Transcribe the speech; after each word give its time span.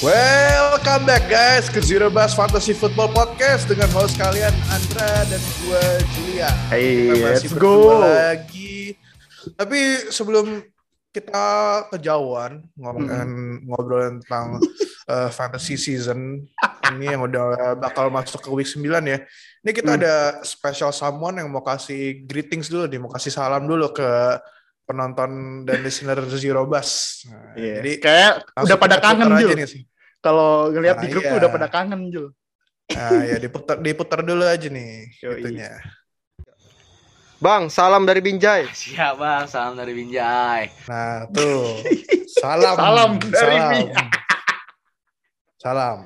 Welcome 0.00 1.04
back 1.04 1.28
guys 1.28 1.68
ke 1.68 1.76
Zero 1.84 2.08
Bus 2.08 2.32
Fantasy 2.32 2.72
Football 2.72 3.12
Podcast 3.12 3.68
dengan 3.68 3.84
host 3.92 4.16
kalian 4.16 4.48
Andra 4.72 5.28
dan 5.28 5.36
gue 5.60 5.84
Julia. 6.16 6.48
Hey, 6.72 7.12
kita 7.12 7.20
masih 7.20 7.48
let's 7.52 7.60
go. 7.60 8.00
lagi. 8.00 8.96
Tapi 9.60 9.80
sebelum 10.08 10.64
kita 11.12 11.44
kejauhan 11.92 12.64
ngomongin 12.80 13.28
ngobrolin 13.68 14.24
tentang 14.24 14.64
uh, 15.04 15.28
fantasy 15.28 15.76
season 15.76 16.48
ini 16.96 17.04
yang 17.04 17.20
udah 17.28 17.76
bakal 17.76 18.08
masuk 18.08 18.40
ke 18.40 18.48
week 18.56 18.72
9 18.72 18.80
ya. 19.04 19.20
Ini 19.60 19.70
kita 19.76 19.90
Hmm. 19.92 20.00
ada 20.00 20.14
special 20.48 20.96
someone 20.96 21.44
yang 21.44 21.52
mau 21.52 21.60
kasih 21.60 22.24
greetings 22.24 22.72
dulu 22.72 22.88
nih, 22.88 23.04
mau 23.04 23.12
kasih 23.12 23.36
salam 23.36 23.68
dulu 23.68 23.92
ke 23.92 24.08
penonton 24.90 25.30
dan 25.62 25.78
listener 25.80 26.18
Zero 26.26 26.66
Bus. 26.66 27.22
Nah, 27.30 27.54
Iya. 27.54 27.74
Jadi 27.78 27.92
Kayak 28.02 28.32
udah 28.58 28.76
pada 28.76 28.96
kangen 28.98 29.28
Jul. 29.38 29.54
nih 29.54 29.68
sih. 29.70 29.82
Kalau 30.18 30.68
ngeliat 30.68 30.98
Nah, 30.98 31.02
di 31.02 31.08
grup 31.08 31.22
iya. 31.22 31.30
tuh 31.30 31.38
udah 31.38 31.50
pada 31.50 31.68
kangen 31.70 32.10
Jul. 32.10 32.26
Nah, 32.90 33.22
ya 33.22 33.36
diputar 33.38 33.78
diputar 33.78 34.20
dulu 34.20 34.42
aja 34.42 34.66
nih 34.66 35.06
itunya. 35.38 35.78
Bang, 37.38 37.72
salam 37.72 38.04
dari 38.04 38.20
Binjai. 38.20 38.68
Siap 38.68 39.16
bang, 39.16 39.48
salam 39.48 39.72
dari 39.72 39.96
Binjai. 39.96 40.68
Nah, 40.84 41.24
tuh. 41.32 41.80
Salam. 42.40 42.76
Salam 42.76 43.10
dari 43.16 43.32
salam. 43.56 43.70
Binjai. 43.72 44.06
Salam. 45.56 45.98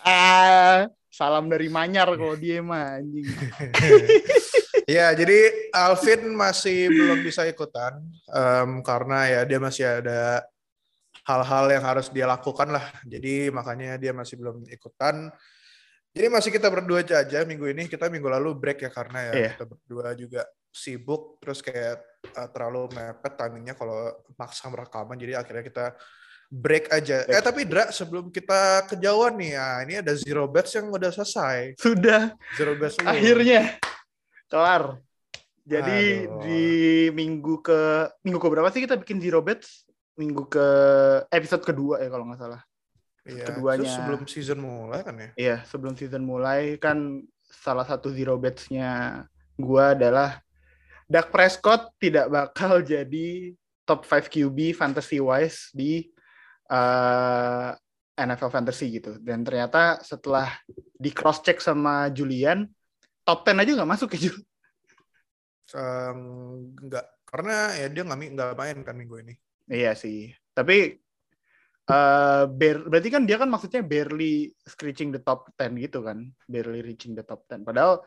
Ah, 0.00 0.88
salam 1.06 1.44
dari 1.46 1.68
Manyar 1.68 2.08
kalau 2.16 2.34
dia 2.34 2.58
mah 2.60 2.96
anjing. 2.98 3.24
Ya, 4.88 5.14
jadi 5.14 5.70
Alvin 5.70 6.34
masih 6.34 6.90
belum 6.90 7.22
bisa 7.22 7.46
ikutan 7.46 8.02
em, 8.28 8.82
karena 8.82 9.18
ya 9.30 9.40
dia 9.46 9.58
masih 9.62 9.84
ada 9.86 10.42
hal-hal 11.22 11.70
yang 11.70 11.84
harus 11.86 12.10
dia 12.10 12.26
lakukan 12.26 12.66
lah. 12.70 12.90
Jadi 13.06 13.50
makanya 13.54 13.94
dia 13.98 14.10
masih 14.10 14.38
belum 14.42 14.66
ikutan. 14.66 15.30
Jadi 16.12 16.26
masih 16.28 16.50
kita 16.52 16.68
berdua 16.68 17.00
aja 17.06 17.46
minggu 17.46 17.70
ini. 17.72 17.86
Kita 17.88 18.10
minggu 18.10 18.28
lalu 18.28 18.58
break 18.58 18.84
ya 18.84 18.90
karena 18.92 19.18
ya 19.30 19.32
Iya. 19.32 19.50
kita 19.56 19.64
berdua 19.70 20.06
juga 20.18 20.42
sibuk 20.72 21.36
terus 21.38 21.60
kayak 21.60 22.00
uh, 22.36 22.48
terlalu 22.50 22.88
mepet 22.92 23.32
timingnya 23.38 23.74
kalau 23.78 24.12
maksa 24.34 24.68
rekaman. 24.68 25.16
Jadi 25.16 25.32
akhirnya 25.38 25.64
kita 25.64 25.86
break 26.52 26.92
aja. 26.92 27.24
Eh 27.24 27.32
Break. 27.32 27.44
tapi 27.48 27.60
Dra 27.64 27.88
sebelum 27.88 28.28
kita 28.28 28.84
kejauhan 28.92 29.40
nih, 29.40 29.52
ya 29.56 29.68
ini 29.88 29.94
ada 30.04 30.12
zero 30.12 30.44
bets 30.44 30.76
yang 30.76 30.92
udah 30.92 31.08
selesai. 31.08 31.80
Sudah 31.80 32.36
Zero 32.60 32.76
bets 32.76 33.00
akhirnya 33.00 33.80
kelar. 34.52 35.00
Jadi 35.64 36.28
Aduh. 36.28 36.42
di 36.44 36.62
minggu 37.16 37.64
ke 37.64 38.10
minggu 38.20 38.38
ke 38.42 38.48
berapa 38.52 38.68
sih 38.68 38.84
kita 38.84 39.00
bikin 39.00 39.22
zero 39.22 39.40
bets? 39.40 39.88
Minggu 40.20 40.44
ke 40.44 40.66
episode 41.32 41.64
kedua 41.64 42.04
ya 42.04 42.12
kalau 42.12 42.28
nggak 42.28 42.40
salah. 42.44 42.60
Iya, 43.22 43.46
keduanya. 43.48 43.86
terus 43.86 43.94
sebelum 43.96 44.22
season 44.26 44.58
mulai 44.60 45.00
kan 45.06 45.14
ya. 45.14 45.30
Iya, 45.38 45.56
sebelum 45.64 45.94
season 45.94 46.26
mulai 46.26 46.76
kan 46.76 47.22
salah 47.46 47.86
satu 47.86 48.10
zero 48.10 48.34
bets-nya 48.36 49.24
gua 49.54 49.94
adalah 49.94 50.42
Dak 51.06 51.30
Prescott 51.30 51.94
tidak 52.02 52.26
bakal 52.28 52.82
jadi 52.82 53.54
top 53.86 54.02
5 54.02 54.26
QB 54.26 54.74
fantasy 54.74 55.22
wise 55.22 55.70
di 55.70 56.10
eh, 56.66 57.70
NFL 58.18 58.50
fantasy 58.50 58.98
gitu. 58.98 59.16
Dan 59.22 59.46
ternyata 59.46 60.02
setelah 60.02 60.50
di 60.98 61.14
cross 61.14 61.40
check 61.46 61.62
sama 61.62 62.10
Julian, 62.10 62.66
top 63.22 63.38
10 63.46 63.62
aja 63.62 63.70
nggak 63.78 63.92
masuk 63.92 64.08
ya 64.16 64.18
Jul. 64.28 64.36
Em, 65.72 66.20
enggak 66.84 67.06
karena 67.24 67.72
ya 67.80 67.86
dia 67.88 68.02
nggak 68.04 68.18
nggak 68.36 68.50
main 68.60 68.78
kan 68.84 68.94
minggu 68.98 69.16
ini. 69.24 69.34
Iya 69.72 69.96
sih. 69.96 70.34
Tapi 70.52 71.00
eh 71.82 72.42
bar- 72.46 72.86
berarti 72.86 73.08
kan 73.10 73.22
dia 73.26 73.36
kan 73.40 73.50
maksudnya 73.50 73.82
barely 73.82 74.52
screeching 74.62 75.10
the 75.10 75.20
top 75.22 75.48
10 75.56 75.80
gitu 75.80 76.04
kan. 76.04 76.28
Barely 76.46 76.84
reaching 76.84 77.16
the 77.16 77.24
top 77.24 77.48
10. 77.48 77.64
Padahal 77.64 78.04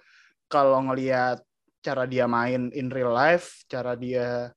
kalau 0.48 0.80
ngelihat 0.86 1.42
cara 1.82 2.06
dia 2.10 2.26
main 2.30 2.70
in 2.74 2.90
real 2.94 3.14
life, 3.14 3.66
cara 3.70 3.98
dia 3.98 4.50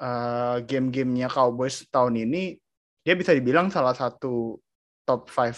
eh, 0.00 0.56
game-gamenya 0.66 1.28
Cowboys 1.30 1.86
tahun 1.90 2.26
ini, 2.26 2.56
dia 3.02 3.14
bisa 3.14 3.32
dibilang 3.34 3.70
salah 3.70 3.94
satu 3.94 4.58
top 5.06 5.30
5 5.30 5.56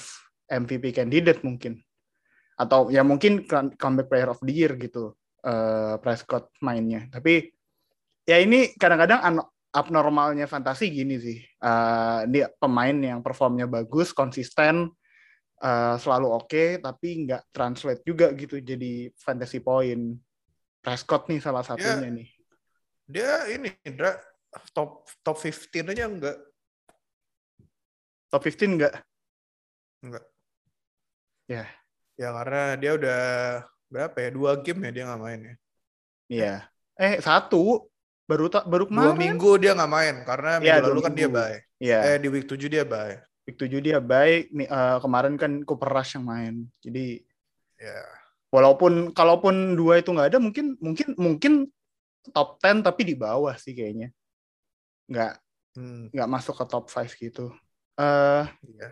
MVP 0.49 0.93
candidate 0.97 1.41
mungkin. 1.45 1.81
Atau 2.59 2.91
ya 2.91 3.07
mungkin 3.07 3.47
come- 3.47 3.79
comeback 3.79 4.09
player 4.11 4.29
of 4.35 4.43
the 4.43 4.53
year 4.53 4.75
gitu. 4.77 5.15
eh, 5.39 5.95
Prescott 6.03 6.51
mainnya. 6.67 7.07
Tapi 7.07 7.47
ya 8.27 8.43
ini 8.43 8.75
kadang-kadang 8.75 9.23
abnormalnya 9.71 10.51
fantasi 10.51 10.91
gini 10.91 11.15
sih. 11.23 11.39
Eh, 11.39 12.21
dia 12.27 12.51
pemain 12.59 12.93
yang 12.99 13.23
performnya 13.23 13.71
bagus, 13.71 14.11
konsisten, 14.11 14.91
eh, 15.63 15.97
selalu 16.03 16.27
oke, 16.35 16.83
tapi 16.83 17.23
nggak 17.23 17.55
translate 17.55 18.03
juga 18.03 18.35
gitu 18.35 18.59
jadi 18.59 19.15
fantasy 19.15 19.63
point. 19.63 20.19
Prescott 20.83 21.31
nih 21.31 21.39
salah 21.39 21.63
satunya 21.63 22.11
nih. 22.11 22.29
Dia 23.07 23.47
ini 23.55 23.71
Dra 23.95 24.19
top 24.75 25.07
top 25.23 25.39
15 25.39 25.87
aja 25.87 26.05
enggak 26.11 26.37
Top 28.29 28.45
15 28.45 28.77
nggak? 28.77 28.95
enggak. 30.05 30.25
Ya. 31.49 31.65
Ya 32.19 32.35
karena 32.35 32.63
dia 32.75 32.91
udah 32.99 33.23
berapa 33.89 34.17
ya? 34.19 34.29
Dua 34.35 34.53
game 34.59 34.81
ya 34.85 34.91
dia 34.91 35.05
nggak 35.07 35.23
main 35.23 35.41
ya. 35.41 35.55
Iya. 36.29 36.55
Eh 36.99 37.23
satu 37.23 37.87
baru 38.29 38.51
tak 38.51 38.67
baru 38.69 38.85
Dua 38.85 39.15
kemarin. 39.15 39.17
minggu 39.17 39.51
dia 39.57 39.73
nggak 39.73 39.93
main 39.93 40.15
karena 40.27 40.51
minggu 40.61 40.81
dua 40.83 40.91
lalu 40.91 41.01
kan 41.07 41.15
dia 41.15 41.29
bye. 41.31 41.59
Iya. 41.79 41.99
Eh 42.13 42.17
di 42.19 42.29
week 42.29 42.45
7 42.51 42.67
dia 42.67 42.83
bye. 42.85 43.17
Week 43.47 43.57
7 43.57 43.79
dia 43.81 43.99
baik. 44.03 44.51
Nih 44.53 44.67
eh, 44.67 44.97
kemarin 44.99 45.35
kan 45.39 45.63
Cooper 45.63 45.89
Rush 45.89 46.19
yang 46.19 46.27
main. 46.27 46.55
Jadi 46.83 47.23
Ya. 47.79 47.95
walaupun 48.51 49.15
kalaupun 49.15 49.79
dua 49.79 50.03
itu 50.03 50.11
nggak 50.11 50.35
ada 50.35 50.39
mungkin 50.43 50.75
mungkin 50.83 51.15
mungkin 51.15 51.53
top 52.35 52.59
10 52.59 52.83
tapi 52.83 53.07
di 53.07 53.15
bawah 53.15 53.55
sih 53.55 53.73
kayaknya. 53.73 54.11
Nggak 55.07 55.39
Hmm, 55.79 56.11
nggak 56.11 56.27
masuk 56.27 56.59
ke 56.59 56.65
top 56.67 56.91
5 56.91 57.15
gitu. 57.15 57.55
Eh 57.95 58.45
iya. 58.67 58.89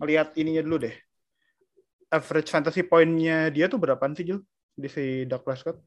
lihat 0.00 0.32
ininya 0.32 0.64
dulu 0.64 0.88
deh. 0.88 0.96
Average 2.12 2.52
fantasy 2.52 2.84
point-nya 2.84 3.48
dia 3.48 3.72
tuh 3.72 3.80
berapaan 3.80 4.12
sih, 4.12 4.28
Jul? 4.28 4.44
Di 4.76 4.88
si 4.88 5.24
Dak 5.24 5.40
Prescott? 5.42 5.80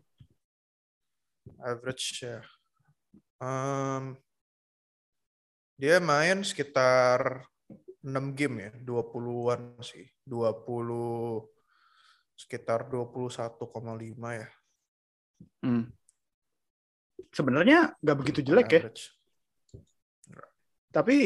Average 1.62 2.06
ya. 2.26 2.42
Em, 3.38 4.18
dia 5.78 6.02
main 6.02 6.42
sekitar 6.42 7.46
6 8.02 8.34
game 8.34 8.70
ya, 8.70 8.72
20-an 8.82 9.78
sih. 9.86 10.10
20 10.26 11.46
sekitar 12.34 12.90
21,5 12.90 14.34
ya. 14.34 14.50
Hmm. 15.62 15.94
Sebenarnya 17.30 17.94
nggak 18.02 18.18
begitu 18.18 18.40
jelek 18.42 18.68
ya. 18.72 18.82
Average. 18.82 19.04
Tapi 20.90 21.18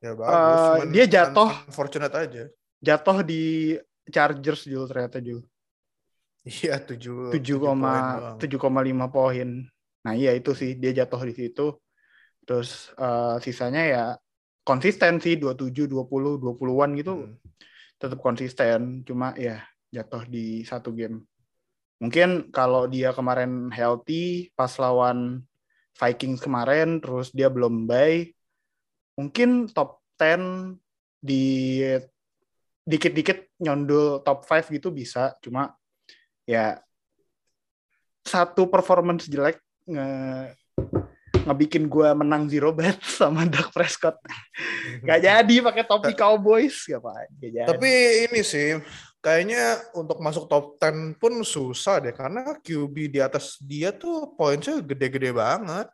Ya 0.00 0.16
bagus. 0.16 0.80
Cuman 0.80 0.88
dia 0.96 1.04
jatuh. 1.04 1.50
un- 1.52 1.60
Unfortunate 1.68 2.14
aja. 2.16 2.44
jatuh 2.80 3.20
di 3.20 3.76
Chargers, 4.10 4.66
Jul, 4.66 4.84
ternyata, 4.90 5.18
Jul. 5.22 5.40
Iya, 6.40 6.80
7 6.80 7.36
7,5 8.40 9.08
poin. 9.12 9.48
Nah 10.00 10.12
iya 10.16 10.32
itu 10.32 10.56
sih, 10.56 10.76
dia 10.80 10.92
jatuh 11.04 11.20
di 11.28 11.34
situ. 11.36 11.76
Terus 12.48 12.90
eh, 12.96 13.36
sisanya 13.44 13.82
ya 13.84 14.04
konsisten 14.64 15.20
sih, 15.20 15.36
27, 15.36 15.88
20, 15.88 16.40
20-an 16.40 16.90
gitu. 16.96 17.14
Hmm. 17.24 17.36
tetap 18.00 18.16
konsisten 18.24 19.04
cuma 19.04 19.36
ya 19.36 19.60
jatuh 19.92 20.24
di 20.24 20.64
satu 20.64 20.96
game 20.96 21.20
mungkin 22.00 22.48
kalau 22.48 22.88
dia 22.88 23.12
kemarin 23.12 23.68
healthy 23.68 24.48
pas 24.56 24.72
lawan 24.80 25.44
Vikings 26.00 26.40
kemarin 26.40 27.04
terus 27.04 27.28
dia 27.28 27.52
belum 27.52 27.84
bye 27.84 28.24
mungkin 29.20 29.68
top 29.68 30.00
10 30.16 30.80
di 31.20 31.76
dikit-dikit 32.84 33.52
nyondul 33.60 34.24
top 34.24 34.44
5 34.44 34.72
gitu 34.72 34.88
bisa 34.90 35.36
cuma 35.44 35.76
ya 36.48 36.80
satu 38.24 38.68
performance 38.68 39.28
jelek 39.28 39.60
nge 39.88 40.08
ngebikin 41.40 41.88
gua 41.88 42.12
menang 42.12 42.44
zero 42.52 42.70
bet 42.72 43.00
sama 43.18 43.48
Dak 43.48 43.72
Prescott 43.72 44.20
Gak 45.08 45.20
jadi 45.24 45.54
pakai 45.64 45.84
topi 45.88 46.12
Cowboys 46.12 46.84
gak 46.84 47.00
apa 47.00 47.12
gak 47.40 47.50
jadi. 47.52 47.68
Tapi 47.68 47.92
ini 48.28 48.40
sih 48.44 48.76
kayaknya 49.20 49.80
untuk 49.92 50.20
masuk 50.20 50.48
top 50.48 50.80
10 50.80 51.20
pun 51.20 51.44
susah 51.44 52.00
deh 52.00 52.12
karena 52.16 52.56
QB 52.60 52.94
di 53.12 53.20
atas 53.20 53.60
dia 53.60 53.92
tuh 53.92 54.32
poinnya 54.36 54.80
gede-gede 54.80 55.32
banget. 55.32 55.88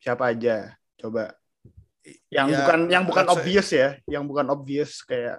siapa 0.00 0.32
aja 0.32 0.72
coba 0.96 1.36
yang 2.28 2.46
Ya, 2.48 2.56
bukan 2.62 2.78
yang 2.88 3.04
bukan 3.04 3.24
let's 3.24 3.34
say 3.34 3.40
obvious 3.42 3.68
ya. 3.70 3.88
Yang 4.06 4.24
bukan 4.26 4.46
obvious 4.48 4.92
kayak 5.02 5.38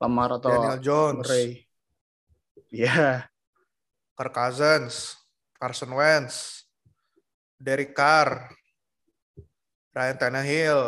Lamar 0.00 0.36
atau 0.36 0.50
Daniel 0.50 0.80
Jones, 0.80 1.24
Ray 1.24 1.64
ya 2.68 3.24
Kirk 4.14 4.34
Cousins, 4.34 5.14
Carson 5.54 5.90
Wentz, 5.90 6.66
Derek 7.54 7.94
Carr, 7.94 8.50
Ryan 9.90 10.18
Tannehill, 10.18 10.82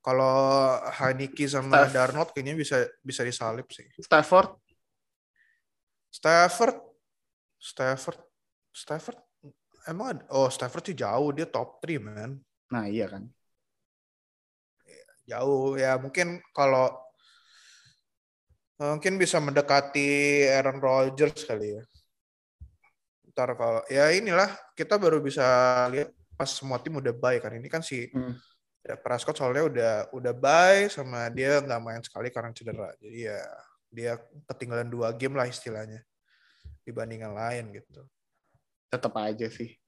Kalau 0.00 0.32
Haniki 0.96 1.44
sama 1.44 1.84
Staff- 1.84 1.92
Darnold 1.92 2.30
kayaknya 2.32 2.56
bisa 2.56 2.82
bisa 3.00 3.20
disalip 3.20 3.68
sih. 3.68 3.84
Stafford? 4.00 4.56
Stafford, 6.08 6.76
Stafford, 7.54 8.18
Stafford. 8.72 9.18
Emang 9.84 10.16
ada, 10.16 10.22
oh 10.32 10.48
Stafford 10.48 10.84
sih 10.84 10.96
jauh. 10.96 11.30
Dia 11.30 11.44
top 11.44 11.80
3 11.80 12.00
man. 12.00 12.40
nah 12.70 12.86
iya 12.86 13.10
kan 13.10 13.26
Jauh 15.30 15.78
ya 15.78 15.94
mungkin 16.02 16.42
kalau 16.50 16.90
mungkin 18.80 19.14
bisa 19.20 19.38
mendekati 19.38 20.42
Aaron 20.50 20.82
Rodgers 20.82 21.46
kali 21.46 21.78
ya. 21.78 21.82
Ntar 23.30 23.54
kalau 23.54 23.86
ya 23.86 24.10
inilah 24.10 24.50
kita 24.74 24.98
baru 24.98 25.22
bisa 25.22 25.46
lihat 25.94 26.10
pas 26.34 26.50
semua 26.50 26.80
tim 26.80 26.96
udah 26.96 27.12
bye 27.12 27.38
kan 27.38 27.52
ini 27.52 27.68
kan 27.68 27.84
si 27.84 28.08
Hmm. 28.10 28.34
ya, 28.80 28.96
Prescott 28.96 29.36
soalnya 29.36 29.64
udah 29.68 29.92
udah 30.16 30.32
bye 30.32 30.88
sama 30.88 31.28
dia 31.28 31.60
nggak 31.60 31.80
main 31.84 32.00
sekali 32.00 32.32
karena 32.32 32.50
cedera 32.56 32.90
jadi 32.96 33.18
ya 33.28 33.40
dia 33.92 34.12
ketinggalan 34.48 34.88
dua 34.88 35.12
game 35.12 35.36
lah 35.36 35.44
istilahnya 35.44 36.00
dibandingkan 36.80 37.36
lain 37.36 37.76
gitu. 37.76 38.02
tetap 38.90 39.14
aja 39.20 39.46
sih 39.46 39.79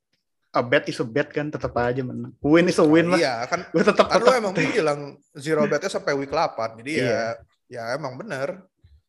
a 0.53 0.61
bet 0.61 0.85
is 0.85 1.01
a 1.01 1.07
bet 1.09 1.33
kan 1.33 1.49
tetap 1.49 1.73
aja 1.75 2.05
menang 2.05 2.37
win 2.45 2.69
is 2.69 2.77
a 2.77 2.85
win 2.85 3.09
lah 3.09 3.17
Iya 3.17 3.35
kan 3.49 3.65
gue 3.73 3.81
tetap 3.81 4.05
kan 4.07 4.21
tetap 4.21 4.37
emang 4.37 4.53
bilang 4.53 5.01
zero 5.33 5.65
betnya 5.65 5.89
sampai 5.89 6.13
week 6.13 6.29
8 6.29 6.77
jadi 6.85 6.93
ya 6.93 7.03
Iya. 7.03 7.25
ya 7.73 7.83
emang 7.97 8.21
bener. 8.21 8.61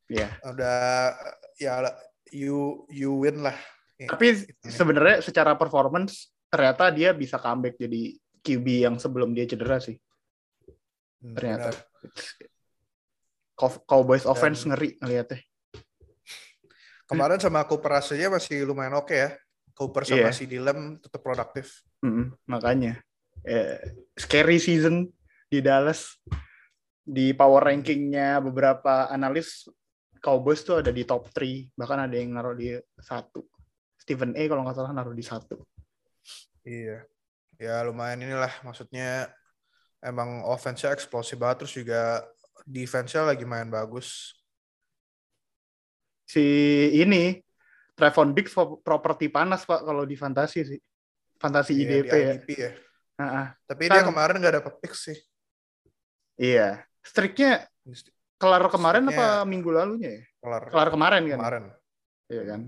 Iya. 0.08 0.32
udah 0.46 1.12
ya 1.60 1.84
you 2.32 2.88
you 2.88 3.12
win 3.20 3.44
lah. 3.44 3.56
Tapi 4.00 4.40
sebenarnya 4.64 5.20
secara 5.20 5.56
performance 5.56 6.32
ternyata 6.48 6.88
dia 6.90 7.12
bisa 7.12 7.36
comeback 7.36 7.76
jadi 7.76 8.16
QB 8.40 8.68
yang 8.88 8.96
sebelum 8.96 9.36
dia 9.36 9.44
cedera 9.44 9.84
sih. 9.84 10.00
Hmm, 11.20 11.36
ternyata. 11.36 11.76
Cow- 13.54 13.84
Cowboys 13.84 14.24
offense 14.24 14.64
Dan- 14.64 14.76
ngeri 14.76 14.90
ngeliatnya. 15.00 15.40
Kemarin 17.04 17.40
sama 17.40 17.68
Cooper 17.68 18.00
aja 18.00 18.32
masih 18.32 18.64
lumayan 18.64 18.96
oke 18.96 19.12
ya 19.12 19.36
Cooper 19.74 20.06
sama 20.06 20.30
Iya. 20.30 20.34
si 20.34 20.46
Dilem 20.46 21.02
tetap 21.02 21.22
produktif. 21.26 21.82
Mm-mm, 22.06 22.34
makanya. 22.46 23.02
Eh, 23.44 23.82
scary 24.16 24.62
season 24.62 25.10
di 25.50 25.60
Dallas. 25.60 26.18
Di 27.04 27.36
power 27.36 27.68
rankingnya 27.68 28.40
beberapa 28.40 29.12
analis 29.12 29.68
Cowboys 30.24 30.64
tuh 30.64 30.80
ada 30.80 30.88
di 30.88 31.04
top 31.04 31.28
3 31.36 31.68
bahkan 31.76 32.00
ada 32.08 32.16
yang 32.16 32.32
naruh 32.32 32.56
di 32.56 32.72
satu. 32.96 33.44
Stephen 34.00 34.32
A 34.40 34.44
kalau 34.48 34.64
nggak 34.64 34.78
salah 34.80 34.96
naruh 34.96 35.12
di 35.12 35.26
satu. 35.26 35.60
Iya. 36.64 37.04
Ya 37.60 37.84
lumayan 37.84 38.24
inilah. 38.24 38.52
Maksudnya 38.64 39.28
emang 40.00 40.48
offense-nya 40.48 40.96
eksplosif 40.96 41.36
banget. 41.36 41.68
Terus 41.68 41.74
juga 41.76 42.02
defense-nya 42.64 43.36
lagi 43.36 43.44
main 43.44 43.68
bagus. 43.68 44.32
Si 46.24 46.44
ini 46.96 47.44
Trevon 47.94 48.34
pro- 48.34 48.82
properti 48.82 49.30
panas 49.30 49.64
pak 49.64 49.86
kalau 49.86 50.04
di 50.04 50.18
fantasi 50.18 50.60
sih. 50.66 50.80
Fantasi 51.38 51.78
Iya, 51.78 51.82
IDP 52.02 52.10
di 52.10 52.10
ya. 52.10 52.34
IDP 52.34 52.50
ya. 52.58 52.72
Ah, 53.14 53.24
ah. 53.24 53.48
tapi 53.70 53.86
Kan- 53.86 53.94
dia 53.94 54.04
kemarin 54.10 54.36
nggak 54.42 54.56
dapet 54.62 54.74
pick 54.82 54.94
sih. 54.98 55.18
Iya. 56.36 56.82
Streaknya 57.06 57.70
kelar 58.42 58.66
kemarin 58.72 59.08
apa 59.08 59.46
minggu 59.46 59.70
lalunya 59.72 60.20
ya? 60.20 60.24
kelar 60.44 60.64
kelar 60.68 60.90
kemarin 60.92 61.22
kan? 61.30 61.38
kemarin. 61.40 61.64
Iya 62.28 62.44
kan? 62.50 62.62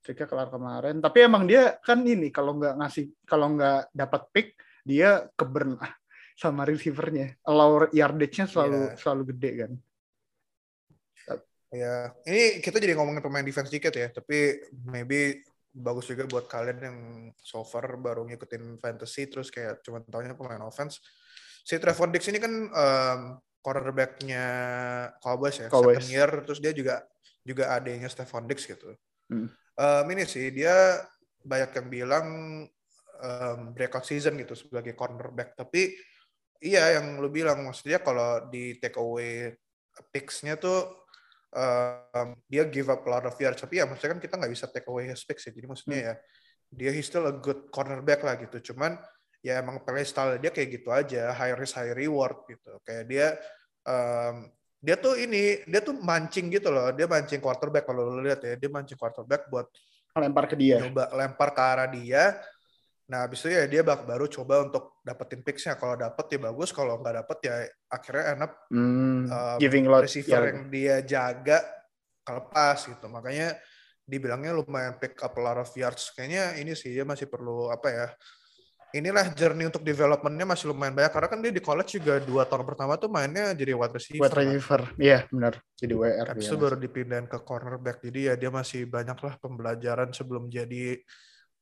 Streaknya 0.00 0.26
kelar 0.26 0.48
kemarin. 0.48 0.96
Tapi 1.04 1.18
emang 1.20 1.44
dia 1.44 1.76
kan 1.84 2.00
ini 2.02 2.32
kalau 2.32 2.56
nggak 2.56 2.74
ngasih 2.80 3.04
kalau 3.28 3.52
nggak 3.54 3.92
dapat 3.92 4.22
pick 4.32 4.48
dia 4.82 5.28
keburn 5.36 5.76
sama 6.34 6.64
receivernya. 6.64 7.36
Allow 7.44 7.92
yardage-nya 7.92 8.48
selalu 8.48 8.78
Iya. 8.80 8.96
selalu 8.96 9.22
gede 9.36 9.50
kan 9.60 9.72
Ya, 11.74 12.14
ini 12.30 12.62
kita 12.62 12.78
jadi 12.78 12.94
ngomongin 12.94 13.18
pemain 13.18 13.42
defense 13.42 13.66
dikit 13.66 13.90
ya, 13.90 14.06
tapi 14.14 14.62
maybe 14.86 15.42
bagus 15.74 16.06
juga 16.06 16.22
buat 16.30 16.46
kalian 16.46 16.78
yang 16.78 16.98
so 17.34 17.66
far 17.66 17.98
baru 17.98 18.22
ngikutin 18.30 18.78
fantasy 18.78 19.26
terus 19.26 19.50
kayak 19.50 19.82
cuma 19.82 19.98
taunya 20.06 20.38
pemain 20.38 20.62
offense. 20.62 21.02
Si 21.66 21.74
Trevon 21.82 22.14
Diggs 22.14 22.30
ini 22.30 22.38
kan 22.38 22.70
um, 22.70 23.20
cornerback-nya 23.58 24.46
Cowboys 25.18 25.58
ya, 25.58 25.66
Cowboys. 25.66 25.98
second 25.98 26.08
year, 26.14 26.30
terus 26.46 26.62
dia 26.62 26.70
juga 26.70 27.02
juga 27.42 27.74
adanya 27.74 28.06
Stephon 28.06 28.46
Diggs 28.46 28.70
gitu. 28.70 28.94
Hmm. 29.26 29.50
Um, 29.74 30.04
ini 30.14 30.30
sih 30.30 30.54
dia 30.54 31.02
banyak 31.42 31.74
yang 31.74 31.88
bilang 31.90 32.26
um, 33.18 33.60
breakout 33.74 34.06
season 34.06 34.38
gitu 34.38 34.54
sebagai 34.54 34.94
cornerback, 34.94 35.58
tapi 35.58 35.90
iya 36.62 37.02
yang 37.02 37.18
lu 37.18 37.34
bilang 37.34 37.66
maksudnya 37.66 37.98
kalau 37.98 38.46
di 38.46 38.78
take 38.78 38.94
away 38.94 39.50
picks-nya 40.14 40.54
tuh 40.54 41.03
um, 41.54 42.34
dia 42.50 42.66
give 42.66 42.90
up 42.90 43.06
a 43.06 43.08
lot 43.08 43.24
of 43.24 43.34
yards 43.38 43.62
tapi 43.62 43.78
ya 43.78 43.86
maksudnya 43.86 44.18
kan 44.18 44.20
kita 44.20 44.34
nggak 44.36 44.52
bisa 44.52 44.66
take 44.68 44.88
away 44.90 45.06
his 45.08 45.22
picks 45.22 45.46
ya. 45.46 45.52
Jadi 45.54 45.66
maksudnya 45.70 45.98
Hmm. 45.98 46.08
ya 46.10 46.14
dia 46.74 46.90
he's 46.90 47.06
still 47.06 47.24
a 47.30 47.34
good 47.38 47.70
cornerback 47.70 48.20
lah 48.26 48.34
gitu. 48.36 48.74
Cuman 48.74 48.98
ya 49.44 49.62
emang 49.62 49.80
play 49.86 50.02
style 50.02 50.36
dia 50.42 50.50
kayak 50.50 50.68
gitu 50.82 50.88
aja 50.90 51.30
high 51.32 51.54
risk 51.54 51.78
high 51.78 51.94
reward 51.94 52.34
gitu. 52.50 52.76
Kayak 52.82 53.04
dia 53.06 53.26
um, 53.86 54.50
dia 54.84 54.96
tuh 55.00 55.16
ini 55.16 55.64
dia 55.64 55.80
tuh 55.80 55.96
mancing 55.96 56.50
gitu 56.50 56.68
loh. 56.74 56.90
Dia 56.92 57.06
mancing 57.06 57.40
quarterback 57.40 57.86
kalau 57.86 58.10
lu 58.10 58.20
lihat 58.26 58.42
ya. 58.42 58.58
Dia 58.58 58.68
mancing 58.68 58.98
quarterback 58.98 59.46
buat 59.48 59.70
lempar 60.14 60.46
ke 60.46 60.54
dia. 60.54 60.78
nyoba 60.78 61.10
lempar 61.10 61.50
ke 61.50 61.62
arah 61.62 61.88
dia 61.90 62.38
nah 63.04 63.28
habis 63.28 63.44
itu 63.44 63.52
ya 63.52 63.68
dia 63.68 63.84
bak- 63.84 64.08
baru 64.08 64.24
coba 64.26 64.64
untuk 64.64 64.96
dapetin 65.04 65.44
picks-nya 65.44 65.76
kalau 65.76 65.92
dapet 65.92 66.24
ya 66.32 66.38
bagus 66.40 66.72
kalau 66.72 66.96
nggak 67.04 67.20
dapet 67.20 67.38
ya 67.44 67.54
akhirnya 67.92 68.24
enak 68.32 68.50
Hmm, 68.72 69.28
um, 69.28 69.58
giving 69.60 69.84
lot 69.84 70.08
receiver 70.08 70.32
yard. 70.40 70.48
yang 70.56 70.60
dia 70.72 70.96
jaga 71.04 71.58
kelepas 72.24 72.88
gitu. 72.88 73.06
Makanya 73.06 73.54
dibilangnya 74.04 74.56
lumayan 74.56 74.96
pick 74.96 75.20
up 75.20 75.36
a 75.36 75.40
lot 75.40 75.60
of 75.60 75.68
yards. 75.76 76.12
Kayaknya 76.16 76.56
ini 76.60 76.72
sih 76.72 76.96
dia 76.96 77.04
masih 77.04 77.28
perlu 77.28 77.68
apa 77.68 77.88
ya? 77.92 78.06
Inilah 78.94 79.34
journey 79.34 79.66
untuk 79.66 79.82
developmentnya 79.82 80.46
masih 80.46 80.70
lumayan 80.70 80.94
banyak 80.94 81.12
karena 81.12 81.28
kan 81.28 81.38
dia 81.42 81.50
di 81.50 81.58
college 81.58 81.98
juga 81.98 82.22
dua 82.22 82.46
tahun 82.46 82.62
pertama 82.62 82.94
tuh 82.94 83.10
mainnya 83.10 83.50
jadi 83.52 83.74
wide 83.74 83.90
receiver. 83.90 84.22
kan. 84.30 84.38
receiver 84.38 84.80
iya 84.96 85.26
benar 85.28 85.54
jadi 85.74 85.92
WR 85.98 86.26
Habis 86.30 86.46
itu 86.46 86.56
baru 86.56 86.76
dipindahin 86.78 87.26
ke 87.28 87.38
cornerback. 87.42 87.98
Jadi 88.00 88.20
ya 88.30 88.34
dia 88.38 88.48
masih 88.54 88.86
banyak 88.86 89.18
lah 89.18 89.34
pembelajaran 89.42 90.14
sebelum 90.14 90.46
jadi 90.48 90.96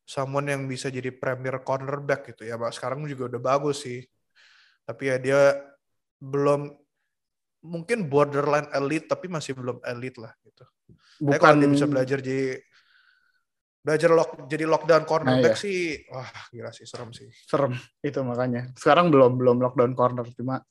someone 0.03 0.51
yang 0.51 0.67
bisa 0.67 0.91
jadi 0.91 1.11
premier 1.15 1.63
cornerback 1.63 2.35
gitu 2.35 2.47
ya. 2.47 2.59
Sekarang 2.75 3.07
juga 3.07 3.33
udah 3.37 3.41
bagus 3.41 3.87
sih. 3.87 4.03
Tapi 4.83 5.03
ya 5.09 5.17
dia 5.23 5.41
belum 6.19 6.71
mungkin 7.63 8.11
borderline 8.11 8.67
elite 8.75 9.07
tapi 9.07 9.31
masih 9.31 9.55
belum 9.55 9.79
elite 9.87 10.19
lah 10.19 10.35
gitu. 10.43 10.65
Tapi 11.23 11.39
kalau 11.39 11.55
bukan 11.55 11.55
dia 11.63 11.71
bisa 11.71 11.87
belajar 11.87 12.19
jadi 12.19 12.59
belajar 13.83 14.11
lock 14.15 14.47
jadi 14.47 14.65
lockdown 14.71 15.03
cornerback 15.03 15.59
Nah, 15.59 15.59
iya. 15.59 15.65
sih 15.67 15.79
wah 16.07 16.31
gila 16.55 16.71
sih 16.71 16.87
serem 16.87 17.11
sih. 17.11 17.27
serem 17.35 17.75
itu 17.99 18.23
makanya 18.23 18.71
sekarang 18.79 19.11
belum 19.11 19.35
belum 19.35 19.59
lockdown 19.59 19.99
corner 19.99 20.23
cuma 20.39 20.63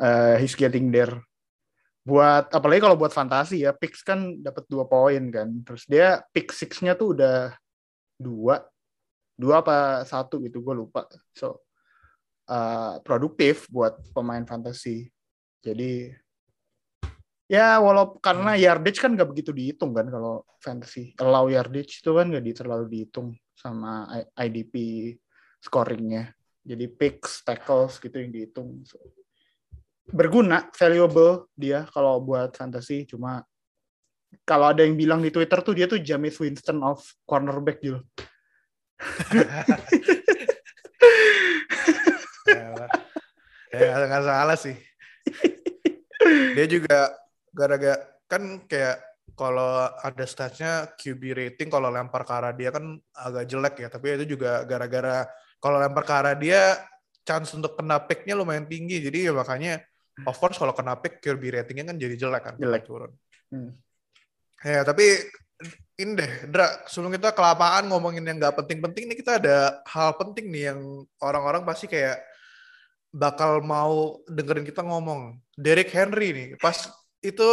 eh, 0.00 0.40
he's 0.40 0.56
getting 0.56 0.88
there 0.88 1.12
buat 2.08 2.48
apalagi 2.48 2.80
kalau 2.80 2.96
buat 2.96 3.12
fantasi 3.12 3.68
ya 3.68 3.76
picks 3.76 4.00
kan 4.00 4.40
dapat 4.40 4.64
dua 4.64 4.88
poin 4.88 5.28
kan 5.28 5.60
terus 5.60 5.84
dia 5.84 6.24
pick 6.32 6.48
six-nya 6.56 6.96
tuh 6.96 7.12
udah 7.12 7.52
dua 8.18 8.66
dua 9.38 9.62
apa 9.62 10.02
satu 10.02 10.42
gitu 10.42 10.60
gue 10.60 10.74
lupa. 10.74 11.06
So 11.32 11.62
eh, 12.50 12.94
produktif 13.06 13.70
buat 13.70 13.96
pemain 14.10 14.42
fantasi. 14.42 15.06
Jadi 15.62 16.10
ya 17.48 17.80
walaupun 17.80 18.20
karena 18.20 18.58
yardage 18.58 19.00
kan 19.00 19.16
nggak 19.16 19.30
begitu 19.30 19.50
dihitung 19.56 19.96
kan 19.96 20.04
kalau 20.12 20.44
fantasy 20.60 21.16
allow 21.16 21.48
yardage 21.48 22.04
itu 22.04 22.10
kan 22.12 22.28
nggak 22.28 22.44
di- 22.44 22.58
terlalu 22.58 22.84
dihitung 22.92 23.32
sama 23.56 24.10
IDP 24.36 24.74
scoringnya. 25.62 26.34
Jadi 26.66 26.84
picks 26.84 27.40
tackles 27.46 27.96
gitu 27.96 28.12
yang 28.20 28.28
dihitung. 28.28 28.84
So, 28.84 29.00
berguna 30.12 30.68
valuable 30.76 31.48
dia 31.56 31.88
kalau 31.92 32.20
buat 32.20 32.52
fantasy 32.56 33.08
cuma 33.08 33.44
kalau 34.44 34.72
ada 34.72 34.84
yang 34.84 34.96
bilang 34.96 35.20
di 35.20 35.32
Twitter 35.32 35.60
tuh 35.60 35.72
dia 35.76 35.88
tuh 35.88 36.00
James 36.00 36.36
Winston 36.36 36.80
of 36.84 37.04
cornerback 37.24 37.80
gitu 37.80 38.00
ya, 42.48 42.74
ya 43.72 43.94
nggak 44.08 44.24
salah 44.24 44.58
sih. 44.58 44.76
Dia 46.54 46.66
juga 46.66 47.14
gara-gara 47.54 47.98
kan 48.28 48.64
kayak 48.66 48.96
kalau 49.38 49.86
ada 50.02 50.24
statsnya 50.26 50.90
QB 50.98 51.22
rating 51.30 51.70
kalau 51.70 51.88
lempar 51.94 52.26
ke 52.26 52.32
arah 52.34 52.52
dia 52.52 52.74
kan 52.74 52.98
agak 53.14 53.44
jelek 53.46 53.74
ya. 53.86 53.88
Tapi 53.88 54.18
itu 54.18 54.34
juga 54.36 54.66
gara-gara 54.66 55.28
kalau 55.62 55.78
lempar 55.78 56.04
ke 56.04 56.14
arah 56.14 56.34
dia 56.34 56.74
chance 57.22 57.54
untuk 57.54 57.78
kena 57.78 58.02
picknya 58.02 58.34
lumayan 58.34 58.66
tinggi. 58.66 58.98
Jadi 58.98 59.30
ya 59.30 59.32
makanya 59.32 59.78
of 60.26 60.34
course 60.34 60.58
kalau 60.58 60.74
kena 60.74 60.98
pick 60.98 61.22
QB 61.22 61.62
ratingnya 61.62 61.94
kan 61.94 61.96
jadi 61.96 62.14
jelek 62.18 62.42
kan. 62.42 62.54
Jelek. 62.58 62.82
turun. 62.82 63.12
Hmm. 63.48 63.78
Ya 64.64 64.82
tapi 64.82 65.06
ini 65.98 66.14
deh, 66.14 66.32
Dra, 66.46 66.86
sebelum 66.86 67.10
kita 67.14 67.34
kelamaan 67.34 67.90
ngomongin 67.90 68.22
yang 68.22 68.38
nggak 68.38 68.54
penting-penting 68.62 69.10
nih 69.10 69.18
kita 69.18 69.42
ada 69.42 69.82
hal 69.82 70.14
penting 70.14 70.46
nih 70.50 70.70
yang 70.70 71.02
orang-orang 71.18 71.66
pasti 71.66 71.90
kayak 71.90 72.22
bakal 73.10 73.58
mau 73.64 74.22
dengerin 74.30 74.62
kita 74.62 74.86
ngomong. 74.86 75.42
Derek 75.58 75.90
Henry 75.90 76.30
nih, 76.30 76.48
pas 76.62 76.86
itu 77.18 77.48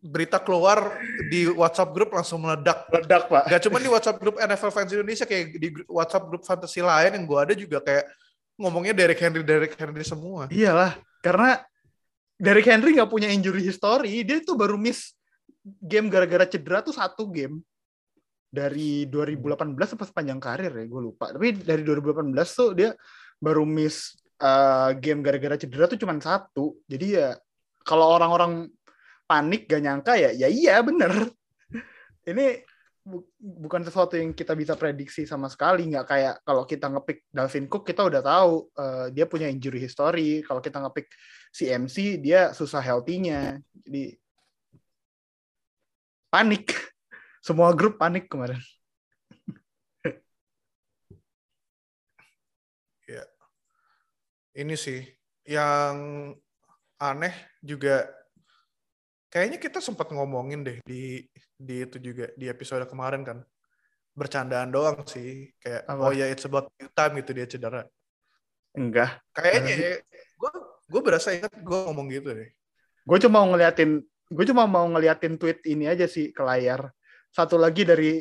berita 0.00 0.40
keluar 0.40 0.96
di 1.28 1.50
WhatsApp 1.52 1.92
grup 1.92 2.16
langsung 2.16 2.44
meledak. 2.44 2.88
Ledak, 2.88 3.28
Pak. 3.28 3.44
Gak 3.50 3.62
cuma 3.68 3.76
di 3.82 3.90
WhatsApp 3.92 4.20
grup 4.20 4.36
NFL 4.40 4.72
fans 4.72 4.92
Indonesia, 4.92 5.24
kayak 5.28 5.46
di 5.60 5.68
WhatsApp 5.90 6.28
grup 6.32 6.42
fantasy 6.48 6.80
lain 6.80 7.12
yang 7.12 7.24
gue 7.28 7.38
ada 7.40 7.54
juga 7.56 7.78
kayak 7.84 8.08
ngomongnya 8.56 8.96
Derek 8.96 9.20
Henry, 9.20 9.44
Derek 9.44 9.76
Henry 9.76 10.04
semua. 10.04 10.48
Iyalah, 10.48 10.96
karena 11.20 11.60
Derrick 12.36 12.68
Henry 12.68 12.92
nggak 12.96 13.08
punya 13.08 13.28
injury 13.32 13.64
history. 13.64 14.20
Dia 14.20 14.44
tuh 14.44 14.56
baru 14.60 14.76
miss 14.76 15.15
game 15.66 16.06
gara-gara 16.06 16.46
cedera 16.46 16.80
tuh 16.82 16.94
satu 16.94 17.26
game. 17.30 17.58
Dari 18.46 19.04
2018 19.10 19.74
apa 19.98 20.04
sepanjang 20.06 20.40
karir 20.40 20.72
ya, 20.72 20.84
gue 20.86 21.00
lupa. 21.02 21.34
Tapi 21.34 21.60
dari 21.60 21.82
2018 21.82 22.32
tuh 22.54 22.70
dia 22.72 22.94
baru 23.36 23.66
miss 23.66 24.16
uh, 24.40 24.94
game 24.96 25.20
gara-gara 25.20 25.58
cedera 25.58 25.90
tuh 25.90 25.98
cuma 25.98 26.16
satu. 26.22 26.78
Jadi 26.86 27.18
ya 27.18 27.34
kalau 27.82 28.06
orang-orang 28.16 28.70
panik 29.26 29.66
gak 29.66 29.82
nyangka 29.82 30.14
ya, 30.14 30.30
ya 30.32 30.48
iya 30.48 30.80
bener. 30.80 31.10
Ini 32.30 32.62
bu- 33.06 33.26
bukan 33.38 33.86
sesuatu 33.86 34.18
yang 34.18 34.34
kita 34.34 34.54
bisa 34.58 34.74
prediksi 34.78 35.26
sama 35.26 35.46
sekali. 35.46 35.86
Nggak 35.86 36.06
kayak 36.06 36.34
kalau 36.42 36.62
kita 36.66 36.86
ngepick 36.90 37.26
Dalvin 37.30 37.66
Cook, 37.70 37.86
kita 37.86 38.02
udah 38.02 38.22
tahu 38.22 38.70
uh, 38.78 39.06
dia 39.14 39.26
punya 39.30 39.46
injury 39.46 39.78
history. 39.78 40.42
Kalau 40.42 40.58
kita 40.58 40.82
ngepick 40.82 41.10
CMC, 41.54 42.18
dia 42.22 42.50
susah 42.50 42.82
healthy-nya. 42.82 43.62
Jadi 43.86 44.18
panik. 46.32 46.74
Semua 47.44 47.70
grup 47.72 47.98
panik 48.00 48.26
kemarin. 48.26 48.58
Ini 54.56 54.72
sih 54.72 55.04
yang 55.44 56.32
aneh 56.96 57.34
juga 57.60 58.08
kayaknya 59.28 59.60
kita 59.60 59.84
sempat 59.84 60.08
ngomongin 60.08 60.64
deh 60.64 60.80
di 60.80 61.20
di 61.60 61.84
itu 61.84 62.00
juga 62.00 62.32
di 62.32 62.48
episode 62.48 62.88
kemarin 62.88 63.20
kan. 63.20 63.44
Bercandaan 64.16 64.72
doang 64.72 65.04
sih 65.04 65.52
kayak 65.60 65.84
Apa? 65.84 66.08
oh 66.08 66.12
ya 66.16 66.32
it's 66.32 66.48
about 66.48 66.72
time 66.96 67.20
gitu 67.20 67.36
dia 67.36 67.44
cedera. 67.44 67.84
Enggak. 68.72 69.20
Kayaknya 69.36 70.00
gue 70.40 70.52
gue 70.88 71.00
berasa 71.04 71.36
ingat 71.36 71.52
gue 71.52 71.78
ngomong 71.92 72.08
gitu 72.08 72.32
deh. 72.32 72.48
Gue 73.04 73.18
cuma 73.20 73.44
mau 73.44 73.52
ngeliatin, 73.52 74.00
gue 74.26 74.44
cuma 74.50 74.66
mau 74.66 74.86
ngeliatin 74.90 75.38
tweet 75.38 75.62
ini 75.66 75.86
aja 75.86 76.10
sih 76.10 76.34
ke 76.34 76.42
layar. 76.42 76.90
Satu 77.30 77.60
lagi 77.60 77.86
dari 77.86 78.18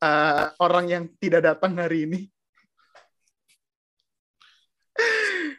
uh, 0.00 0.44
orang 0.62 0.86
yang 0.88 1.04
tidak 1.20 1.44
datang 1.44 1.76
hari 1.76 2.08
ini. 2.08 2.20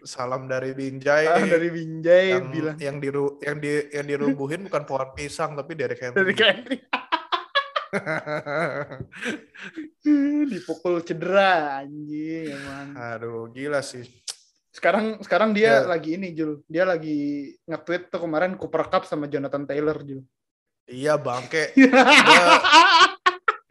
Salam 0.05 0.45
dari 0.45 0.77
Binjai 0.77 1.25
Ah, 1.25 1.41
dari 1.41 1.73
Binjay 1.73 2.37
yang 2.37 2.53
bilang 2.53 2.77
yang 2.77 3.01
diru 3.01 3.41
yang 3.41 3.57
di 3.57 3.89
yang 3.89 4.05
dirubuhin 4.05 4.69
bukan 4.69 4.85
pohon 4.85 5.09
pisang 5.17 5.57
tapi 5.57 5.73
Derek 5.73 5.97
Henry. 5.97 6.21
dari 6.21 6.33
Henry 6.37 6.77
dipukul 10.51 11.01
cedera 11.01 11.81
anjing 11.81 12.53
emang. 12.53 12.87
Aduh, 12.95 13.47
gila 13.55 13.79
sih. 13.79 14.03
Sekarang 14.75 15.23
sekarang 15.23 15.55
dia 15.55 15.81
Ya. 15.81 15.87
lagi 15.87 16.19
ini 16.19 16.35
Jul. 16.35 16.59
Dia 16.67 16.83
lagi 16.83 17.47
nge-tweet 17.63 18.11
tuh 18.11 18.19
kemarin 18.19 18.59
Cooper 18.59 18.91
Cup 18.91 19.07
sama 19.07 19.25
Jonathan 19.25 19.63
Taylor 19.63 19.95
Jul. 20.03 20.19
Iya, 20.85 21.15
bangke. 21.15 21.71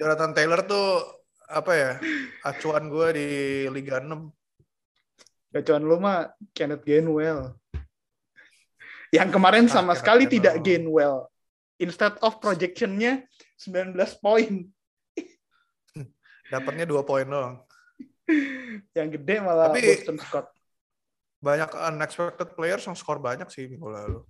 Jonathan 0.01 0.33
Taylor 0.33 0.65
tuh 0.65 1.05
apa 1.47 1.73
ya? 1.77 1.91
Acuan 2.43 2.89
gue 2.89 3.09
di 3.15 3.29
Liga 3.71 4.01
6. 4.01 4.11
Gacuan 5.55 5.83
lu 5.85 6.01
mah 6.01 6.33
Kenneth 6.51 6.83
Gainwell. 6.83 7.55
Yang 9.15 9.29
kemarin 9.31 9.69
Ah, 9.69 9.71
sama 9.71 9.93
Kenneth 9.93 10.01
sekali 10.03 10.25
Gainwell. 10.25 10.35
tidak 10.41 10.55
Gainwell. 10.65 11.17
Instead 11.79 12.15
of 12.19 12.41
projection-nya 12.41 13.23
19 13.61 13.95
poin. 14.19 14.67
Dapatnya 16.51 16.87
dua 16.87 17.03
poin 17.05 17.27
doang. 17.29 17.55
Yang 18.97 19.09
gede 19.21 19.37
malah 19.39 19.71
Tapi- 19.71 19.85
Boston 19.85 20.19
Scott. 20.19 20.47
Banyak 21.45 21.71
unexpected 21.93 22.49
players 22.57 22.89
yang 22.89 22.97
skor 22.97 23.21
banyak 23.21 23.45
sih 23.53 23.69
minggu 23.69 23.85
lalu. 23.85 24.21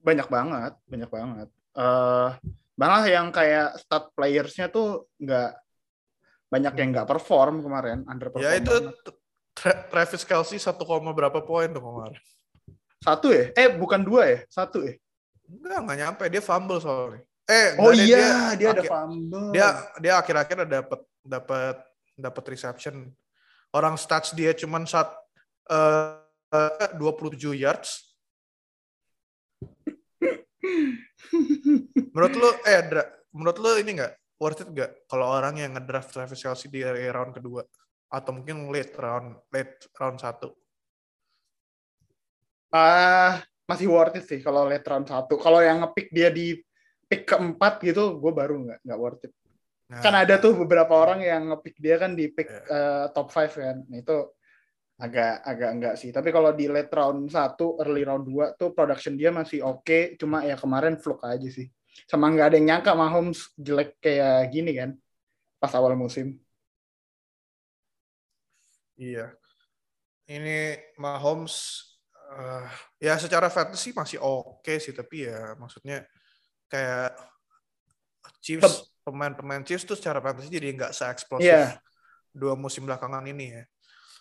Banyak 0.00 0.30
banget, 0.30 0.72
banyak 0.86 1.10
banget. 1.10 1.48
eh 1.70 2.30
malah 2.74 3.04
yang 3.06 3.30
kayak 3.30 3.78
stat 3.78 4.10
players-nya 4.16 4.66
tuh 4.66 5.06
nggak 5.22 5.50
banyak 6.50 6.74
yang 6.74 6.88
nggak 6.90 7.06
perform 7.06 7.62
kemarin, 7.62 8.02
underperform. 8.06 8.42
Ya 8.42 8.58
itu. 8.58 8.90
Tra- 9.54 9.86
Travis 9.86 10.22
Kelsey 10.24 10.58
1, 10.58 10.78
berapa 11.12 11.38
poin 11.44 11.68
tuh 11.68 11.82
kemarin. 11.82 12.18
Satu 13.02 13.28
ya? 13.30 13.50
Eh, 13.54 13.70
bukan 13.70 14.00
dua 14.02 14.22
ya? 14.26 14.38
Satu 14.48 14.82
ya? 14.82 14.94
Enggak, 15.46 15.78
enggak 15.84 15.98
nyampe. 16.00 16.24
Dia 16.32 16.42
fumble 16.42 16.80
soalnya. 16.80 17.22
Eh, 17.44 17.74
Oh 17.78 17.90
iya, 17.90 18.54
dia, 18.56 18.70
ada 18.72 18.82
akhir- 18.82 18.90
fumble. 18.90 19.46
dia 19.52 19.66
dia 20.00 20.12
akhir-akhir 20.16 20.56
ada 20.64 20.74
dapat 20.80 21.00
dapat 21.20 21.76
dapat 22.16 22.44
reception. 22.48 23.10
Orang 23.70 23.94
stats 23.94 24.32
dia 24.34 24.50
cuman 24.56 24.88
saat 24.88 25.12
eh, 25.70 26.18
eh, 26.50 26.88
27 26.98 27.54
yards. 27.54 27.90
Menurut 32.10 32.34
lu 32.36 32.50
eh 32.66 32.82
Dra, 32.84 33.04
menurut 33.32 33.58
lu 33.62 33.70
ini 33.80 33.90
enggak 33.96 34.12
worth 34.40 34.60
it 34.64 34.68
enggak 34.68 34.92
kalau 35.06 35.30
orang 35.30 35.56
yang 35.60 35.72
ngedraft 35.76 36.12
Travis 36.12 36.40
Kelsey 36.42 36.68
di 36.72 36.82
round 36.84 37.32
kedua 37.36 37.62
atau 38.10 38.30
mungkin 38.34 38.68
late 38.68 38.92
round 38.98 39.38
late 39.54 39.86
round 39.94 40.18
1? 40.18 40.50
Ah, 42.70 43.42
masih 43.66 43.86
worth 43.90 44.18
it 44.18 44.26
sih 44.26 44.40
kalau 44.42 44.66
late 44.66 44.86
round 44.86 45.06
satu. 45.06 45.38
Kalau 45.38 45.62
yang 45.62 45.82
ngepick 45.86 46.10
dia 46.10 46.30
di 46.30 46.58
pick 47.10 47.26
keempat 47.26 47.82
gitu, 47.82 48.18
gue 48.18 48.32
baru 48.34 48.62
nggak 48.66 48.78
nggak 48.86 48.98
worth 48.98 49.26
it. 49.26 49.32
Nah, 49.90 49.98
Kan 49.98 50.14
ada 50.14 50.38
tuh 50.38 50.54
beberapa 50.54 50.94
orang 50.94 51.18
yang 51.22 51.50
ngepick 51.50 51.82
dia 51.82 51.98
kan 51.98 52.14
di 52.14 52.30
pick 52.30 52.46
Iya. 52.46 52.62
eh, 52.70 53.04
top 53.10 53.26
5 53.34 53.58
kan. 53.58 53.76
Nah, 53.90 53.98
itu 53.98 54.16
agak 55.00 55.40
agak 55.42 55.70
enggak 55.72 55.94
sih. 55.96 56.10
Tapi 56.12 56.28
kalau 56.28 56.52
di 56.52 56.68
late 56.68 56.92
round 56.92 57.32
1, 57.32 57.80
early 57.80 58.02
round 58.04 58.24
2 58.28 58.60
tuh 58.60 58.70
production 58.76 59.16
dia 59.16 59.32
masih 59.32 59.64
oke, 59.64 60.20
cuma 60.20 60.44
ya 60.44 60.54
kemarin 60.60 61.00
fluke 61.00 61.24
aja 61.24 61.48
sih. 61.48 61.66
Sama 62.04 62.28
nggak 62.28 62.46
ada 62.52 62.56
yang 62.60 62.66
nyangka 62.76 62.92
Mahomes 62.92 63.50
jelek 63.56 63.96
kayak 63.98 64.52
gini 64.52 64.72
kan 64.76 64.90
pas 65.56 65.72
awal 65.72 65.96
musim. 65.96 66.36
Iya. 69.00 69.32
Ini 70.28 70.78
Mahomes 71.00 71.82
eh, 72.30 72.66
ya 73.02 73.16
secara 73.16 73.48
fantasy 73.50 73.90
masih 73.96 74.20
oke 74.22 74.76
sih 74.78 74.92
tapi 74.94 75.26
ya 75.26 75.56
maksudnya 75.58 76.04
kayak 76.70 77.16
Chiefs 78.44 78.94
pemain-pemain 79.02 79.64
Chiefs 79.66 79.88
tuh 79.88 79.96
secara 79.98 80.20
fantasy 80.22 80.52
jadi 80.52 80.70
nggak 80.76 80.92
se-eksplosif 80.94 81.48
Iya. 81.48 81.80
dua 82.30 82.54
musim 82.54 82.86
belakangan 82.86 83.24
ini 83.26 83.58
ya. 83.58 83.62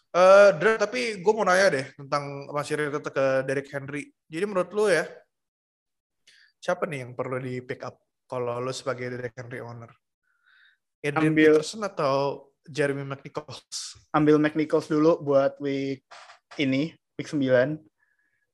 Dra, 0.10 0.82
tapi 0.82 1.22
gue 1.22 1.34
mau 1.38 1.46
nanya 1.46 1.70
deh 1.70 1.86
tentang 1.94 2.50
masih 2.50 2.82
related 2.82 3.14
ke 3.14 3.26
Derrick 3.46 3.70
Henry. 3.70 4.10
Jadi 4.26 4.46
menurut 4.50 4.72
lu 4.74 4.90
ya, 4.90 5.06
siapa 6.58 6.90
nih 6.90 7.06
yang 7.06 7.12
perlu 7.14 7.38
di 7.38 7.62
pick 7.62 7.86
up 7.86 8.02
kalau 8.26 8.58
lu 8.58 8.74
sebagai 8.74 9.14
Derrick 9.14 9.38
Henry 9.38 9.62
owner? 9.62 9.94
Adrian 11.06 11.32
Ambil- 11.32 11.62
Peterson 11.62 11.86
atau 11.86 12.50
Jeremy 12.66 13.06
McNichols? 13.06 13.98
ambil 14.10 14.42
McNichols 14.42 14.90
dulu 14.90 15.22
buat 15.22 15.56
week 15.62 16.02
ini, 16.58 16.98
week 17.16 17.30
9. 17.30 17.78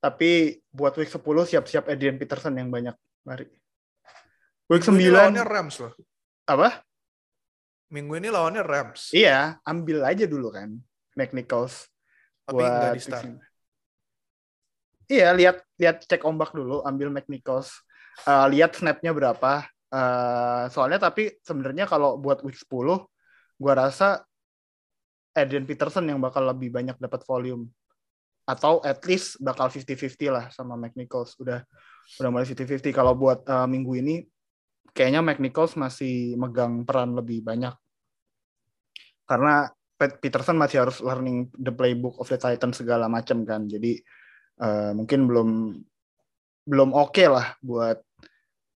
Tapi 0.03 0.59
buat 0.69 0.93
week 0.99 1.09
10 1.09 1.23
siap-siap 1.49 1.87
Adrian 1.87 2.19
Peterson 2.19 2.53
yang 2.53 2.67
banyak. 2.69 2.93
Mari. 3.25 3.47
Week 4.67 4.83
Minggu 4.83 5.01
ini 5.01 5.09
lawannya 5.09 5.41
9 5.41 5.53
Rams 5.55 5.75
loh. 5.81 5.93
apa? 6.45 6.83
Minggu 7.89 8.13
ini 8.19 8.27
lawannya 8.29 8.61
Rams. 8.61 9.09
Iya, 9.15 9.55
ambil 9.63 10.03
aja 10.03 10.27
dulu 10.27 10.51
kan 10.51 10.75
McNichols. 11.17 11.89
tapi 12.45 12.61
nggak 12.61 12.93
buat 12.93 12.93
di 12.93 13.01
start. 13.01 13.23
week 13.25 13.41
9. 13.41 13.55
Iya, 15.05 15.27
lihat 15.33 15.57
lihat 15.81 15.97
cek 16.05 16.21
ombak 16.25 16.53
dulu, 16.53 16.85
ambil 16.85 17.09
McNichols. 17.09 17.73
Eh, 18.25 18.47
lihat 18.53 18.77
snapnya 18.77 19.11
berapa. 19.11 19.65
Eh, 19.89 20.63
soalnya 20.69 20.99
tapi 20.99 21.33
sebenarnya 21.41 21.89
kalau 21.89 22.19
buat 22.19 22.43
week 22.45 22.57
10 22.57 23.05
gua 23.55 23.73
rasa 23.73 24.27
Adrian 25.35 25.67
Peterson 25.67 26.07
yang 26.07 26.19
bakal 26.19 26.47
lebih 26.47 26.71
banyak 26.71 26.95
dapat 26.99 27.23
volume 27.27 27.67
atau 28.45 28.77
at 28.85 29.01
least 29.09 29.41
bakal 29.41 29.67
50-50 29.67 30.29
lah 30.29 30.45
sama 30.53 30.77
McNichols 30.77 31.33
udah 31.41 31.65
udah 32.21 32.29
mulai 32.29 32.45
50-50 32.45 32.93
kalau 32.93 33.17
buat 33.17 33.41
uh, 33.49 33.65
minggu 33.65 33.93
ini 33.97 34.15
kayaknya 34.93 35.25
McNichols 35.25 35.73
masih 35.73 36.37
megang 36.37 36.85
peran 36.85 37.17
lebih 37.17 37.41
banyak 37.41 37.73
karena 39.25 39.73
Pat 40.05 40.21
Peterson 40.21 40.53
masih 40.53 40.85
harus 40.85 41.01
learning 41.01 41.49
the 41.57 41.73
playbook 41.73 42.21
of 42.21 42.29
the 42.29 42.37
Titans 42.37 42.77
segala 42.77 43.09
macam 43.09 43.41
kan. 43.41 43.65
Jadi 43.65 43.97
uh, 44.61 44.93
mungkin 44.93 45.25
belum 45.25 45.49
belum 46.65 46.89
oke 46.93 47.25
lah 47.25 47.57
buat 47.65 47.97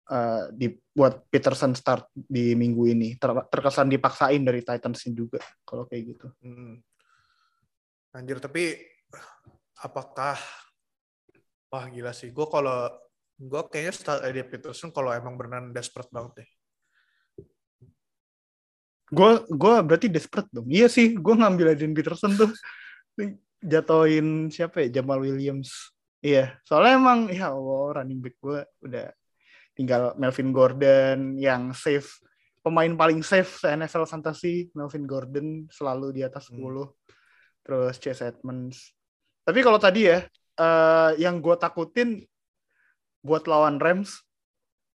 uh, 0.09 0.50
di 0.50 0.74
buat 0.74 1.29
Peterson 1.29 1.77
start 1.77 2.09
di 2.17 2.57
minggu 2.57 2.89
ini. 2.89 3.13
Ter- 3.21 3.45
terkesan 3.53 3.93
dipaksain 3.93 4.41
dari 4.41 4.65
Titans 4.65 5.05
juga 5.13 5.38
kalau 5.62 5.86
kayak 5.86 6.03
gitu. 6.17 6.27
Hmm. 6.41 6.81
Anjir, 8.17 8.41
tapi 8.41 8.74
apakah 9.86 10.33
wah 11.69 11.86
gila 11.93 12.09
sih. 12.09 12.33
Gue 12.33 12.50
kalau 12.50 12.89
gue 13.38 13.62
kayaknya 13.69 13.93
start 13.93 14.25
Eddie 14.25 14.50
Peterson 14.50 14.89
kalau 14.89 15.13
emang 15.13 15.38
beneran 15.38 15.69
desperate 15.69 16.09
banget 16.09 16.43
deh 16.43 16.50
Gue 19.09 19.31
gue 19.49 19.73
berarti 19.85 20.07
desperate 20.07 20.49
dong. 20.53 20.69
Iya 20.69 20.87
sih, 20.87 21.17
gue 21.17 21.35
ngambil 21.35 21.73
Adrian 21.73 21.93
Peterson 21.97 22.33
tuh 22.37 22.49
jatoin 23.59 24.47
siapa 24.53 24.85
ya 24.85 25.01
Jamal 25.01 25.19
Williams. 25.21 25.91
Iya, 26.19 26.59
soalnya 26.67 26.99
emang 26.99 27.19
ya 27.31 27.51
Allah 27.55 28.03
running 28.03 28.19
back 28.19 28.35
gue 28.43 28.59
udah 28.83 29.07
tinggal 29.71 30.11
Melvin 30.19 30.51
Gordon 30.51 31.39
yang 31.39 31.71
safe 31.71 32.19
pemain 32.59 32.91
paling 32.99 33.23
safe 33.23 33.63
se 33.63 33.71
NFL 33.71 34.03
fantasy 34.03 34.67
Melvin 34.75 35.07
Gordon 35.07 35.47
selalu 35.71 36.19
di 36.19 36.21
atas 36.27 36.51
10 36.51 36.59
Hmm. 36.59 36.91
terus 37.63 37.95
Chase 38.03 38.27
Edmonds 38.27 38.91
tapi 39.47 39.63
kalau 39.63 39.79
tadi 39.79 40.11
ya 40.11 40.27
eh, 40.59 41.11
yang 41.23 41.39
gue 41.39 41.55
takutin 41.55 42.19
buat 43.23 43.47
lawan 43.47 43.79
Rams 43.79 44.19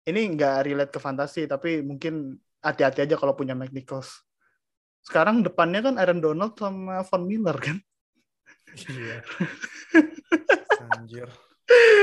ini 0.09 0.33
nggak 0.33 0.65
relate 0.65 0.93
ke 0.97 1.01
fantasi 1.01 1.45
tapi 1.45 1.85
mungkin 1.85 2.41
hati-hati 2.61 3.05
aja 3.09 3.17
kalau 3.17 3.33
punya 3.37 3.53
Mike 3.57 3.73
Nichols 3.73 4.25
sekarang 5.05 5.41
depannya 5.41 5.81
kan 5.81 5.95
Aaron 5.97 6.21
Donald 6.21 6.55
sama 6.57 7.01
Von 7.09 7.25
Miller 7.25 7.57
kan 7.57 7.79
Iya. 8.71 9.19
Anjir. 10.95 11.27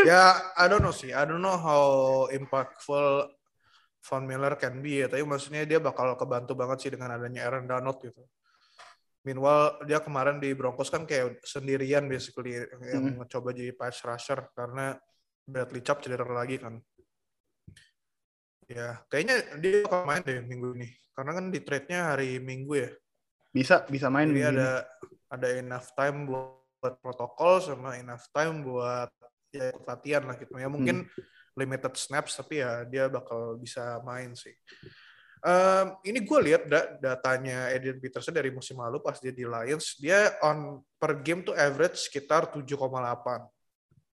Ya, 0.04 0.36
I 0.60 0.68
don't 0.68 0.84
know 0.84 0.92
sih. 0.92 1.16
I 1.16 1.24
don't 1.24 1.40
know 1.40 1.56
how 1.56 1.84
impactful 2.28 3.32
Von 4.04 4.24
Miller 4.28 4.56
can 4.60 4.84
be 4.84 5.04
ya. 5.04 5.08
Tapi 5.08 5.24
maksudnya 5.24 5.64
dia 5.64 5.80
bakal 5.80 6.16
kebantu 6.20 6.60
banget 6.60 6.78
sih 6.84 6.92
dengan 6.92 7.16
adanya 7.16 7.48
Aaron 7.48 7.72
Donald 7.72 8.00
gitu. 8.04 8.20
Meanwhile, 9.24 9.84
dia 9.84 10.00
kemarin 10.00 10.40
di 10.40 10.56
Broncos 10.56 10.88
kan 10.88 11.04
kayak 11.04 11.44
sendirian 11.44 12.08
basically 12.08 12.56
yang 12.60 13.16
Hmm. 13.16 13.24
mencoba 13.24 13.52
jadi 13.52 13.76
pass 13.76 14.00
rusher 14.04 14.52
karena 14.56 14.96
Bradley 15.44 15.84
Chubb 15.84 16.00
cedera 16.04 16.28
lagi 16.28 16.60
kan. 16.60 16.80
Ya, 18.68 19.00
kayaknya 19.08 19.36
dia 19.64 19.88
bakal 19.88 20.04
main 20.04 20.22
deh 20.28 20.44
minggu 20.44 20.76
ini. 20.76 20.88
Karena 21.16 21.32
kan 21.40 21.46
di 21.50 21.60
trade-nya 21.64 22.14
hari 22.14 22.38
Minggu 22.44 22.74
ya. 22.78 22.92
bisa 23.56 23.82
bisa 23.90 24.12
main 24.12 24.30
Jadi 24.30 24.44
ini. 24.44 24.52
ada 24.54 24.86
ada 25.34 25.48
enough 25.56 25.90
time 25.98 26.28
buat 26.30 26.94
protokol 27.02 27.58
sama 27.64 27.98
enough 27.98 28.28
time 28.30 28.62
buat 28.62 29.10
ya 29.50 29.72
ikut 29.72 29.88
latihan 29.88 30.24
lah 30.28 30.36
gitu. 30.38 30.54
Ya 30.60 30.68
mungkin 30.70 31.08
limited 31.58 31.96
snaps 31.98 32.38
tapi 32.38 32.62
ya 32.62 32.86
dia 32.86 33.08
bakal 33.10 33.58
bisa 33.58 33.98
main 34.06 34.36
sih. 34.38 34.54
Em, 35.42 35.88
ini 36.06 36.20
gue 36.22 36.40
lihat 36.44 36.68
da- 36.70 36.92
datanya 37.02 37.72
Adrian 37.72 37.98
Peterson 37.98 38.36
dari 38.36 38.52
musim 38.54 38.78
lalu 38.78 39.00
pas 39.02 39.18
dia 39.18 39.32
di 39.34 39.46
Lions, 39.48 39.96
dia 39.98 40.34
on 40.44 40.82
per 41.00 41.18
game 41.24 41.42
tuh 41.46 41.56
average 41.58 42.10
sekitar 42.10 42.52
7,8. 42.52 43.48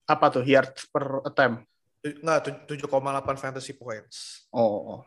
apa 0.03 0.25
tuh 0.27 0.43
yards 0.43 0.83
per 0.91 1.23
attempt 1.23 1.63
Tu- 2.03 2.19
Nggak, 2.19 2.67
tu- 2.67 2.75
7,8 2.83 3.39
fantasy 3.39 3.71
points. 3.71 4.43
oh, 4.51 4.99
oh. 4.99 5.01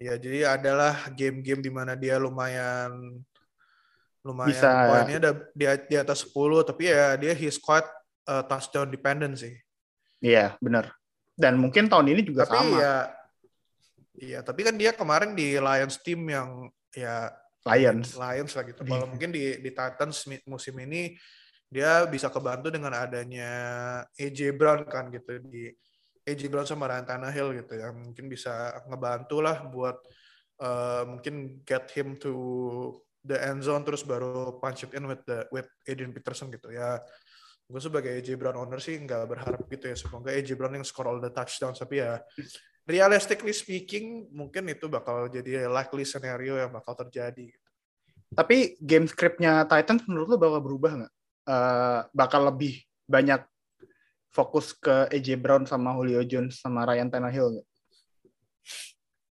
Ya, 0.00 0.16
jadi 0.16 0.56
adalah 0.56 1.12
game-game 1.12 1.60
di 1.60 1.68
mana 1.68 1.92
dia 1.92 2.16
lumayan 2.16 3.20
lumayan 4.24 4.48
Bisa- 4.48 4.88
poinnya 4.88 5.16
ada 5.20 5.32
di, 5.52 5.64
di 5.92 5.96
atas 6.00 6.24
10 6.24 6.64
tapi 6.64 6.88
ya 6.88 7.20
dia 7.20 7.36
he's 7.36 7.60
quite 7.60 7.84
uh, 8.24 8.40
touchdown 8.48 8.88
dependent 8.88 9.36
sih. 9.36 9.52
Iya, 10.24 10.56
benar. 10.56 10.92
Dan 11.36 11.60
mungkin 11.60 11.88
tahun 11.88 12.16
ini 12.16 12.20
juga 12.24 12.48
tapi 12.48 12.64
sama. 12.64 12.76
ya 12.80 12.94
iya, 14.20 14.38
tapi 14.40 14.60
kan 14.64 14.76
dia 14.76 14.92
kemarin 14.96 15.32
di 15.36 15.56
Lions 15.60 16.00
team 16.00 16.24
yang 16.28 16.68
ya 16.96 17.28
Lions. 17.68 18.16
Lions 18.16 18.52
lah 18.56 18.64
gitu. 18.64 18.80
Kalau 18.80 19.04
mungkin 19.04 19.32
di 19.32 19.60
di 19.60 19.70
Titans 19.72 20.24
musim 20.48 20.80
ini 20.80 21.12
dia 21.70 22.02
bisa 22.10 22.26
kebantu 22.26 22.66
dengan 22.74 22.90
adanya 22.98 23.52
AJ 24.18 24.58
Brown 24.58 24.82
kan 24.90 25.06
gitu 25.14 25.38
di 25.46 25.70
AJ 26.26 26.50
Brown 26.50 26.66
sama 26.66 26.90
Ryan 26.90 27.06
Tannehill 27.06 27.62
gitu 27.62 27.78
yang 27.78 27.94
mungkin 27.94 28.26
bisa 28.26 28.74
ngebantu 28.90 29.38
lah 29.38 29.62
buat 29.70 29.96
uh, 30.58 31.06
mungkin 31.06 31.62
get 31.62 31.86
him 31.94 32.18
to 32.18 32.34
the 33.22 33.38
end 33.38 33.62
zone 33.62 33.86
terus 33.86 34.02
baru 34.02 34.58
punch 34.58 34.82
it 34.82 34.92
in 34.98 35.06
with 35.06 35.22
the 35.30 35.46
with 35.54 35.70
Adrian 35.86 36.10
Peterson 36.10 36.50
gitu 36.50 36.74
ya. 36.74 36.98
Gue 37.70 37.78
sebagai 37.78 38.10
AJ 38.18 38.34
Brown 38.34 38.58
owner 38.66 38.82
sih 38.82 38.98
nggak 38.98 39.30
berharap 39.30 39.62
gitu 39.70 39.94
ya. 39.94 39.96
Semoga 39.96 40.34
AJ 40.34 40.58
Brown 40.58 40.74
yang 40.74 40.82
score 40.82 41.06
all 41.06 41.22
the 41.22 41.30
touchdowns 41.30 41.78
tapi 41.78 42.02
ya 42.02 42.18
realistically 42.82 43.54
speaking 43.54 44.26
mungkin 44.34 44.66
itu 44.66 44.90
bakal 44.90 45.30
jadi 45.30 45.70
likely 45.70 46.02
scenario 46.02 46.58
yang 46.58 46.74
bakal 46.74 46.98
terjadi. 46.98 47.46
Tapi 48.34 48.74
game 48.82 49.06
scriptnya 49.06 49.70
Titans 49.70 50.02
menurut 50.10 50.34
lo 50.34 50.38
bakal 50.38 50.62
berubah 50.62 50.92
nggak? 50.98 51.14
Eh, 51.50 52.00
bakal 52.14 52.46
lebih 52.46 52.78
banyak 53.10 53.42
fokus 54.30 54.70
ke 54.70 55.10
AJ 55.10 55.34
Brown 55.34 55.66
sama 55.66 55.98
Julio 55.98 56.22
Jones 56.22 56.62
sama 56.62 56.86
Ryan 56.86 57.10
Tannehill? 57.10 57.58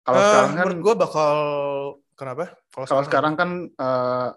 Kalau 0.04 0.20
Eh, 0.20 0.26
sekarang 0.28 0.54
kan, 0.58 0.68
gue 0.76 0.96
bakal 1.00 1.34
kenapa? 2.20 2.60
kalau 2.76 3.04
sekarang 3.08 3.34
kan 3.40 3.50
eh, 3.72 4.30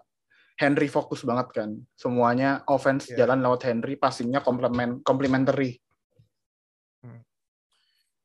Henry 0.55 0.87
fokus 0.87 1.27
banget 1.27 1.51
kan. 1.51 1.69
Semuanya 1.99 2.63
offense 2.71 3.11
Iya. 3.11 3.25
jalan 3.25 3.43
lewat 3.43 3.67
Henry, 3.67 3.99
passingnya 3.99 4.39
komplement 4.39 5.03
complementary. 5.03 5.83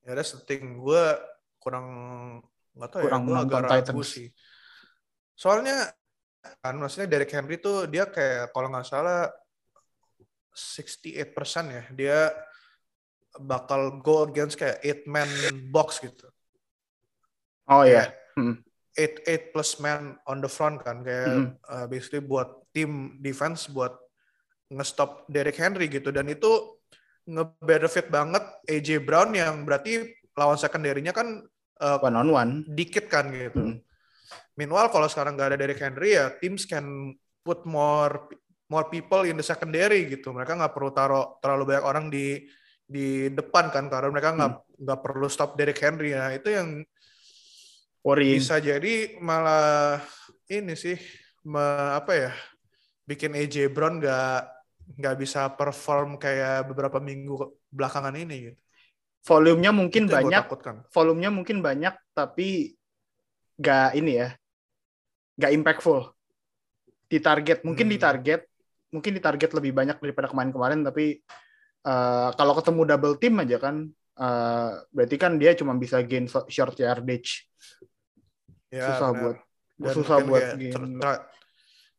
ya 0.09 0.17
that's 0.17 0.33
the 0.33 0.41
thing 0.41 0.81
gue 0.81 1.05
kurang 1.61 1.85
nggak 2.73 2.89
tahu 2.89 3.01
Kurang 3.05 3.29
ya 3.29 3.45
gue 3.45 3.59
agak 3.61 3.61
ragu 3.93 4.01
sih 4.01 4.33
soalnya 5.37 5.85
kan 6.65 6.81
maksudnya 6.81 7.13
Derrick 7.13 7.29
Henry 7.29 7.61
tuh 7.61 7.85
dia 7.85 8.09
kayak 8.09 8.49
kalau 8.57 8.73
nggak 8.73 8.89
salah 8.89 9.29
68% 10.59 11.71
ya 11.71 11.83
dia 11.95 12.19
bakal 13.39 14.03
go 14.03 14.27
against 14.27 14.59
kayak 14.59 14.83
eight 14.83 15.07
man 15.07 15.31
box 15.71 16.03
gitu 16.03 16.27
Oh 17.69 17.85
ya, 17.85 18.09
Hmm. 18.33 18.65
eight 18.97 19.21
eight 19.29 19.45
plus 19.53 19.77
man 19.77 20.17
on 20.25 20.41
the 20.41 20.49
front 20.49 20.81
kan 20.81 21.05
kayak 21.05 21.29
Mhm. 21.29 21.49
uh, 21.69 21.85
basically 21.87 22.25
buat 22.25 22.49
tim 22.73 23.21
defense 23.21 23.69
buat 23.69 23.93
ngestop 24.73 25.29
Derrick 25.29 25.61
Henry 25.61 25.85
gitu 25.93 26.09
dan 26.09 26.33
itu 26.33 26.49
nge-benefit 27.29 28.09
banget 28.09 28.41
AJ 28.65 29.05
Brown 29.05 29.37
yang 29.37 29.69
berarti 29.69 30.01
lawan 30.33 30.57
secondary-nya 30.57 31.13
kan 31.13 31.45
uh, 31.79 32.01
one 32.01 32.17
on 32.17 32.29
one. 32.33 32.53
dikit 32.73 33.13
kan 33.13 33.29
gitu. 33.29 33.61
Mhm. 33.61 33.85
Meanwhile 34.57 34.89
kalau 34.89 35.07
sekarang 35.07 35.37
nggak 35.37 35.53
ada 35.53 35.59
Derrick 35.61 35.79
Henry 35.85 36.17
ya 36.17 36.33
teams 36.41 36.65
can 36.65 37.13
put 37.45 37.69
more 37.69 38.33
more 38.69 38.87
people 38.89 39.25
in 39.25 39.37
the 39.37 39.45
secondary 39.45 40.07
gitu. 40.07 40.31
Mereka 40.31 40.55
nggak 40.55 40.73
perlu 40.77 40.91
taruh 40.93 41.41
terlalu 41.41 41.75
banyak 41.75 41.85
orang 41.85 42.07
di 42.09 42.45
di 42.89 43.29
depan 43.29 43.69
kan 43.69 43.85
karena 43.93 44.09
mereka 44.09 44.33
nggak 44.33 44.53
nggak 44.81 45.01
perlu 45.05 45.29
stop 45.29 45.57
Derrick 45.61 45.77
Henry 45.77 46.17
ya 46.17 46.33
itu 46.33 46.49
yang 46.49 46.81
Worrying. 48.01 48.41
bisa 48.41 48.57
jadi 48.63 49.19
malah 49.21 50.01
ini 50.49 50.73
sih 50.73 50.97
me- 51.45 51.93
apa 51.93 52.13
ya 52.17 52.33
bikin 53.05 53.37
AJ 53.37 53.69
Brown 53.69 54.01
nggak 54.01 54.41
nggak 54.97 55.17
bisa 55.21 55.53
perform 55.53 56.17
kayak 56.17 56.73
beberapa 56.73 56.97
minggu 56.97 57.37
belakangan 57.69 58.17
ini 58.17 58.37
gitu. 58.53 58.59
Volumenya 59.29 59.73
mungkin 59.75 60.09
Itu 60.09 60.15
banyak, 60.17 60.43
takutkan. 60.49 60.77
volumenya 60.89 61.29
mungkin 61.29 61.61
banyak 61.61 61.93
tapi 62.17 62.73
gak 63.61 63.99
ini 63.99 64.13
ya 64.25 64.29
gak 65.37 65.53
impactful 65.53 66.15
di 67.11 67.19
target 67.21 67.61
mungkin 67.67 67.93
di 67.93 67.99
Hmm. 68.01 68.07
target 68.09 68.41
mungkin 68.89 69.13
di 69.17 69.21
target 69.21 69.53
lebih 69.53 69.73
banyak 69.77 70.01
daripada 70.01 70.29
kemarin-kemarin 70.33 70.81
tapi 70.85 71.21
eh, 71.85 72.29
kalau 72.35 72.53
ketemu 72.57 72.83
double 72.89 73.17
team 73.21 73.35
aja 73.41 73.57
kan 73.61 73.85
eh, 74.19 74.71
berarti 74.93 75.17
kan 75.21 75.37
dia 75.37 75.53
cuma 75.57 75.77
bisa 75.77 76.01
gain 76.05 76.27
short 76.29 76.77
yardage 76.81 77.47
Ya, 78.69 78.85
susah 78.93 79.11
benar. 79.17 79.21
buat 79.25 79.37
Dan 79.81 79.95
susah 79.97 80.17
buat 80.29 80.45
gain 80.61 80.73
tr- 80.77 80.93
try, 81.01 81.17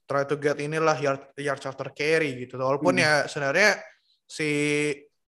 try 0.05 0.23
to 0.29 0.35
get 0.37 0.57
inilah 0.61 0.93
yard 1.01 1.25
yard 1.33 1.57
after 1.65 1.89
carry 1.89 2.45
gitu. 2.45 2.61
Walaupun 2.61 2.93
Hmm. 2.93 3.01
ya 3.01 3.13
sebenarnya 3.25 3.81
si 4.29 4.49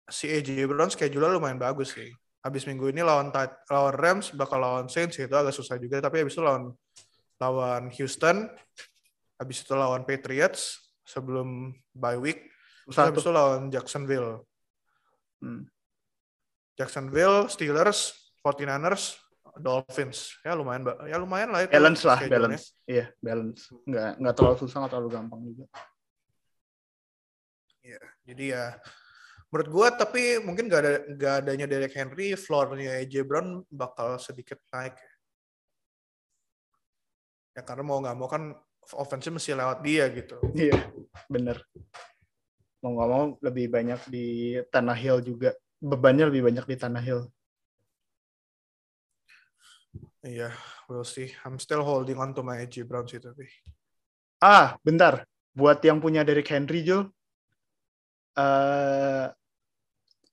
si 0.05 0.29
AJ 0.29 0.69
Brown 0.69 0.93
schedule 0.93 1.25
lumayan 1.33 1.57
bagus 1.57 1.97
sih. 1.97 2.13
Habis 2.45 2.69
minggu 2.69 2.91
ini 2.93 3.01
lawan 3.01 3.33
lawan 3.65 3.95
Rams 3.97 4.29
bakal 4.37 4.61
lawan 4.61 4.85
Saints 4.93 5.17
itu 5.17 5.31
agak 5.33 5.55
susah 5.55 5.79
juga 5.81 6.03
tapi 6.03 6.21
habis 6.21 6.35
itu 6.37 6.43
lawan 6.45 6.69
lawan 7.41 7.89
Houston 7.97 8.45
habis 9.39 9.63
itu 9.63 9.73
lawan 9.73 10.05
Patriots 10.05 10.82
sebelum 11.03 11.75
bye 11.91 12.17
week 12.19 12.49
habis 12.91 13.23
itu 13.23 13.31
lawan 13.31 13.71
Jacksonville. 13.71 14.43
Hmm. 15.39 15.67
Jacksonville, 16.75 17.47
Steelers, 17.47 18.11
49ers, 18.43 19.15
Dolphins. 19.55 20.35
Ya 20.41 20.57
lumayan. 20.57 20.83
Ya 21.07 21.15
lumayan 21.21 21.53
lah 21.53 21.63
itu. 21.63 21.71
balance 21.71 22.01
lah 22.03 22.19
balance 22.25 22.65
iya 22.89 23.05
balance 23.21 23.69
nggak 23.85 24.19
nggak 24.19 24.35
terlalu 24.35 24.55
susah 24.59 24.77
nggak 24.83 24.91
terlalu 24.91 25.09
gampang 25.13 25.41
juga 25.45 25.65
Jadi 28.23 28.55
ya 28.55 28.79
menurut 29.51 29.69
gua 29.69 29.87
tapi 29.91 30.39
mungkin 30.39 30.71
gak 30.71 30.81
ada 30.81 30.93
gak 31.19 31.33
adanya 31.43 31.67
Derek 31.67 31.91
Henry, 31.91 32.31
floor-nya 32.33 32.95
AJ 33.03 33.27
Brown 33.27 33.59
bakal 33.67 34.15
sedikit 34.17 34.57
naik. 34.71 34.95
Ya 37.51 37.61
karena 37.61 37.83
mau 37.83 37.99
nggak 37.99 38.15
mau 38.15 38.31
kan 38.31 38.55
offense 38.97 39.31
mesti 39.31 39.55
lewat 39.55 39.79
dia 39.85 40.09
gitu. 40.11 40.37
iya 40.53 40.77
bener 41.31 41.63
mau 42.83 42.91
nggak 42.99 43.09
mau 43.09 43.23
lebih 43.39 43.71
banyak 43.71 44.01
di 44.11 44.27
Tanah 44.67 44.97
Hill 44.99 45.23
juga. 45.23 45.55
Bebannya 45.79 46.27
lebih 46.27 46.51
banyak 46.51 46.65
di 46.67 46.75
Tanah 46.75 46.99
Hill. 46.99 47.21
Iya, 50.23 50.51
we'll 50.91 51.07
see. 51.07 51.31
I'm 51.47 51.59
still 51.59 51.83
holding 51.83 52.19
on 52.19 52.35
to 52.35 52.43
my 52.43 52.59
AJ 52.59 52.83
Brown 52.87 53.07
sih 53.07 53.23
tapi. 53.23 53.47
Ah, 54.43 54.75
bentar. 54.83 55.23
Buat 55.55 55.79
yang 55.83 56.03
punya 56.03 56.27
Derrick 56.27 56.51
Henry, 56.51 56.83
Jul. 56.83 57.07
eh 58.33 59.29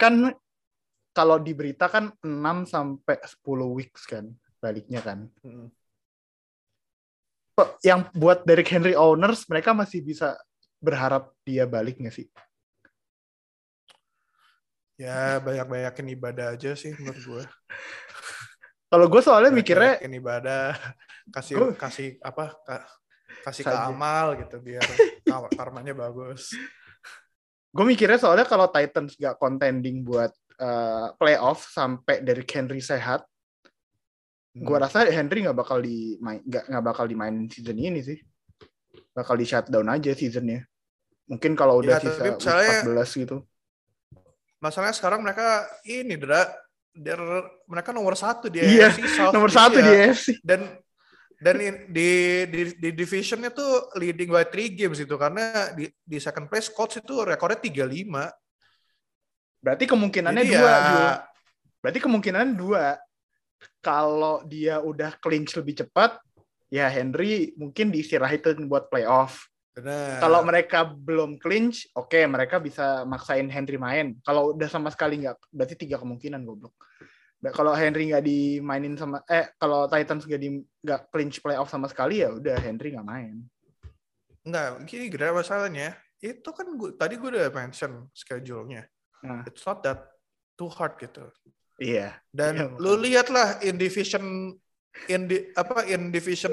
kan 0.00 0.32
kalau 1.12 1.36
di 1.36 1.52
berita 1.52 1.84
kan 1.84 2.08
6 2.24 2.64
sampai 2.64 3.20
10 3.20 3.76
weeks 3.76 4.08
kan 4.08 4.32
baliknya 4.56 5.04
kan. 5.04 5.28
Mm. 5.44 5.68
Kok 5.68 5.79
Yang 7.81 8.01
buat 8.12 8.38
Derrick 8.44 8.70
Henry 8.70 8.94
owners 8.94 9.44
mereka 9.49 9.73
masih 9.73 10.01
bisa 10.01 10.37
berharap 10.81 11.33
dia 11.42 11.64
balik 11.64 12.01
nggak 12.01 12.14
sih? 12.14 12.27
Ya 15.01 15.40
banyak-banyakin 15.40 16.07
ibadah 16.12 16.46
aja 16.53 16.77
sih 16.77 16.92
menurut 17.01 17.20
gue. 17.25 17.44
Kalau 18.90 19.07
gue 19.07 19.23
soalnya 19.23 19.55
mikirnya 19.55 19.96
Banyakin 19.96 20.14
ibadah, 20.18 20.66
kasih 21.33 21.55
Gua- 21.57 21.77
kasih 21.79 22.09
apa? 22.20 22.53
ka- 22.66 22.88
kasih 23.46 23.62
ke 23.64 23.73
Saja. 23.73 23.88
amal 23.88 24.37
gitu 24.37 24.61
biar 24.61 24.83
kar- 25.31 25.53
karmanya 25.57 25.94
bagus. 25.96 26.53
gue 27.70 27.85
mikirnya 27.87 28.18
soalnya 28.18 28.44
kalau 28.51 28.66
Titans 28.66 29.14
gak 29.14 29.38
contending 29.38 30.03
buat 30.03 30.35
eh, 30.59 31.07
playoff 31.16 31.70
sampai 31.70 32.18
Derrick 32.20 32.51
Henry 32.51 32.83
sehat, 32.83 33.25
gue 34.50 34.76
Hmm. 34.76 34.82
rasa 34.82 35.06
Henry 35.06 35.46
nggak 35.46 35.54
bakal 35.54 35.78
dimain 35.78 36.42
nggak 36.42 36.64
nggak 36.66 36.84
bakal 36.84 37.04
dimainin 37.06 37.46
season 37.46 37.78
ini 37.78 38.02
sih, 38.02 38.18
bakal 39.14 39.38
di 39.38 39.46
shutdown 39.46 39.86
aja 39.86 40.10
seasonnya. 40.10 40.66
Mungkin 41.30 41.54
kalau 41.54 41.78
udah 41.78 41.98
Ya, 41.98 42.02
sisa 42.02 42.34
misalnya- 42.34 42.82
14 42.82 43.10
gitu. 43.14 43.36
Masalahnya 44.58 44.92
sekarang 44.92 45.22
mereka 45.22 45.64
ini, 45.86 46.18
Dra, 46.18 46.44
mereka 47.64 47.94
nomor 47.94 48.18
satu 48.18 48.50
di 48.50 48.58
Iya, 48.60 48.90
AFC 48.90 49.06
South 49.08 49.32
Nomor 49.32 49.48
satu 49.48 49.78
ya. 49.78 49.86
di 49.86 49.92
AFC. 50.10 50.26
dan 50.42 50.60
dan 51.40 51.56
in- 51.56 51.88
di, 51.88 52.10
di 52.50 52.60
di 52.76 52.88
divisionnya 52.92 53.48
tuh 53.48 53.88
leading 53.96 54.28
by 54.28 54.44
three 54.44 54.68
games 54.68 55.00
itu 55.00 55.14
karena 55.16 55.72
di 55.72 55.88
di 56.04 56.18
second 56.20 56.50
place 56.50 56.68
Colts 56.68 56.98
itu 57.00 57.24
rekornya 57.24 57.56
35. 57.56 58.28
Berarti 59.62 59.84
kemungkinannya 59.86 60.44
Jadi 60.44 60.52
dua, 60.52 60.66
ya, 60.68 60.76
Jul. 60.82 61.08
Berarti 61.80 61.98
kemungkinan 62.02 62.46
dua. 62.58 62.84
Kalau 63.80 64.44
dia 64.44 64.78
udah 64.80 65.16
clinch 65.18 65.56
lebih 65.56 65.84
cepat, 65.84 66.20
ya 66.68 66.86
Henry 66.86 67.56
mungkin 67.56 67.88
diistirahatin 67.90 68.68
buat 68.70 68.92
playoff. 68.92 69.48
benar. 69.70 70.20
Kalau 70.20 70.40
mereka 70.44 70.84
belum 70.84 71.40
clinch, 71.40 71.88
oke 71.96 72.20
mereka 72.28 72.60
bisa 72.60 73.02
maksain 73.08 73.48
Henry 73.48 73.80
main. 73.80 74.18
Kalau 74.20 74.52
udah 74.52 74.68
sama 74.68 74.92
sekali 74.92 75.24
nggak, 75.24 75.48
berarti 75.48 75.74
tiga 75.78 75.96
kemungkinan 75.96 76.44
goblok. 76.44 76.76
Nah, 77.40 77.52
Kalau 77.56 77.72
Henry 77.72 78.12
nggak 78.12 78.24
dimainin 78.24 79.00
sama, 79.00 79.24
eh 79.24 79.48
kalau 79.56 79.88
Titans 79.88 80.28
nggak 80.28 80.40
di 80.40 80.60
nggak 80.60 81.00
clinch 81.08 81.40
playoff 81.40 81.72
sama 81.72 81.88
sekali 81.88 82.20
ya 82.20 82.36
udah 82.36 82.56
Henry 82.60 82.92
nggak 82.92 83.08
main. 83.08 83.40
Enggak, 84.44 84.84
gini 84.88 85.08
gara 85.08 85.32
masalahnya. 85.32 85.96
Itu 86.20 86.52
kan 86.52 86.68
gua, 86.76 86.92
tadi 86.92 87.16
gue 87.16 87.28
udah 87.32 87.48
mention 87.48 88.08
schedule-nya. 88.12 88.84
Nah. 89.24 89.44
It's 89.48 89.64
not 89.64 89.80
that 89.84 90.04
too 90.56 90.68
hard 90.68 91.00
gitu. 91.00 91.32
Iya. 91.80 92.12
Dan 92.28 92.52
Iya, 92.60 92.66
lu 92.76 92.92
lihatlah 93.00 93.64
in 93.64 93.80
division 93.80 94.52
in 95.08 95.20
di, 95.24 95.48
apa 95.56 95.88
in 95.88 96.12
division 96.12 96.52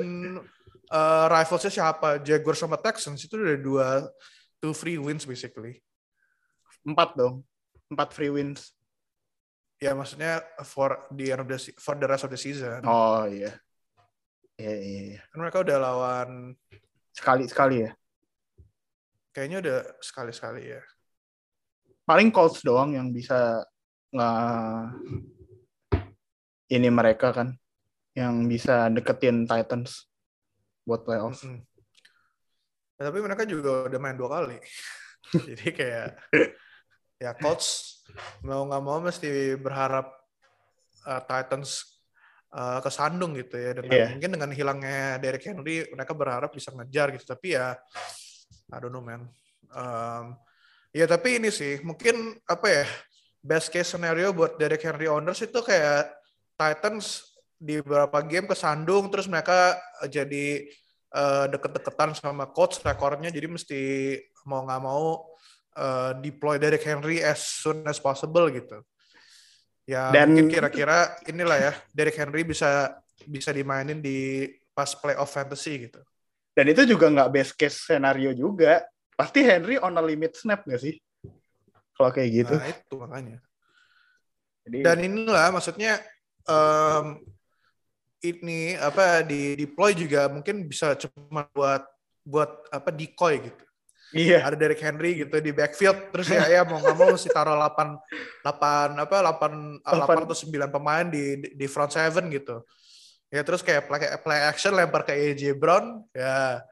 uh, 0.88 1.26
rivalsnya 1.28 1.68
siapa? 1.68 2.24
Jaguars 2.24 2.64
sama 2.64 2.80
Texans 2.80 3.20
itu 3.28 3.36
udah 3.36 3.60
dua 3.60 3.88
two 4.64 4.72
free 4.72 4.96
wins 4.96 5.28
basically. 5.28 5.84
Empat 6.88 7.20
dong, 7.20 7.44
empat 7.92 8.16
free 8.16 8.32
wins. 8.32 8.72
Ya 9.78 9.94
maksudnya 9.94 10.42
for 10.66 11.06
the 11.12 11.30
end 11.36 11.44
of 11.44 11.48
the 11.52 11.60
for 11.78 11.94
the 12.00 12.08
rest 12.08 12.24
of 12.24 12.32
the 12.32 12.40
season. 12.40 12.82
Oh 12.88 13.28
iya. 13.28 13.52
Iya 14.58 14.74
iya. 14.80 15.02
iya. 15.14 15.22
Kan 15.30 15.38
mereka 15.44 15.62
udah 15.62 15.78
lawan 15.78 16.56
Sekali 17.14 17.46
sekali 17.50 17.84
ya. 17.84 17.92
kayaknya 19.34 19.58
udah 19.62 19.78
sekali-sekali 20.02 20.62
ya. 20.66 20.82
Paling 22.10 22.34
Colts 22.34 22.66
doang 22.66 22.98
yang 22.98 23.14
bisa 23.14 23.62
nggak 24.12 24.84
ini 26.68 26.90
mereka 26.92 27.32
kan, 27.32 27.56
yang 28.18 28.48
bisa 28.50 28.92
deketin 28.92 29.48
Titans 29.48 30.08
buat 30.84 31.04
playoff. 31.04 31.44
Mm-mm. 31.44 31.64
Ya, 32.98 33.14
tapi 33.14 33.20
mereka 33.22 33.46
juga 33.46 33.86
udah 33.86 34.00
main 34.02 34.18
dua 34.18 34.42
kali. 34.42 34.58
Jadi 35.48 35.68
kayak 35.70 36.18
ya 37.22 37.32
coach 37.38 37.98
mau 38.42 38.66
nggak 38.66 38.84
mau 38.84 38.98
mesti 39.04 39.54
berharap 39.60 40.10
uh, 41.06 41.22
Titans 41.22 42.02
uh, 42.58 42.82
kesandung 42.82 43.38
gitu 43.38 43.54
ya. 43.54 43.72
Dengan, 43.78 43.92
Iya. 43.94 44.08
Mungkin 44.18 44.32
dengan 44.34 44.52
hilangnya 44.56 45.22
Derrick 45.22 45.46
Henry 45.46 45.86
mereka 45.94 46.18
berharap 46.18 46.50
bisa 46.50 46.74
ngejar 46.74 47.14
gitu. 47.14 47.26
Tapi 47.28 47.54
ya 47.54 47.78
I 48.74 48.78
don't 48.82 48.90
know 48.90 49.04
man. 49.06 49.30
Um, 49.70 50.34
ya 50.90 51.06
tapi 51.06 51.38
ini 51.38 51.54
sih 51.54 51.84
mungkin 51.86 52.40
apa 52.50 52.68
ya 52.72 52.86
best 53.42 53.72
case 53.72 53.94
scenario 53.94 54.34
buat 54.34 54.56
Derrick 54.60 54.84
Henry 54.84 55.08
owners 55.08 55.40
itu 55.44 55.60
kayak 55.62 56.12
Titans 56.58 57.38
di 57.58 57.82
beberapa 57.82 58.22
game 58.22 58.46
kesandung 58.46 59.10
terus 59.10 59.26
mereka 59.26 59.78
uh, 60.02 60.10
jadi 60.10 60.66
uh, 61.14 61.46
deket-deketan 61.50 62.14
sama 62.14 62.50
coach 62.54 62.82
rekornya 62.86 63.34
jadi 63.34 63.50
mesti 63.50 63.82
mau 64.46 64.62
nggak 64.66 64.82
mau 64.82 65.26
uh, 65.78 66.12
deploy 66.22 66.62
Derrick 66.62 66.86
Henry 66.86 67.22
as 67.22 67.42
soon 67.42 67.86
as 67.86 67.98
possible 68.02 68.46
gitu. 68.54 68.82
Ya 69.88 70.12
Dan- 70.12 70.36
mungkin 70.36 70.52
kira-kira 70.52 71.16
inilah 71.26 71.58
ya 71.58 71.74
Derrick 71.96 72.18
Henry 72.20 72.44
bisa 72.44 72.94
bisa 73.26 73.50
dimainin 73.56 74.04
di 74.04 74.46
pas 74.76 74.94
playoff 74.94 75.34
fantasy 75.34 75.90
gitu. 75.90 76.02
Dan 76.54 76.74
itu 76.74 76.86
juga 76.90 77.10
nggak 77.10 77.32
best 77.34 77.54
case 77.58 77.78
scenario 77.86 78.34
juga. 78.34 78.86
Pasti 79.18 79.42
Henry 79.42 79.82
on 79.82 79.98
a 79.98 80.04
limit 80.04 80.38
snap 80.38 80.66
nggak 80.66 80.82
sih? 80.82 80.94
Kalau 81.98 82.12
kayak 82.14 82.30
gitu. 82.30 82.54
Nah 82.54 82.70
itu 82.70 82.94
makanya. 83.02 83.38
Jadi, 84.68 84.78
Dan 84.86 84.98
inilah 85.02 85.50
maksudnya 85.50 85.98
em, 86.46 87.18
ini 88.22 88.78
apa 88.78 89.26
di 89.26 89.58
deploy 89.58 89.98
juga 89.98 90.30
mungkin 90.30 90.66
bisa 90.70 90.94
cuma 90.98 91.50
buat 91.54 91.82
buat 92.22 92.50
apa 92.70 92.90
decoy 92.94 93.50
gitu. 93.50 93.64
iya. 94.16 94.40
ada 94.44 94.56
Derrick 94.56 94.80
Henry 94.80 95.20
gitu 95.20 95.36
di 95.44 95.52
backfield 95.52 96.12
terus 96.16 96.32
ya 96.32 96.44
ya 96.48 96.62
mau 96.64 96.80
nggak 96.80 96.96
mau 96.96 97.12
mesti 97.12 97.28
taruh 97.28 97.56
8 97.60 97.96
8 98.44 99.04
apa 99.04 99.16
8 99.20 99.84
8 99.84 100.24
atau 100.28 100.38
9 100.38 100.72
pemain 100.72 101.06
di 101.08 101.40
di- 101.44 101.54
di 101.56 101.66
front 101.68 101.92
seven 101.92 102.28
gitu. 102.32 102.64
Ya 103.28 103.44
terus 103.44 103.60
kayak 103.60 103.92
play, 103.92 104.08
play 104.24 104.40
action 104.48 104.72
lempar 104.72 105.04
ke 105.04 105.12
AJ 105.12 105.52
Brown 105.60 106.04
ya 106.16 106.64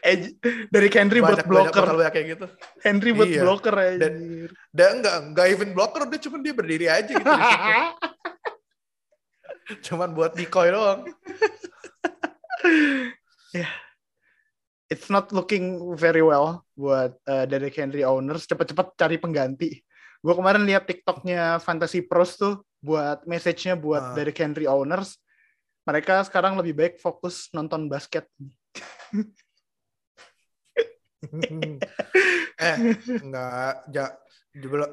Eh, 0.00 0.32
dari 0.68 0.88
Henry 0.88 1.18
buat 1.18 1.38
banyak 1.38 1.46
blocker. 1.46 1.84
banyak 1.90 2.12
kayak 2.12 2.26
gitu. 2.32 2.46
Henry 2.80 3.10
buat 3.10 3.26
Iya. 3.26 3.40
blocker 3.42 3.74
aja. 3.74 3.98
Dan- 3.98 4.52
Dan 4.70 4.90
enggak 5.00 5.14
enggak 5.24 5.46
even 5.48 5.70
blocker 5.72 6.02
dia 6.06 6.20
cuma 6.20 6.36
dia 6.38 6.52
berdiri 6.52 6.86
aja 6.86 7.08
gitu. 7.08 7.24
Cuman 9.84 10.12
buat 10.12 10.32
decoy 10.32 10.68
doang. 10.70 11.08
It's 14.88 15.12
not 15.12 15.28
looking 15.30 15.94
very 15.94 16.24
well 16.24 16.64
buat 16.72 17.12
uh, 17.28 17.44
Derrick 17.44 17.76
Henry 17.76 18.00
owners. 18.02 18.48
Cepet-cepet 18.48 18.96
cari 18.96 19.16
pengganti. 19.20 19.84
Gue 20.18 20.32
kemarin 20.32 20.64
lihat 20.64 20.88
TikToknya 20.88 21.60
Fantasy 21.60 22.00
Pros 22.00 22.34
tuh 22.34 22.64
buat 22.80 23.20
message-nya 23.22 23.76
buat 23.76 24.00
Ah. 24.00 24.14
Derrick 24.16 24.40
Henry 24.40 24.64
owners. 24.64 25.20
Mereka 25.84 26.24
sekarang 26.24 26.56
lebih 26.56 26.72
baik 26.72 26.94
fokus 26.96 27.52
nonton 27.52 27.86
basket. 27.86 28.24
eh 32.68 32.76
enggak 33.18 33.74
ja, 33.90 34.04
belum 34.54 34.90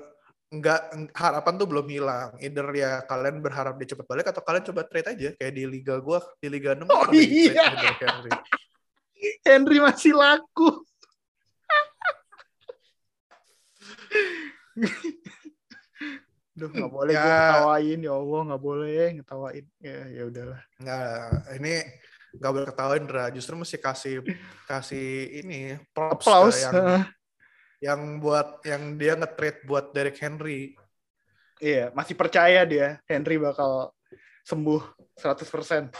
enggak 0.55 0.81
harapan 1.13 1.53
tuh 1.59 1.67
belum 1.69 1.87
hilang. 1.89 2.29
Either 2.41 2.67
ya 2.73 3.03
kalian 3.05 3.41
berharap 3.43 3.77
dia 3.77 3.93
cepat 3.93 4.05
balik 4.09 4.27
atau 4.31 4.41
kalian 4.41 4.65
coba 4.71 4.81
trade 4.89 5.09
aja 5.13 5.29
kayak 5.37 5.53
di 5.53 5.63
liga 5.69 5.97
gua 6.01 6.21
di 6.41 6.47
liga 6.49 6.73
6 6.73 6.87
Oh, 6.89 7.05
iya. 7.13 7.73
Henry 9.45 9.77
masih 9.81 10.13
laku. 10.13 10.85
Duh, 16.55 16.71
nggak 16.71 16.87
boleh 16.91 17.11
gue 17.11 17.19
Ya. 17.19 17.35
ngetawain 17.35 17.99
ya 17.99 18.13
Allah, 18.15 18.41
nggak 18.47 18.63
boleh 18.63 19.03
ngetawain. 19.19 19.65
Ya, 19.83 19.97
ya 20.07 20.23
udahlah. 20.23 20.59
Enggak, 20.79 21.27
ini 21.59 21.73
enggak 22.37 22.51
boleh 22.51 22.67
ketawain 22.69 23.05
Dra. 23.07 23.25
Justru 23.31 23.53
mesti 23.55 23.77
kasih 23.79 24.21
kasih 24.67 25.07
ini 25.43 25.79
props 25.95 26.25
Applause. 26.25 26.59
yang 26.63 26.75
yang 27.83 28.01
buat 28.23 28.63
yang 28.65 28.95
dia 28.95 29.13
nge-trade 29.19 29.61
buat 29.67 29.91
Derrick 29.91 30.17
Henry. 30.19 30.73
Iya, 31.59 31.91
masih 31.95 32.15
percaya 32.17 32.67
dia 32.67 32.99
Henry 33.07 33.39
bakal 33.39 33.91
sembuh 34.43 34.81
100%. 35.17 35.91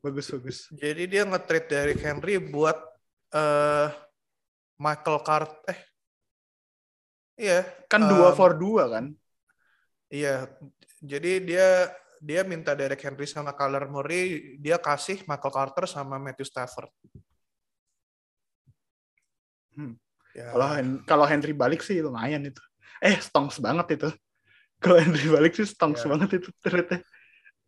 Bagus, 0.00 0.26
bagus. 0.32 0.58
Jadi 0.74 1.02
dia 1.06 1.22
nge-trade 1.28 1.68
Derrick 1.68 2.02
Henry 2.02 2.40
buat 2.40 2.76
eh 3.34 3.88
Michael 4.80 5.20
Cart 5.22 5.54
eh 5.70 5.80
Iya, 7.34 7.66
Kan 7.90 8.06
dua 8.06 8.30
Um, 8.30 8.38
for 8.38 8.54
dua 8.54 8.86
kan? 8.86 9.10
iya. 10.06 10.46
Jadi 11.02 11.42
dia 11.42 11.90
dia 12.24 12.40
minta 12.40 12.72
Derek 12.72 13.04
Henry 13.04 13.28
sama 13.28 13.52
Kyler 13.52 13.84
Murray, 13.84 14.56
dia 14.56 14.80
kasih 14.80 15.20
Michael 15.28 15.52
Carter 15.52 15.84
sama 15.84 16.16
Matthew 16.16 16.48
Stafford. 16.48 16.88
Hmm. 19.76 19.98
Ya, 20.34 20.50
Kalau 20.50 20.68
Hen- 20.74 21.02
kalau 21.06 21.26
Henry 21.28 21.52
balik 21.54 21.82
sih 21.84 22.00
lumayan 22.00 22.42
itu. 22.42 22.62
Eh, 23.02 23.18
stonks 23.20 23.60
banget 23.60 24.00
itu. 24.00 24.08
Kalau 24.82 24.98
Henry 24.98 25.28
balik 25.30 25.52
sih 25.54 25.66
stonks 25.68 26.02
Ya. 26.04 26.08
banget 26.10 26.42
itu 26.42 26.48
ternyata. 26.60 26.98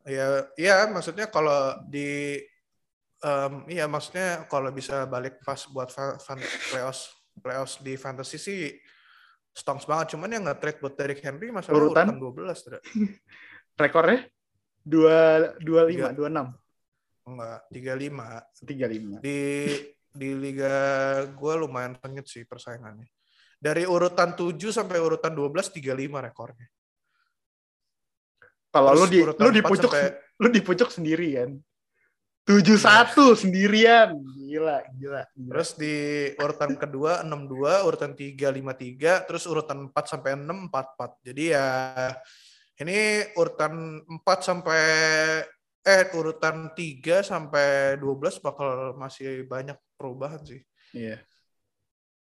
ya, 0.06 0.46
ya 0.54 0.86
maksudnya 0.86 1.26
kalau 1.26 1.82
di 1.90 2.38
em, 3.18 3.52
iya 3.66 3.90
maksudnya 3.90 4.46
kalau 4.46 4.70
bisa 4.70 5.02
balik 5.10 5.42
pas 5.42 5.58
buat 5.66 5.90
fa- 5.90 6.14
fan, 6.22 6.38
playoffs 6.70 7.10
playoffs 7.42 7.82
di 7.82 7.98
fantasy 7.98 8.38
sih 8.38 8.58
stonks 9.50 9.82
banget. 9.88 10.14
Cuman 10.14 10.30
yang 10.30 10.44
nge-trade 10.46 10.78
buat 10.78 10.94
Derek 10.94 11.24
Henry 11.26 11.50
masalah 11.50 11.78
Urutan? 11.90 12.06
urutan, 12.14 12.22
12 12.22 12.64
tidak. 12.68 12.82
Rekornya 13.82 14.18
dua 14.86 15.50
dua 15.58 15.82
lima 15.82 16.14
Tiga. 16.14 16.16
dua 16.16 16.28
enam 16.30 16.48
Enggak, 17.26 17.58
35. 17.74 18.70
tiga 18.70 18.86
lima. 18.86 19.16
di 19.18 19.40
di 20.16 20.30
liga 20.32 20.74
gue 21.26 21.52
lumayan 21.58 21.98
sengit 21.98 22.24
sih 22.30 22.46
persaingannya. 22.46 23.10
Dari 23.58 23.82
urutan 23.82 24.32
7 24.38 24.54
sampai 24.70 25.02
urutan 25.02 25.34
12 25.34 25.74
35 25.74 26.22
rekornya. 26.22 26.68
Kalau 28.70 28.92
lu 28.94 29.04
di 29.10 29.20
lu 29.26 29.50
di 29.50 29.60
empat 29.64 29.70
pucuk 29.74 29.90
sampai- 29.90 30.14
lu 30.38 30.48
di 30.52 30.60
pucuk 30.62 30.88
sendirian. 30.92 31.50
Tujuh 32.46 32.78
satu 32.78 33.34
sendirian. 33.34 34.14
Gila, 34.38 34.86
gila. 34.94 35.22
gila. 35.26 35.50
Terus 35.50 35.74
di 35.74 35.94
urutan 36.38 36.78
kedua 36.78 37.26
62, 37.26 37.82
urutan 37.82 38.14
3 38.14 38.54
53, 38.54 39.26
terus 39.26 39.42
urutan 39.50 39.90
4 39.90 40.04
sampai 40.06 40.38
6 40.38 40.70
44. 40.70 41.18
Jadi 41.26 41.42
ya 41.50 41.66
ini 42.82 43.24
urutan 43.36 44.02
4 44.04 44.38
sampai 44.44 44.82
eh 45.86 46.02
urutan 46.18 46.74
3 46.74 47.22
sampai 47.22 47.94
12 47.96 48.42
bakal 48.42 48.92
masih 48.98 49.46
banyak 49.46 49.78
perubahan 49.94 50.42
sih 50.44 50.60
Iya, 50.92 51.20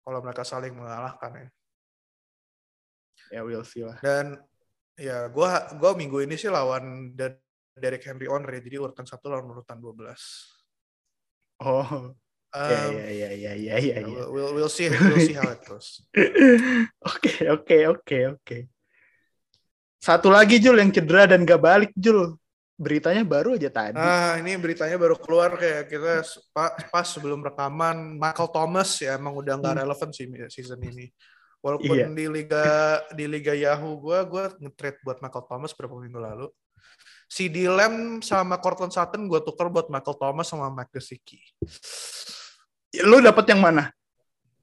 kalau 0.07 0.21
mereka 0.23 0.43
saling 0.47 0.73
mengalahkan 0.75 1.33
ya. 1.35 1.49
ya 3.31 3.41
we'll 3.47 3.63
see 3.67 3.83
lah. 3.87 3.99
Dan 4.03 4.39
ya 4.99 5.27
gua 5.31 5.71
gua 5.79 5.95
minggu 5.95 6.23
ini 6.25 6.35
sih 6.35 6.51
lawan 6.51 7.15
Der- 7.15 7.41
Derek 7.79 8.03
Henry 8.05 8.27
Onre 8.27 8.59
jadi 8.61 8.77
urutan 8.83 9.07
1 9.07 9.23
lawan 9.31 9.49
urutan 9.55 9.79
12. 9.79 10.57
Oh, 11.61 12.17
Um, 12.51 12.67
ya 12.67 12.91
ya 12.91 13.07
ya 13.15 13.31
ya 13.31 13.53
ya 13.55 13.77
ya. 13.79 13.97
ya. 14.03 14.27
we'll, 14.27 14.51
we'll 14.59 14.67
see 14.67 14.91
we'll 14.91 15.23
see 15.23 15.39
how 15.39 15.47
it 15.55 15.63
goes. 15.71 16.03
Oke, 17.15 17.47
oke, 17.47 17.77
oke, 17.95 18.19
oke. 18.35 18.57
Satu 20.01 20.33
lagi 20.33 20.57
Jul 20.57 20.81
yang 20.81 20.89
cedera 20.89 21.29
dan 21.29 21.45
gak 21.45 21.61
balik 21.61 21.93
Jul. 21.93 22.33
Beritanya 22.81 23.21
baru 23.21 23.61
aja 23.61 23.69
tadi. 23.69 24.01
Ah, 24.01 24.41
ini 24.41 24.57
beritanya 24.57 24.97
baru 24.97 25.13
keluar 25.21 25.53
kayak 25.53 25.93
kita 25.93 26.25
pas, 26.89 27.05
sebelum 27.05 27.45
rekaman 27.45 28.17
Michael 28.17 28.49
Thomas 28.49 28.97
ya 28.97 29.21
emang 29.21 29.37
udah 29.37 29.61
nggak 29.61 29.77
Hmm. 29.77 29.83
relevan 29.85 30.09
sih 30.17 30.25
season 30.49 30.81
ini. 30.81 31.13
Walaupun 31.61 31.93
Iya. 31.93 32.09
di 32.09 32.25
liga 32.25 32.65
di 33.13 33.29
liga 33.29 33.53
Yahoo 33.53 34.01
gua 34.01 34.25
gua 34.25 34.49
nge-trade 34.57 34.97
buat 35.05 35.21
Michael 35.21 35.45
Thomas 35.45 35.77
beberapa 35.77 36.01
minggu 36.01 36.17
lalu. 36.17 36.49
Si 37.29 37.53
Lamb 37.53 38.25
sama 38.25 38.57
Cortland 38.57 38.91
Sutton 38.91 39.29
gue 39.29 39.39
tuker 39.45 39.69
buat 39.69 39.87
Michael 39.87 40.17
Thomas 40.17 40.49
sama 40.49 40.73
Mike 40.73 40.97
Gesicki. 40.97 41.37
Lu 43.05 43.21
dapet 43.21 43.45
yang 43.47 43.61
mana? 43.61 43.93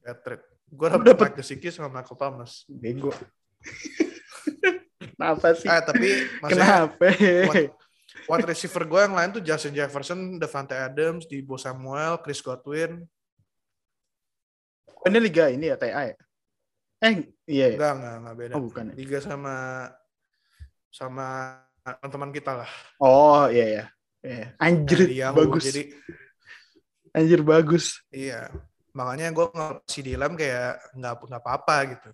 Ya, 0.02 0.12
trade. 0.12 0.42
Gue 0.68 0.90
dapet 0.90 1.06
dapet- 1.06 1.32
Mike 1.32 1.38
Gesicki 1.40 1.70
sama 1.70 1.88
Michael 1.88 2.18
Thomas. 2.18 2.66
Bego. 2.66 3.14
Kenapa 5.18 5.50
sih? 5.58 5.66
Eh, 5.66 5.82
tapi 5.82 6.08
Kenapa? 6.46 7.10
wide, 7.50 7.74
wide 8.30 8.46
receiver 8.46 8.86
gue 8.86 9.00
yang 9.02 9.18
lain 9.18 9.30
tuh 9.34 9.42
Justin 9.42 9.74
Jefferson, 9.74 10.38
Devante 10.38 10.78
Adams, 10.78 11.26
Debo 11.26 11.58
Samuel, 11.58 12.22
Chris 12.22 12.38
Godwin. 12.38 13.02
Ini 15.02 15.18
liga 15.18 15.50
ini 15.50 15.74
ya 15.74 15.76
TA 15.78 16.14
ya? 16.14 16.16
Eh, 17.02 17.30
iya 17.50 17.66
ya. 17.74 17.76
Enggak, 17.78 17.92
enggak, 17.98 18.14
enggak 18.14 18.36
beda. 18.38 18.52
Oh, 18.54 18.62
bukan 18.62 18.84
ya. 18.90 18.94
Liga 18.94 19.18
sama 19.18 19.54
sama 20.94 21.26
teman-teman 21.82 22.30
kita 22.30 22.52
lah. 22.62 22.70
Oh, 23.02 23.50
iya 23.50 23.66
ya. 23.66 23.84
Iya. 24.22 24.46
Anjir, 24.58 24.98
di 25.06 25.18
Yahoo. 25.18 25.38
bagus. 25.42 25.64
Jadi 25.66 25.82
Anjir 27.10 27.40
bagus. 27.42 28.02
iya. 28.14 28.50
Makanya 28.94 29.30
gue 29.30 29.46
nggak 29.50 29.86
si 29.86 30.02
Dilam 30.02 30.34
kayak 30.34 30.94
nggak 30.94 31.14
nggak 31.26 31.42
apa-apa 31.42 31.76
gitu. 31.94 32.10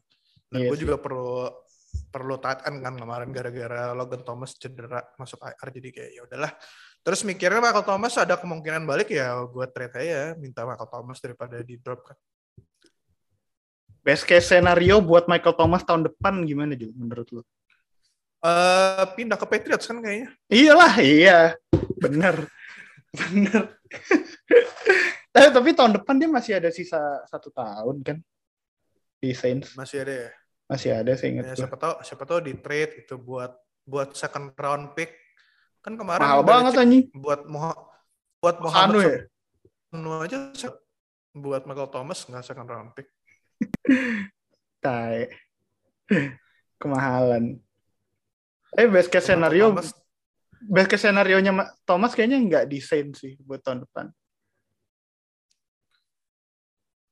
Dan 0.53 0.59
Iya 0.61 0.69
gue 0.69 0.79
juga 0.85 0.97
perlu 1.01 1.49
perlu 2.11 2.39
tight 2.39 2.67
end 2.67 2.83
kan 2.83 2.95
kemarin 2.95 3.31
gara-gara 3.31 3.91
Logan 3.95 4.23
Thomas 4.23 4.55
cedera 4.59 5.03
masuk 5.19 5.43
IR 5.43 5.69
jadi 5.75 5.89
kayak 5.91 6.11
ya 6.15 6.21
udahlah. 6.27 6.53
Terus 7.05 7.21
mikirnya 7.29 7.61
Michael 7.61 7.85
Thomas 7.85 8.15
ada 8.17 8.35
kemungkinan 8.41 8.89
balik 8.89 9.13
ya 9.13 9.37
gue 9.45 9.67
trade 9.71 9.97
aja 10.01 10.23
minta 10.41 10.65
Michael 10.65 10.89
Thomas 10.89 11.19
daripada 11.21 11.61
di 11.61 11.77
drop 11.77 12.01
kan. 12.07 12.17
Best 14.05 14.29
case 14.29 14.49
scenario 14.49 15.01
buat 15.01 15.29
Michael 15.29 15.57
Thomas 15.57 15.85
tahun 15.85 16.09
depan 16.09 16.45
gimana 16.45 16.77
Jul 16.77 16.93
menurut 16.93 17.29
lu? 17.33 17.43
Eh 18.45 19.05
pindah 19.17 19.41
ke 19.41 19.47
Patriots 19.49 19.89
kan 19.89 20.05
kayaknya. 20.05 20.29
Iyalah, 20.53 20.95
iya. 21.01 21.39
Bener. 21.97 22.45
Bener. 23.21 23.81
Eh, 25.35 25.49
tapi 25.51 25.73
tahun 25.73 25.97
depan 25.99 26.15
dia 26.21 26.29
masih 26.29 26.53
ada 26.61 26.69
sisa 26.69 27.25
satu 27.27 27.49
tahun 27.49 28.05
kan? 28.05 28.17
Di 29.19 29.33
Saints. 29.33 29.73
Masih 29.75 30.05
ada 30.05 30.15
ya. 30.29 30.31
Masih 30.65 30.97
ada 30.97 31.13
saya 31.13 31.29
ingat 31.31 31.45
Ya, 31.53 31.55
siapa 31.61 31.77
tahu 31.77 31.95
siapa 32.01 32.25
tahu 32.25 32.41
di 32.41 32.57
trade 32.57 33.05
itu 33.05 33.15
buat 33.15 33.53
buat 33.85 34.17
second 34.17 34.53
round 34.55 34.97
pick. 34.97 35.13
Kan 35.85 35.95
kemarin 35.95 36.25
Mahal 36.25 36.41
banget 36.41 36.73
anjing. 36.75 37.05
buat 37.13 37.45
Moha- 37.45 37.77
buat 38.41 38.57
Anu 38.57 38.65
Muhammad 38.65 39.01
ya? 39.03 39.19
Sanu 39.89 40.11
aja 40.19 40.39
buat 41.31 41.63
Michael 41.65 41.91
Thomas 41.91 42.25
nggak 42.25 42.43
second 42.43 42.65
round 42.65 42.91
pick. 42.93 43.13
Tai. 44.85 45.29
Kemahalan. 46.81 47.61
Eh 48.75 48.89
best 48.89 49.09
case 49.09 49.25
scenario 49.27 49.71
Thomas, 49.71 49.93
best 50.61 50.89
case 50.89 51.05
scenario 51.05 51.39
nya 51.39 51.53
Thomas 51.85 52.13
kayaknya 52.13 52.41
nggak 52.41 52.65
di 52.67 52.81
Saints 52.81 53.21
sih 53.21 53.37
buat 53.39 53.61
tahun 53.61 53.85
depan. 53.85 54.09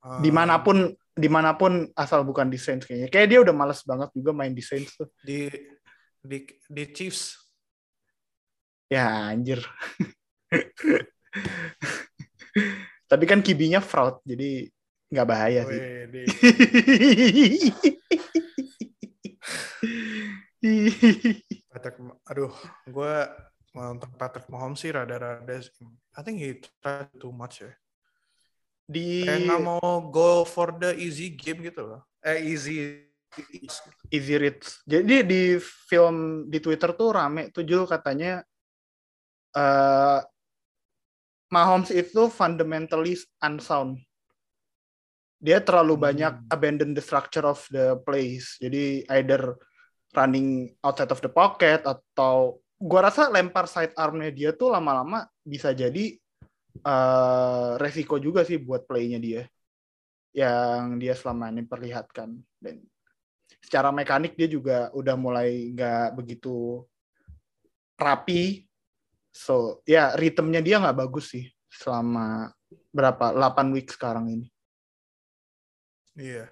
um, 0.02 0.20
Di 0.20 0.30
mana 0.30 0.58
pun 0.58 0.90
di 1.12 1.28
mana 1.28 1.52
pun 1.52 1.88
asal 1.92 2.24
bukan 2.24 2.48
di 2.48 2.56
Saints 2.56 2.88
kayaknya. 2.88 3.08
Kayak 3.12 3.28
dia 3.28 3.38
udah 3.44 3.54
males 3.54 3.80
banget 3.84 4.08
juga 4.16 4.32
main 4.32 4.52
di 4.52 4.64
Saints 4.64 4.96
tuh. 4.96 5.08
di 5.20 5.48
di 6.22 6.46
di 6.70 6.84
Chiefs 6.94 7.42
Ya 8.92 9.32
anjir. 9.32 9.64
Tapi 13.08 13.24
kan 13.24 13.40
kibinya 13.40 13.80
fraud, 13.80 14.20
jadi 14.20 14.68
nggak 15.08 15.28
bahaya 15.28 15.64
sih. 15.64 15.80
Patrick, 21.72 21.96
aduh, 22.28 22.52
gue 22.84 23.14
nonton 23.72 24.12
Patrick 24.20 24.44
Mahomes 24.52 24.84
sih 24.84 24.92
rada-rada. 24.92 25.56
I 26.12 26.20
think 26.20 26.36
he 26.44 26.60
tried 26.84 27.08
too 27.16 27.32
much 27.32 27.64
ya. 27.64 27.72
Di 28.86 29.22
Kayak 29.24 29.40
nggak 29.46 29.62
mau 29.62 30.10
go 30.10 30.42
for 30.46 30.74
the 30.76 30.92
easy 30.98 31.32
game 31.32 31.62
gitu 31.64 31.86
loh. 31.86 32.00
Eh 32.22 32.42
easy. 32.42 33.08
Easy 34.12 34.36
Reads. 34.36 34.84
Jadi 34.84 35.24
di 35.24 35.42
film 35.88 36.46
di 36.52 36.60
Twitter 36.60 36.92
tuh 36.92 37.16
rame 37.16 37.48
tuh 37.48 37.64
Jul 37.64 37.88
katanya 37.88 38.44
eh 39.56 40.20
Mahomes 41.52 41.92
itu 41.92 42.32
fundamentally 42.32 43.12
unsound. 43.44 44.00
Dia 45.36 45.60
terlalu 45.60 46.00
Hmm. 46.00 46.04
banyak 46.08 46.34
abandon 46.48 46.96
the 46.96 47.04
structure 47.04 47.44
of 47.44 47.60
the 47.68 48.00
plays. 48.08 48.56
Jadi 48.56 49.04
either 49.10 49.60
running 50.16 50.72
outside 50.80 51.12
of 51.12 51.20
the 51.20 51.28
pocket 51.28 51.84
atau 51.84 52.60
gua 52.80 53.08
rasa 53.12 53.28
lempar 53.28 53.68
side 53.68 53.92
armnya 53.96 54.32
dia 54.32 54.50
tuh 54.56 54.72
lama-lama 54.72 55.28
bisa 55.44 55.76
jadi 55.76 56.16
eh 56.80 57.70
resiko 57.76 58.16
juga 58.16 58.42
sih 58.42 58.56
buat 58.56 58.88
playnya 58.88 59.20
dia 59.20 59.42
yang 60.32 60.96
dia 60.96 61.12
selama 61.12 61.52
ini 61.52 61.68
perlihatkan 61.68 62.32
dan 62.56 62.80
secara 63.60 63.92
mekanik 63.92 64.32
dia 64.32 64.48
juga 64.48 64.88
udah 64.96 65.12
mulai 65.14 65.68
nggak 65.76 66.16
begitu 66.16 66.80
rapi 67.94 68.64
so 69.28 69.84
ya 69.84 70.16
ritmenya 70.16 70.64
dia 70.64 70.80
nggak 70.80 70.98
bagus 71.04 71.36
sih 71.36 71.44
selama 71.68 72.48
berapa 72.92 73.32
8 73.36 73.72
week 73.76 73.92
sekarang 73.92 74.28
ini 74.32 74.48
Iya. 76.12 76.44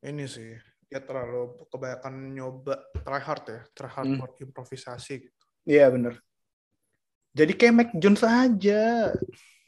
Ini 0.00 0.24
sih 0.24 0.56
dia 0.88 1.04
terlalu 1.04 1.68
kebanyakan 1.68 2.32
nyoba 2.32 2.80
try 3.04 3.20
hard 3.20 3.44
ya, 3.44 3.60
try 3.76 3.92
hard 3.92 4.08
Hmm. 4.08 4.18
buat 4.24 4.34
improvisasi 4.40 5.14
gitu. 5.28 5.44
iya 5.68 5.92
bener 5.92 6.16
jadi 7.30 7.52
kayak 7.54 7.74
Mac 7.74 7.90
Jones 7.96 8.22
aja 8.22 9.14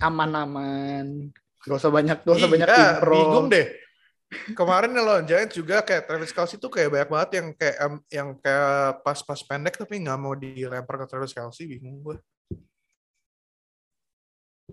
aman-aman 0.03 1.31
gak 1.63 1.79
usah 1.79 1.93
banyak 1.95 2.19
gak 2.27 2.37
usah 2.37 2.51
banyak 2.51 2.69
Iya, 2.69 2.87
impro 2.99 3.15
bingung 3.15 3.47
deh. 3.51 3.67
kemarin 4.57 4.97
yang 4.97 5.05
lawan 5.07 5.27
Giants 5.29 5.55
juga 5.55 5.85
kayak 5.85 6.09
Travis 6.09 6.33
Kelsey 6.33 6.57
tuh 6.57 6.73
kayak 6.73 6.89
banyak 6.91 7.09
banget 7.13 7.31
yang 7.39 7.47
kayak 7.53 7.77
yang 8.09 8.29
kayak 8.41 9.05
pas-pas 9.05 9.41
pendek 9.45 9.77
tapi 9.77 10.01
nggak 10.01 10.19
mau 10.19 10.33
dilempar 10.33 11.05
ke 11.05 11.07
Travis 11.07 11.37
Kelsey 11.37 11.69
bingung 11.69 12.01
gue. 12.01 12.17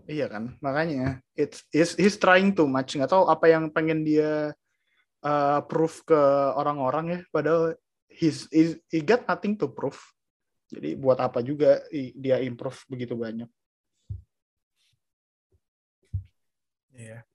Iya 0.07 0.31
kan, 0.31 0.55
makanya 0.63 1.19
it's 1.35 1.67
he's, 1.75 1.93
he's 1.99 2.15
trying 2.17 2.55
too 2.55 2.65
much. 2.65 2.95
Nggak 2.95 3.11
tahu 3.11 3.27
apa 3.27 3.45
yang 3.51 3.67
pengen 3.69 4.01
dia 4.07 4.55
uh, 5.21 5.59
proof 5.67 6.07
ke 6.07 6.17
orang-orang 6.55 7.05
ya. 7.13 7.19
Padahal 7.29 7.75
he's, 8.07 8.47
he's 8.49 8.79
he 8.89 9.03
got 9.03 9.27
nothing 9.27 9.59
to 9.59 9.67
prove. 9.67 9.99
Jadi 10.69 10.93
buat 10.93 11.17
apa 11.17 11.41
juga 11.41 11.81
dia 12.13 12.37
improve 12.45 12.77
begitu 12.85 13.17
banyak? 13.17 13.49
Iya. 16.93 17.25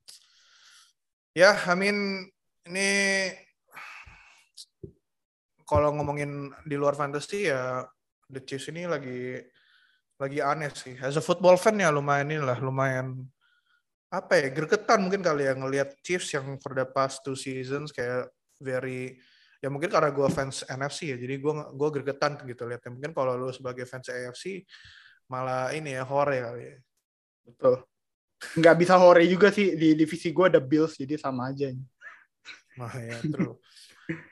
Ya, 1.35 1.51
I 1.67 1.75
mean 1.75 2.31
ini 2.63 2.89
kalau 5.67 5.91
ngomongin 5.91 6.53
di 6.63 6.79
luar 6.79 6.95
fantasy 6.95 7.51
ya 7.51 7.83
the 8.31 8.39
Chiefs 8.39 8.71
ini 8.71 8.87
lagi 8.87 9.43
lagi 10.15 10.39
aneh 10.39 10.71
sih. 10.71 10.95
As 11.03 11.19
a 11.19 11.23
football 11.25 11.59
fan 11.59 11.75
ya 11.75 11.91
lumayan 11.91 12.31
inilah 12.31 12.55
lumayan 12.63 13.27
apa 14.07 14.39
ya 14.39 14.47
gregetan 14.47 15.03
mungkin 15.03 15.19
kali 15.19 15.43
ya 15.43 15.53
ngelihat 15.59 15.99
Chiefs 15.99 16.31
yang 16.31 16.55
for 16.63 16.71
the 16.71 16.87
past 16.87 17.19
two 17.27 17.35
seasons 17.35 17.91
kayak 17.91 18.31
very 18.63 19.19
ya 19.65 19.73
mungkin 19.73 19.89
karena 19.89 20.13
gue 20.13 20.29
fans 20.29 20.61
NFC 20.69 21.09
ya 21.09 21.17
jadi 21.17 21.41
gue 21.41 21.53
gue 21.73 21.89
gregetan 21.89 22.37
gitu 22.45 22.69
lihatnya 22.69 22.93
mungkin 22.93 23.17
kalau 23.17 23.33
lu 23.33 23.49
sebagai 23.49 23.89
fans 23.89 24.13
AFC 24.13 24.61
malah 25.25 25.73
ini 25.73 25.97
ya 25.97 26.05
hore 26.05 26.37
kali 26.37 26.63
ya 26.69 26.77
Betul. 27.45 27.85
Nggak 28.57 28.75
bisa 28.81 28.93
hore 28.97 29.23
juga 29.29 29.53
sih 29.53 29.77
di 29.77 29.93
divisi 29.93 30.33
gue 30.33 30.45
ada 30.49 30.61
Bills 30.61 30.97
jadi 30.97 31.15
sama 31.15 31.53
aja. 31.53 31.71
Nah 32.75 32.93
ya 32.99 33.17
true. 33.21 33.55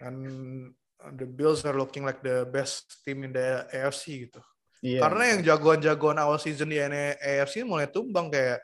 And 0.01 0.17
the 1.17 1.25
Bills 1.29 1.63
are 1.63 1.77
looking 1.77 2.03
like 2.03 2.21
the 2.25 2.45
best 2.49 3.05
team 3.05 3.23
in 3.23 3.31
the 3.31 3.69
AFC 3.69 4.27
gitu. 4.27 4.41
Iya. 4.83 5.07
Karena 5.07 5.23
yang 5.31 5.39
jagoan-jagoan 5.47 6.19
awal 6.19 6.41
season 6.41 6.73
di 6.73 6.81
AFC 6.81 7.63
mulai 7.63 7.87
tumbang 7.87 8.27
kayak 8.27 8.59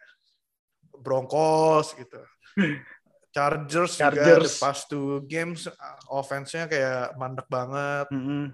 Broncos 0.99 1.95
gitu. 1.95 2.19
Chargers, 3.29 3.93
juga 3.95 4.09
Chargers. 4.09 4.57
past 4.57 4.89
two 4.89 5.21
games 5.29 5.69
uh, 5.69 5.97
offense-nya 6.09 6.65
kayak 6.65 7.13
mandek 7.15 7.45
banget. 7.45 8.09
Mm-mm. 8.09 8.53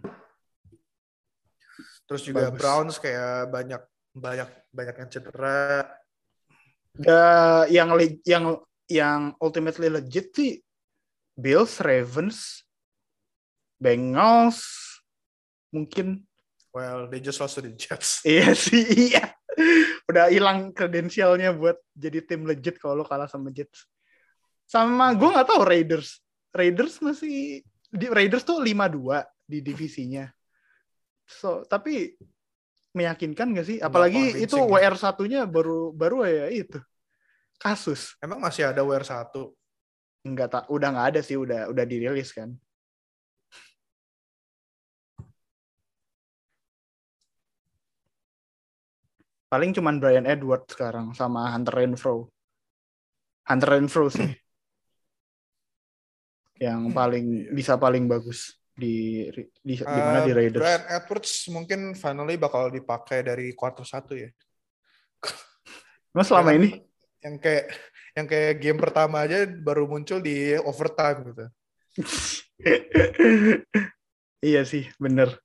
Terus 2.05 2.21
juga 2.27 2.51
Bagus. 2.51 2.59
Browns 2.59 2.95
kayak 2.99 3.49
banyak 3.49 3.81
banyak 4.15 4.49
banyak 4.69 4.95
yang 4.99 5.09
cedera. 5.09 5.87
Ya, 6.95 7.23
yang 7.67 7.89
yang 8.23 8.45
yang 8.87 9.19
ultimately 9.39 9.91
legit 9.91 10.31
sih 10.31 10.59
Bills, 11.35 11.83
Ravens, 11.83 12.63
Bengals, 13.79 14.63
mungkin 15.71 16.23
Well, 16.75 17.07
they 17.07 17.23
just 17.23 17.39
lost 17.39 17.55
to 17.55 17.63
the 17.63 17.71
Jets. 17.71 18.19
iya 18.27 18.51
sih 18.51 18.83
iya. 19.07 19.31
Udah 20.11 20.27
hilang 20.27 20.75
kredensialnya 20.75 21.55
buat 21.55 21.79
jadi 21.95 22.19
tim 22.19 22.43
legit 22.43 22.75
kalau 22.83 22.99
lo 22.99 23.05
kalah 23.07 23.31
sama 23.31 23.47
Jets. 23.55 23.87
Sama 24.65 25.13
gue 25.13 25.29
nggak 25.29 25.47
tahu 25.47 25.61
Raiders. 25.63 26.19
Raiders 26.51 26.99
masih 26.99 27.61
di 27.89 28.05
Raiders 28.09 28.43
tuh 28.43 28.59
5-2 28.59 29.23
di 29.45 29.61
divisinya. 29.61 30.25
So, 31.25 31.65
tapi 31.65 32.17
meyakinkan 32.95 33.51
gak 33.53 33.67
sih? 33.67 33.77
Nggak 33.81 33.89
Apalagi 33.91 34.21
convincing 34.31 34.45
itu 34.45 34.57
ya. 34.57 34.65
WR 34.69 34.95
satunya 34.95 35.41
baru 35.45 35.91
baru 35.91 36.25
ya 36.25 36.47
itu. 36.49 36.79
Kasus. 37.59 38.15
Emang 38.19 38.39
masih 38.39 38.71
ada 38.71 38.83
WR1? 38.83 39.31
Enggak 40.25 40.49
tak 40.51 40.63
udah 40.73 40.89
nggak 40.91 41.07
ada 41.13 41.21
sih, 41.21 41.37
udah 41.37 41.69
udah 41.69 41.85
dirilis 41.85 42.33
kan. 42.33 42.51
Paling 49.45 49.71
cuman 49.71 50.01
Brian 50.01 50.27
Edwards 50.27 50.73
sekarang 50.73 51.13
sama 51.13 51.47
Hunter 51.53 51.79
Renfro. 51.79 52.27
Hunter 53.45 53.69
Renfro 53.77 54.09
sih. 54.09 54.44
Yang 56.55 56.91
paling 56.95 57.51
bisa 57.51 57.75
paling 57.75 58.07
bagus 58.07 58.55
di 58.75 59.27
di, 59.63 59.75
di 59.75 59.75
mana 59.79 60.23
di 60.27 60.31
Uh, 60.31 60.37
Raiders. 60.39 60.61
Brian 60.61 60.85
Edwards 60.91 61.33
mungkin 61.51 61.79
finally 61.95 62.35
bakal 62.35 62.67
dipakai 62.71 63.23
dari 63.23 63.51
quarter 63.55 63.87
satu 63.87 64.15
ya. 64.19 64.29
Mas 66.15 66.27
selama 66.31 66.55
Yang- 66.55 66.59
ini 66.59 66.69
yang 67.25 67.35
kayak 67.41 67.65
yang 68.15 68.27
kayak 68.29 68.53
game 68.63 68.79
pertama 68.79 69.25
aja 69.27 69.43
baru 69.49 69.89
muncul 69.89 70.23
di 70.23 70.55
overtime 70.63 71.19
gitu. 71.33 71.45
iya 74.45 74.61
sih, 74.63 74.87
bener. 74.99 75.35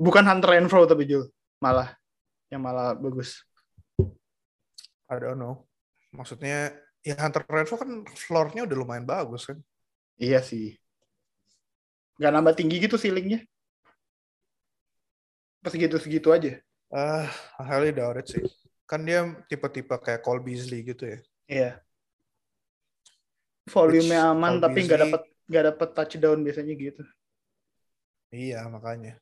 Bukan 0.00 0.24
Hunter 0.24 0.56
Renfro 0.56 0.88
tapi 0.88 1.04
Jul, 1.08 1.28
malah 1.60 1.92
yang 2.52 2.60
malah 2.64 2.96
bagus. 2.96 3.44
I 5.08 5.16
don't 5.20 5.36
know. 5.38 5.64
Maksudnya 6.12 6.72
ya 7.04 7.14
Hunter 7.16 7.44
Renfro 7.46 7.76
kan 7.80 8.04
floor-nya 8.08 8.64
udah 8.68 8.76
lumayan 8.76 9.06
bagus 9.08 9.48
kan. 9.48 9.60
Iya 10.20 10.44
sih. 10.44 10.76
Gak 12.20 12.28
nambah 12.36 12.52
tinggi 12.52 12.76
gitu 12.76 13.00
ceilingnya. 13.00 13.40
Pas 15.64 15.72
segitu-segitu 15.72 16.28
aja. 16.28 16.60
Ah, 16.92 17.24
highly 17.56 17.96
doubt 17.96 18.20
sih. 18.28 18.44
Kan 18.84 19.08
dia 19.08 19.24
tipe-tipe 19.48 19.96
kayak 19.96 20.20
Cole 20.20 20.44
Beasley 20.44 20.84
gitu 20.84 21.08
ya. 21.08 21.18
Iya. 21.48 21.70
Volume 23.72 24.12
aman 24.12 24.60
Cole 24.60 24.62
tapi 24.68 24.78
nggak 24.84 25.00
dapat 25.08 25.22
nggak 25.48 25.64
dapat 25.72 25.88
touchdown 25.96 26.38
biasanya 26.44 26.74
gitu. 26.76 27.02
Iya, 28.30 28.68
makanya. 28.68 29.16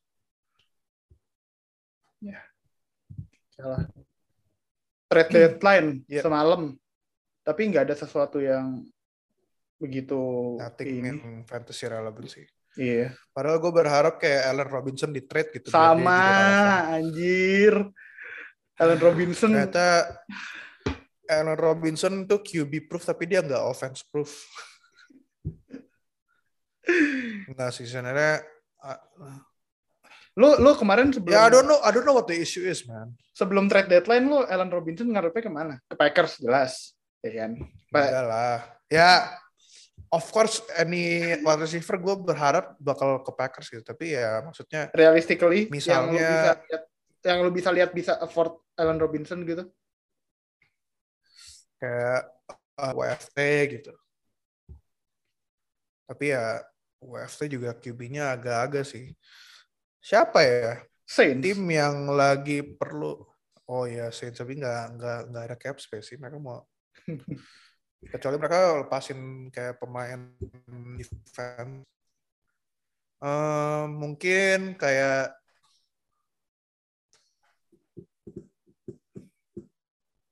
Salah. 3.55 3.87
Trade 5.09 5.31
deadline 5.31 5.89
Iya. 6.11 6.23
semalam. 6.27 6.75
Tapi 7.47 7.61
nggak 7.71 7.89
ada 7.89 7.97
sesuatu 7.97 8.43
yang 8.43 8.85
begitu 9.79 10.19
Nothing 10.59 10.89
ini. 10.91 11.09
in 11.15 11.21
fantasy 11.47 11.87
relevant 11.87 12.29
sih. 12.29 12.47
Iya. 12.79 13.11
Padahal 13.35 13.59
gue 13.59 13.73
berharap 13.75 14.15
kayak 14.19 14.43
Allen 14.51 14.69
Robinson 14.69 15.11
di 15.11 15.23
trade 15.25 15.51
gitu. 15.55 15.71
Sama 15.71 16.19
anjir. 16.95 17.75
Allen 18.79 19.01
Robinson 19.03 19.51
Ternyata 19.51 20.07
Allen 21.27 21.59
Robinson 21.59 22.15
tuh 22.25 22.39
QB 22.39 22.87
proof 22.87 23.03
tapi 23.03 23.27
dia 23.27 23.43
nggak 23.43 23.65
offense 23.67 24.07
proof. 24.07 24.47
Enggak 27.49 27.71
sih 27.75 27.85
sebenarnya. 27.85 28.43
uh, 28.81 28.99
lu 30.39 30.55
lu 30.63 30.71
kemarin 30.79 31.11
sebelum 31.11 31.35
Ya 31.35 31.47
I 31.47 31.51
don't 31.51 31.67
know, 31.67 31.83
I 31.83 31.91
don't 31.91 32.07
know 32.07 32.15
what 32.15 32.31
the 32.31 32.39
issue 32.39 32.63
is 32.63 32.87
man. 32.87 33.11
sebelum 33.35 33.67
trade 33.67 33.91
deadline 33.91 34.31
lu 34.31 34.47
Allen 34.47 34.71
Robinson 34.71 35.11
ngarepnya 35.11 35.43
ke 35.43 35.51
mana? 35.51 35.75
Ke 35.91 35.99
Packers 35.99 36.39
jelas, 36.39 36.95
ya 37.21 37.43
kan? 37.43 37.59
Enggak 37.91 38.23
lah. 38.25 38.59
Ya, 38.87 39.35
of 40.09 40.25
course 40.33 40.61
any 40.77 41.37
wide 41.41 41.61
receiver 41.61 41.97
gue 41.97 42.15
berharap 42.19 42.77
bakal 42.81 43.21
ke 43.21 43.33
Packers 43.33 43.69
gitu. 43.69 43.83
Tapi 43.83 44.17
ya 44.17 44.41
maksudnya 44.43 44.89
realistically 44.93 45.69
yang 45.69 46.09
lu 46.09 46.17
Misalnya- 46.17 46.19
bisa 46.19 46.53
lihat 46.65 46.83
yang 47.27 47.39
lu 47.43 47.51
bisa 47.51 47.71
lihat 47.75 47.91
bisa 47.93 48.13
afford 48.23 48.57
Allen 48.79 48.99
Robinson 48.99 49.43
gitu. 49.43 49.67
kayak 51.79 52.27
uh, 52.79 52.91
WFT 52.91 53.39
gitu. 53.79 53.95
Tapi 56.11 56.35
ya 56.35 56.59
WFT 56.99 57.55
juga 57.55 57.71
QB-nya 57.79 58.35
agak-agak 58.35 58.83
sih. 58.83 59.15
Siapa 60.03 60.43
ya 60.43 60.83
Saints. 61.07 61.39
tim 61.39 61.63
yang 61.71 62.11
lagi 62.11 62.67
perlu? 62.67 63.23
Oh 63.71 63.87
ya 63.87 64.11
Saints 64.11 64.43
tapi 64.43 64.59
nggak 64.59 64.83
nggak 64.99 65.19
nggak 65.31 65.45
ada 65.47 65.57
cap 65.61 65.79
space 65.79 66.11
sih. 66.11 66.17
Mereka 66.19 66.43
mau 66.43 66.67
kecuali 68.07 68.37
mereka 68.39 68.79
lepasin 68.87 69.51
kayak 69.51 69.83
pemain 69.83 70.31
defense. 70.95 71.83
Eh, 73.19 73.85
mungkin 73.91 74.79
kayak 74.79 75.35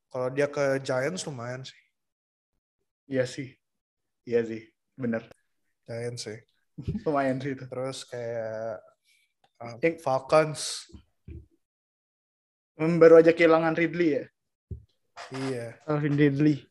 kalau 0.06 0.30
dia 0.30 0.46
ke 0.46 0.78
Giants 0.86 1.26
lumayan 1.26 1.66
sih. 1.66 1.80
Iya 3.06 3.26
sih. 3.26 3.54
Iya 4.26 4.40
sih. 4.46 4.62
Bener. 4.94 5.22
Giants 5.86 6.26
sih. 6.26 6.38
Lumayan 7.06 7.38
sih 7.38 7.54
itu. 7.54 7.64
Terus 7.66 8.06
kayak 8.06 8.82
uh, 9.62 9.76
Yang- 9.82 10.02
Falcons. 10.02 10.90
Baru 12.76 13.16
aja 13.16 13.32
kehilangan 13.32 13.72
Ridley 13.78 14.20
ya. 14.20 14.24
Iya. 15.32 15.66
Alvin 15.88 16.18
Ridley. 16.18 16.65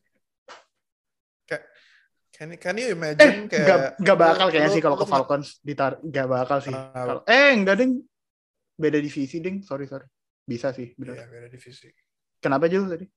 Can, 2.36 2.52
can 2.60 2.76
you 2.76 2.92
Eh, 2.92 2.96
imagine 3.00 3.48
kayak 3.48 3.64
nggak 3.64 3.80
nggak 4.04 4.18
bakal 4.20 4.48
kayaknya 4.52 4.72
sih 4.76 4.84
kalau 4.84 5.00
ke 5.00 5.08
Falcons 5.08 5.64
ditar 5.64 5.96
nggak 6.04 6.28
bakal 6.28 6.60
sih. 6.60 6.76
Kenapa? 6.76 7.00
Kalau- 7.08 7.24
eh 7.32 7.50
enggak 7.56 7.76
ding. 7.80 8.04
Beda 8.76 9.00
divisi 9.00 9.40
ding. 9.40 9.64
Sorry 9.64 9.88
sorry. 9.88 10.04
Bisa 10.44 10.76
sih. 10.76 10.92
Bener. 11.00 11.16
Iya, 11.16 11.26
beda 11.32 11.48
divisi. 11.48 11.88
Kenapa 12.44 12.68
Jul 12.68 12.92
tadi? 12.92 13.08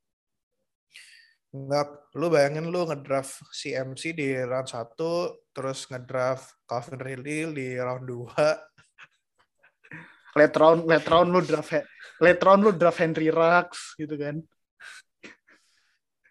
Enggak, 1.48 2.12
lu 2.14 2.30
bayangin 2.30 2.70
lu 2.70 2.86
ngedraft 2.86 3.40
CMC 3.50 4.12
di 4.14 4.36
round 4.38 4.68
1, 4.70 4.94
terus 5.50 5.88
ngedraft 5.88 6.54
Calvin 6.68 7.00
Ridley 7.02 7.48
di 7.50 7.66
round 7.74 8.04
2. 8.06 8.30
Late 10.38 10.56
round, 10.60 10.80
late 10.86 11.08
round 11.08 11.28
lu 11.34 11.40
draft 11.42 11.82
late 12.22 12.42
round 12.44 12.60
lu 12.62 12.70
draft 12.70 13.00
Henry 13.02 13.32
Rux 13.32 13.96
gitu 13.98 14.14
kan. 14.14 14.38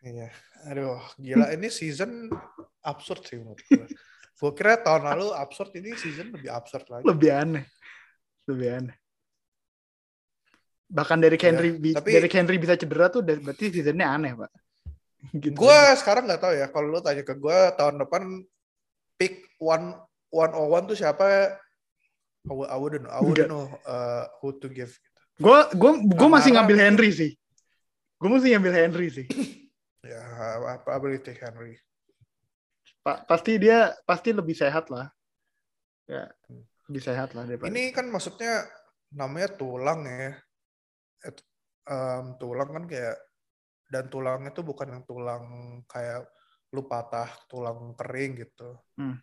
Iya. 0.06 0.30
Aduh, 0.70 1.02
gila 1.18 1.50
ini 1.54 1.68
season 1.74 2.30
absurd 2.88 3.22
sih 3.28 3.36
menurut 3.38 3.60
gue. 3.68 3.84
Gue 4.38 4.54
kira 4.54 4.78
tahun 4.78 5.02
lalu 5.10 5.34
absurd, 5.34 5.74
ini 5.74 5.98
season 5.98 6.30
lebih 6.30 6.54
absurd 6.54 6.86
lagi. 6.94 7.10
Lebih 7.10 7.30
aneh. 7.34 7.66
Lebih 8.46 8.68
aneh. 8.70 8.96
Bahkan 10.94 11.18
dari 11.20 11.36
Henry, 11.42 11.70
Ya, 11.82 11.98
tapi- 11.98 12.14
dari 12.14 12.30
Henry 12.30 12.58
bisa 12.62 12.78
cedera 12.78 13.10
tuh 13.10 13.26
berarti 13.26 13.74
seasonnya 13.74 14.08
aneh, 14.14 14.38
Pak. 14.38 14.52
Gitu. 15.42 15.58
Gue 15.58 15.80
sekarang 15.98 16.30
nggak 16.30 16.38
tahu 16.38 16.54
ya. 16.54 16.70
Kalau 16.70 16.88
lu 16.94 17.02
tanya 17.02 17.26
ke 17.26 17.34
gue 17.34 17.58
tahun 17.76 17.98
depan 18.06 18.46
pick 19.18 19.50
one 19.58 19.98
one 20.30 20.54
on 20.54 20.68
one 20.70 20.86
tuh 20.86 20.96
siapa? 20.96 21.58
I, 22.48 22.54
I 22.54 22.78
wouldn't 22.78 23.10
know. 23.10 23.12
I 23.12 23.20
wouldn't 23.20 23.50
know 23.50 23.66
uh, 23.90 24.30
who 24.40 24.54
to 24.62 24.70
give. 24.70 24.94
Gitu. 24.94 25.20
Gue 25.42 25.60
gue 25.74 25.92
gue 26.14 26.30
masih 26.30 26.54
ngambil. 26.54 26.78
Henry 26.78 27.10
sih. 27.10 27.32
Gue 28.22 28.30
masih 28.30 28.56
ngambil 28.56 28.74
Henry 28.86 29.08
sih. 29.10 29.26
Ya, 30.06 30.22
I 30.62 30.78
probably 30.86 31.18
take 31.20 31.42
Henry. 31.42 31.76
Pa- 33.08 33.24
pasti 33.24 33.56
dia 33.56 33.96
pasti 34.04 34.36
lebih 34.36 34.52
sehat 34.52 34.92
lah. 34.92 35.08
Ya, 36.12 36.28
lebih 36.92 37.00
sehat 37.00 37.32
lah 37.32 37.48
daripada. 37.48 37.72
Ini 37.72 37.96
kan 37.96 38.12
maksudnya 38.12 38.68
namanya 39.16 39.56
tulang 39.56 40.04
ya. 40.04 40.36
Em, 41.88 42.36
tulang 42.36 42.68
kan 42.68 42.84
kayak 42.84 43.16
dan 43.88 44.12
tulangnya 44.12 44.52
tuh 44.52 44.68
bukan 44.68 44.92
yang 44.92 45.04
tulang 45.08 45.44
kayak 45.88 46.28
lu 46.76 46.84
patah 46.84 47.32
tulang 47.48 47.96
kering 47.96 48.44
gitu. 48.44 48.76
Hmm. 49.00 49.16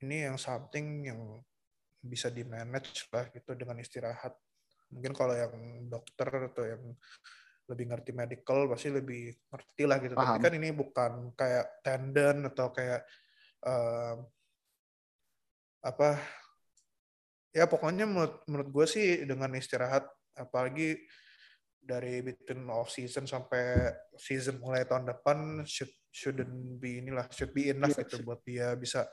Ini 0.00 0.32
yang 0.32 0.40
something 0.40 1.12
yang 1.12 1.20
bisa 2.00 2.32
di 2.32 2.48
manage 2.48 3.12
lah 3.12 3.28
gitu 3.28 3.52
dengan 3.52 3.76
istirahat. 3.76 4.32
Mungkin 4.88 5.12
kalau 5.12 5.36
yang 5.36 5.52
dokter 5.92 6.48
atau 6.48 6.64
yang 6.64 6.96
lebih 7.72 7.88
ngerti 7.88 8.12
medical 8.12 8.68
pasti 8.68 8.92
lebih 8.92 9.32
ngerti 9.48 9.82
lah 9.88 9.96
gitu. 9.98 10.14
Tapi 10.14 10.36
Paham. 10.36 10.44
kan 10.44 10.52
ini 10.52 10.68
bukan 10.70 11.12
kayak 11.32 11.66
tendon 11.80 12.36
atau 12.52 12.68
kayak 12.70 13.00
em, 13.64 14.16
apa 15.82 16.08
ya 17.50 17.66
pokoknya 17.66 18.06
menurut 18.06 18.44
menurut 18.46 18.68
gue 18.70 18.86
sih 18.86 19.06
dengan 19.26 19.50
istirahat 19.58 20.06
apalagi 20.38 21.00
dari 21.82 22.22
between 22.22 22.70
off 22.70 22.94
season 22.94 23.26
sampai 23.26 23.90
season 24.14 24.62
mulai 24.62 24.86
tahun 24.86 25.10
depan 25.10 25.66
should 25.66 25.90
shouldn't 26.14 26.78
be 26.78 27.02
inilah 27.02 27.26
should 27.34 27.50
be 27.50 27.74
enough 27.74 27.98
Iya 27.98 28.06
gitu 28.06 28.22
buat 28.22 28.40
dia 28.46 28.78
bisa 28.78 29.10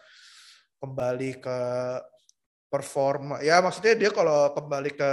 kembali 0.78 1.42
ke 1.42 1.60
perform 2.70 3.42
ya 3.42 3.60
maksudnya 3.60 3.98
dia 3.98 4.14
kalau 4.14 4.54
kembali 4.54 4.94
ke 4.94 5.12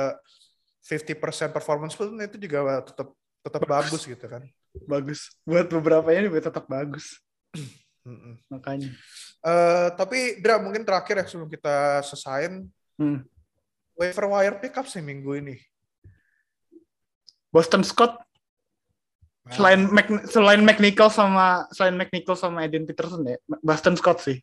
50% 0.87 1.51
performance 1.51 1.99
pun 1.99 2.15
itu 2.21 2.37
juga 2.39 2.85
tetap 2.85 3.11
tetap 3.47 3.63
bagus 3.65 4.03
gitu 4.03 4.27
kan 4.27 4.43
bagus. 4.85 5.33
Buat 5.47 5.71
beberapa 5.73 6.13
ini 6.13 6.29
tetap 6.37 6.69
bagus. 6.69 7.23
Mm-mm. 8.05 8.37
Makanya. 8.53 8.91
Eh, 9.47 9.89
tapi 9.97 10.43
Dra 10.43 10.59
mungkin 10.61 10.85
terakhir 10.85 11.23
ya 11.23 11.25
sebelum 11.25 11.49
kita 11.49 12.03
selesain 12.05 12.67
Hmm. 12.97 13.21
waiver 13.93 14.25
wire 14.25 14.57
pickup 14.57 14.89
sih 14.89 15.05
minggu 15.05 15.37
ini 15.37 15.61
Boston 17.53 17.85
Scott 17.85 18.25
Nah, 19.47 19.53
selain 19.55 19.81
Mac, 19.95 20.09
selain 20.27 20.59
McNichol 20.65 21.07
sama 21.07 21.69
selain 21.71 21.95
McNichol 21.95 22.35
sama 22.35 22.67
Eden 22.67 22.83
Peterson 22.83 23.23
ya, 23.23 23.39
Boston 23.63 23.95
Scott 23.95 24.19
sih. 24.19 24.43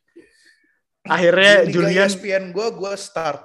Akhirnya 1.04 1.68
Julian 1.68 2.08
ESPN 2.08 2.56
gue 2.56 2.68
gue 2.72 2.94
start 2.96 3.44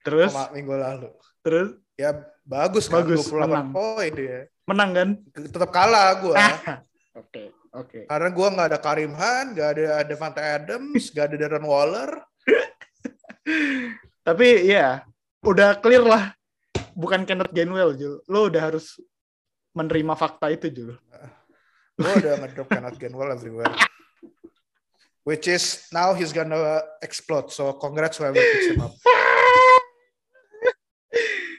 terus 0.00 0.32
sama 0.32 0.48
minggu 0.56 0.72
lalu 0.72 1.12
terus 1.44 1.76
ya 1.94 2.10
bagus 2.42 2.88
kan 2.88 3.04
Bagus, 3.04 3.28
28 3.28 3.44
menang. 3.46 3.68
poin 3.70 4.10
dia 4.10 4.40
menang 4.64 4.90
kan? 4.96 5.08
tetap 5.36 5.70
kalah 5.70 6.08
gue 6.18 6.34
Oke, 7.14 7.54
oke. 7.70 8.10
karena 8.10 8.28
gue 8.34 8.48
nggak 8.58 8.68
ada 8.74 8.78
Karim 8.82 9.14
Han 9.14 9.54
nggak 9.54 9.68
ada 9.78 10.02
Devante 10.02 10.42
Adams 10.42 11.14
nggak 11.14 11.24
ada 11.30 11.36
Darren 11.38 11.62
Waller 11.68 12.10
Tapi 14.24 14.64
ya 14.64 15.04
udah 15.44 15.76
clear 15.84 16.00
lah. 16.00 16.32
Bukan 16.96 17.28
Kenneth 17.28 17.52
Gainwell, 17.52 17.92
Jul. 17.92 18.24
Lo 18.24 18.48
udah 18.48 18.72
harus 18.72 18.96
menerima 19.76 20.16
fakta 20.16 20.48
itu, 20.48 20.72
Jul. 20.72 20.96
gue 22.00 22.12
udah 22.24 22.40
ngedrop 22.42 22.66
Kenneth 22.72 22.98
Gainwell 22.98 23.30
everywhere 23.30 23.70
which 25.22 25.46
is 25.46 25.86
now 25.94 26.10
he's 26.10 26.34
gonna 26.34 26.82
explode 27.00 27.46
so 27.54 27.70
congrats 27.78 28.18
whoever 28.18 28.34
picks 28.34 28.74
him 28.74 28.82
up 28.82 28.90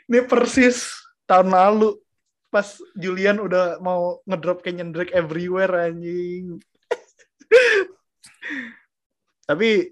Ini 0.06 0.22
persis 0.30 0.93
tahun 1.26 1.49
lalu 1.49 1.97
pas 2.53 2.80
Julian 2.95 3.41
udah 3.41 3.82
mau 3.84 4.22
ngedrop 4.24 4.62
Kenyon 4.64 4.93
Drake 4.95 5.12
everywhere 5.12 5.91
anjing. 5.91 6.62
Tapi 9.49 9.91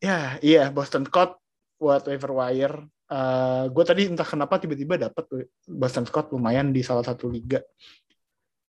ya 0.00 0.38
iya 0.40 0.70
Boston 0.70 1.04
Scott 1.04 1.38
buat 1.76 2.06
waiver 2.08 2.32
wire. 2.32 2.78
gue 3.70 3.84
tadi 3.86 4.10
entah 4.10 4.26
kenapa 4.26 4.58
tiba-tiba 4.58 4.98
dapat 4.98 5.46
Boston 5.70 6.08
Scott 6.08 6.32
lumayan 6.34 6.72
di 6.74 6.82
salah 6.82 7.04
satu 7.04 7.30
liga. 7.30 7.62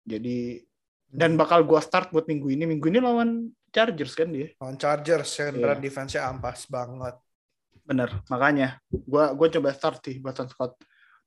Jadi 0.05 0.62
dan 1.08 1.39
bakal 1.39 1.64
gue 1.64 1.80
start 1.80 2.12
buat 2.12 2.28
minggu 2.28 2.53
ini. 2.53 2.68
Minggu 2.68 2.91
ini 2.91 2.99
lawan 3.01 3.49
Chargers 3.72 4.14
kan 4.14 4.30
dia. 4.30 4.51
on 4.62 4.76
Chargers 4.76 5.32
yang 5.39 5.58
run 5.64 5.80
defense-nya 5.80 6.28
ampas 6.28 6.68
banget 6.68 7.16
Bener, 7.88 8.11
makanya 8.27 8.83
gua 8.91 9.31
gua 9.31 9.47
coba 9.47 9.71
start 9.71 10.03
sih 10.03 10.19
Boston 10.19 10.51
Scott 10.51 10.75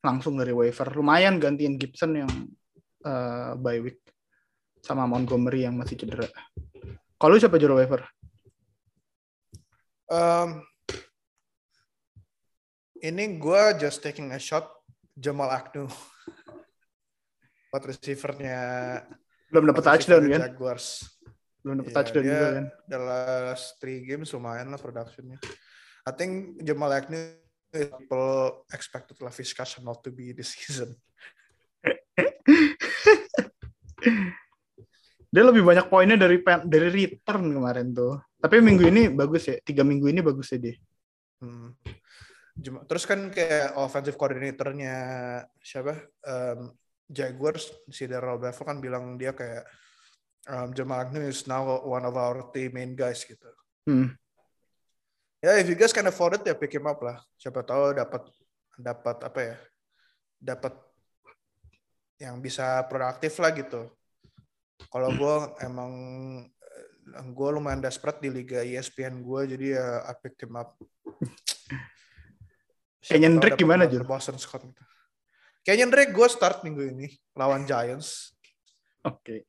langsung 0.05 0.37
dari 0.37 0.53
waiver. 0.53 0.93
Lumayan 0.93 1.41
gantiin 1.41 1.81
Gibson 1.81 2.21
yang 2.21 2.33
eh 3.01 3.53
bye 3.57 3.81
week 3.81 4.05
sama 4.85 5.09
Montgomery 5.09 5.65
yang 5.65 5.81
masih 5.81 5.97
cedera. 5.97 6.29
Kalau 7.17 7.37
lu 7.37 7.41
siapa 7.41 7.57
juara 7.57 7.81
waiver? 7.81 8.05
Um, 10.11 10.61
ini 13.01 13.41
gue 13.41 13.63
just 13.81 14.05
taking 14.05 14.35
a 14.35 14.41
shot 14.41 14.69
Jamal 15.17 15.49
Agnew 15.49 15.89
buat 17.71 17.85
receivernya 17.87 18.59
Belum 19.55 19.71
dapat 19.71 19.83
wide 19.87 19.91
touchdown 20.03 20.25
kan? 20.27 20.41
Jaguars 20.51 20.87
Belum 21.63 21.75
dapat 21.85 21.91
Iya, 21.93 21.97
touchdown 22.03 22.25
juga 22.27 22.49
kan? 22.51 22.67
last 22.99 23.79
three 23.79 24.03
games 24.03 24.35
lumayan 24.35 24.75
lah 24.75 24.81
productionnya 24.83 25.39
I 26.07 26.13
think 26.17 26.63
Jamal 26.65 26.93
Agnew 26.93 27.37
people 27.71 28.65
expected 28.73 29.21
Lavish 29.23 29.55
not 29.85 30.03
to 30.03 30.11
be 30.11 30.33
this 30.33 30.57
season 30.57 30.97
Dia 35.31 35.47
lebih 35.47 35.63
banyak 35.63 35.87
poinnya 35.87 36.19
dari 36.19 36.43
dari 36.67 36.89
return 36.91 37.55
kemarin 37.55 37.95
tuh. 37.95 38.19
Tapi 38.43 38.59
minggu 38.59 38.91
ini 38.91 39.07
bagus 39.15 39.47
ya. 39.47 39.63
Tiga 39.63 39.87
minggu 39.87 40.11
ini 40.11 40.19
bagus 40.19 40.51
ya 40.51 40.59
dia. 40.59 40.75
Hmm. 41.39 41.71
Terus 42.61 43.07
kan 43.07 43.31
kayak 43.31 43.79
offensive 43.79 44.19
coordinatornya 44.19 44.97
siapa? 45.63 45.95
Um, 46.27 46.75
Jaguars 47.11 47.71
si 47.91 48.07
Darrell 48.11 48.43
Bevell 48.43 48.67
kan 48.67 48.79
bilang 48.83 49.19
dia 49.19 49.35
kayak 49.35 49.67
um, 50.51 50.75
Jamal 50.75 51.07
Agnew 51.07 51.27
is 51.27 51.47
now 51.47 51.79
one 51.83 52.07
of 52.07 52.15
our 52.19 52.51
team 52.51 52.75
main 52.75 52.99
guys 52.99 53.23
gitu. 53.23 53.51
Hmm. 53.87 54.19
Ya, 55.41 55.57
if 55.57 55.73
you 55.73 55.77
guys 55.77 55.97
can 55.97 56.05
afford 56.05 56.37
it 56.37 56.45
ya 56.45 56.53
pick 56.53 56.77
him 56.77 56.85
up 56.85 57.01
lah. 57.01 57.17
Siapa 57.41 57.65
tahu 57.65 57.97
dapat 57.97 58.29
dapat 58.77 59.17
apa 59.25 59.41
ya? 59.41 59.57
Dapat 60.37 60.75
yang 62.21 62.37
bisa 62.45 62.85
produktif 62.85 63.41
lah 63.41 63.51
gitu. 63.57 63.89
Kalau 64.93 65.09
gue 65.21 65.35
emang 65.65 65.93
gue 67.11 67.49
lumayan 67.51 67.81
desperate 67.81 68.21
di 68.21 68.29
liga 68.31 68.61
ESPN 68.61 69.25
gue 69.25 69.57
jadi 69.57 69.67
ya 69.81 69.87
I 70.05 70.15
picked 70.21 70.45
him 70.45 70.61
up. 70.61 70.77
Tahu 73.01 73.41
Drake 73.41 73.57
gimana, 73.57 73.89
Jul? 73.89 74.05
Boston 74.05 74.37
Scott 74.37 74.61
gitu. 74.69 74.85
Kenyon 75.65 75.89
Drake 75.89 76.13
gue 76.13 76.29
start 76.29 76.61
minggu 76.65 76.85
ini 76.93 77.09
lawan 77.33 77.65
Giants. 77.65 78.37
Oke. 79.09 79.49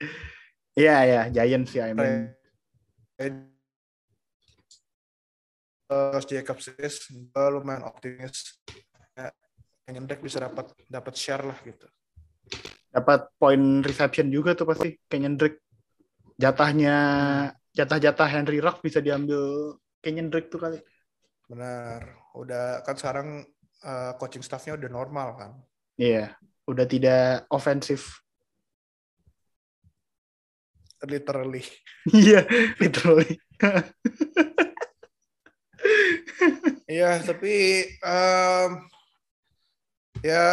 Iya 0.71 0.95
ya, 1.03 1.21
Giants 1.27 1.71
ya. 1.75 1.91
I 1.91 1.93
mean. 1.95 3.50
Terus 5.91 6.23
Jacobs 6.23 6.71
gue 7.11 7.45
lumayan 7.51 7.83
optimis. 7.83 8.63
Ya, 9.11 9.27
Drake 10.07 10.23
bisa 10.23 10.39
dapat 10.39 10.71
dapat 10.87 11.13
share 11.19 11.43
lah 11.43 11.59
gitu. 11.67 11.83
Dapat 12.95 13.35
poin 13.35 13.83
reception 13.83 14.31
juga 14.31 14.55
tuh 14.55 14.71
pasti 14.71 14.95
Kenyon 15.11 15.35
Drake. 15.35 15.59
Jatahnya 16.39 16.95
jatah-jatah 17.75 18.27
Henry 18.31 18.63
Rock 18.63 18.79
bisa 18.79 19.03
diambil 19.03 19.75
Kenyon 19.99 20.31
Drake 20.31 20.47
tuh 20.47 20.63
kali. 20.63 20.79
Benar. 21.51 22.23
Udah 22.39 22.87
kan 22.87 22.95
sekarang 22.95 23.43
uh, 23.83 24.15
coaching 24.15 24.47
staffnya 24.47 24.79
udah 24.79 24.87
normal 24.87 25.35
kan. 25.35 25.51
Iya, 25.99 26.39
udah 26.71 26.87
tidak 26.87 27.51
ofensif. 27.51 28.23
literally. 31.01 31.65
Iya, 32.13 32.45
literally. 32.77 33.41
Iya, 36.91 37.23
tapi 37.23 37.87
um, 38.03 38.71
ya 40.21 40.43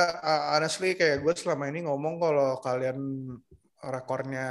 honestly 0.54 0.94
kayak 0.94 1.20
gue 1.24 1.34
selama 1.34 1.68
ini 1.68 1.84
ngomong 1.84 2.22
kalau 2.22 2.56
kalian 2.62 2.98
rekornya 3.82 4.48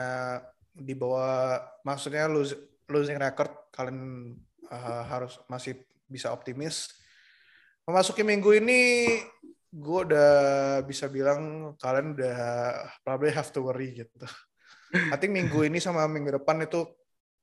di 0.77 0.93
bawah 0.93 1.57
maksudnya 1.81 2.29
lose, 2.29 2.53
losing 2.91 3.17
record 3.17 3.71
kalian 3.73 4.33
uh, 4.69 5.03
harus 5.07 5.39
masih 5.47 5.79
bisa 6.07 6.31
optimis. 6.31 6.91
Memasuki 7.87 8.23
minggu 8.23 8.51
ini 8.59 8.79
gue 9.71 9.99
udah 10.11 10.33
bisa 10.83 11.07
bilang 11.11 11.73
kalian 11.79 12.15
udah 12.15 12.39
probably 13.03 13.31
have 13.31 13.51
to 13.51 13.63
worry 13.63 13.95
gitu. 13.95 14.27
I 15.11 15.15
think 15.19 15.35
minggu 15.35 15.67
ini 15.67 15.83
sama 15.83 16.07
minggu 16.07 16.39
depan 16.39 16.63
itu 16.63 16.87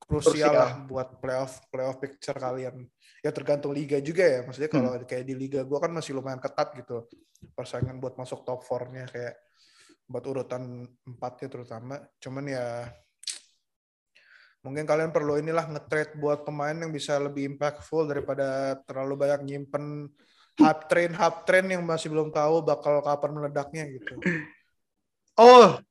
krusial 0.01 0.49
Krusial. 0.49 0.53
lah 0.53 0.71
buat 0.89 1.07
playoff 1.21 1.61
playoff 1.69 1.97
picture 2.01 2.37
kalian. 2.37 2.85
Ya 3.25 3.33
tergantung 3.33 3.73
liga 3.73 3.97
juga 3.97 4.21
ya. 4.21 4.39
Maksudnya 4.45 4.69
kalau 4.69 4.93
kayak 5.01 5.25
di 5.25 5.33
liga 5.33 5.65
gue 5.65 5.79
kan 5.81 5.89
masih 5.89 6.13
lumayan 6.13 6.37
ketat 6.37 6.77
gitu. 6.77 7.09
Persaingan 7.57 7.97
buat 7.97 8.13
masuk 8.21 8.45
top 8.45 8.61
4-nya 8.61 9.09
kayak 9.09 9.33
buat 10.05 10.21
urutan 10.29 10.85
empatnya 11.09 11.47
terutama. 11.49 11.97
Cuman 12.21 12.45
ya 12.45 12.85
mungkin 14.61 14.85
kalian 14.85 15.09
perlu 15.09 15.41
inilah 15.41 15.65
nge-trade 15.73 16.21
buat 16.21 16.45
pemain 16.45 16.77
yang 16.77 16.93
bisa 16.93 17.17
lebih 17.17 17.57
impactful 17.57 18.05
daripada 18.05 18.77
terlalu 18.85 19.25
banyak 19.25 19.41
nyimpen 19.41 20.09
hub 20.61 20.79
train 20.85 21.11
hub 21.17 21.35
train 21.49 21.65
yang 21.65 21.81
masih 21.81 22.13
belum 22.13 22.29
tahu 22.29 22.61
bakal 22.61 23.01
kapan 23.01 23.31
meledaknya 23.41 23.89
gitu. 23.89 24.21
Oh, 25.33 25.81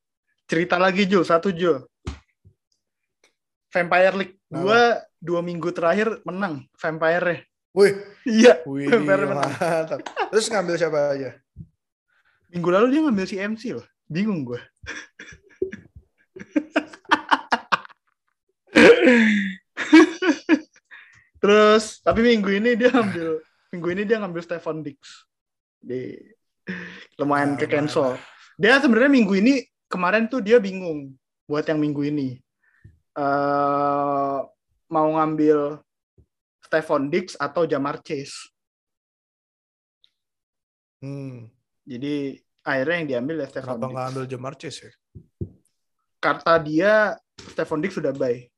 cerita 0.46 0.78
lagi 0.78 1.04
Jul, 1.10 1.26
satu 1.26 1.50
Jul. 1.50 1.82
Vampire 3.74 4.14
League. 4.14 4.38
Gua 4.46 5.02
dua 5.18 5.40
minggu 5.42 5.74
terakhir 5.74 6.22
menang 6.22 6.62
Vampire-nya. 6.78 7.42
Wih, 7.74 7.90
Iya, 8.22 8.62
wih, 8.70 8.86
Vampire 8.86 9.26
menang. 9.26 9.50
mantap. 9.50 9.98
Terus 10.30 10.46
ngambil 10.46 10.74
siapa 10.78 11.00
aja? 11.18 11.30
Minggu 12.54 12.68
lalu 12.70 12.86
dia 12.94 13.00
ngambil 13.02 13.26
si 13.26 13.34
MC 13.34 13.74
loh. 13.74 13.86
Bingung 14.06 14.46
gue. 14.46 14.62
Terus, 21.40 22.00
tapi 22.00 22.24
minggu 22.24 22.48
ini 22.56 22.70
dia 22.78 22.88
ngambil 22.88 23.28
minggu 23.74 23.88
ini 23.92 24.02
dia 24.06 24.16
ngambil 24.22 24.40
Stefan 24.40 24.80
Dix. 24.80 25.28
Di 25.76 26.16
lumayan 27.20 27.54
Nah, 27.54 27.58
ke 27.60 27.66
cancel. 27.68 28.16
Dia 28.56 28.80
sebenarnya 28.80 29.12
minggu 29.12 29.34
ini 29.36 29.60
kemarin 29.90 30.24
tuh 30.30 30.40
dia 30.40 30.56
bingung 30.56 31.12
buat 31.44 31.66
yang 31.68 31.76
minggu 31.76 32.00
ini. 32.08 32.40
Eh 33.14 34.38
mau 34.90 35.08
ngambil 35.14 35.78
Stefan 36.64 37.06
Dix 37.12 37.34
atau 37.38 37.62
Jamar 37.66 38.02
Chase. 38.02 38.50
Hmm, 41.04 41.52
Jadi 41.84 42.40
akhirnya 42.64 42.96
yang 43.04 43.08
diambil 43.10 43.36
ya 43.44 43.48
Stefan 43.52 43.76
kenapa 43.76 43.84
Dix. 43.84 43.92
nggak 43.92 44.06
ambil 44.10 44.24
Jamar 44.26 44.54
Chase 44.56 44.78
ya? 44.88 44.92
Kata 46.18 46.54
dia 46.58 46.92
Stefan 47.52 47.80
Dix 47.84 47.92
sudah 48.00 48.10
buy. 48.16 48.48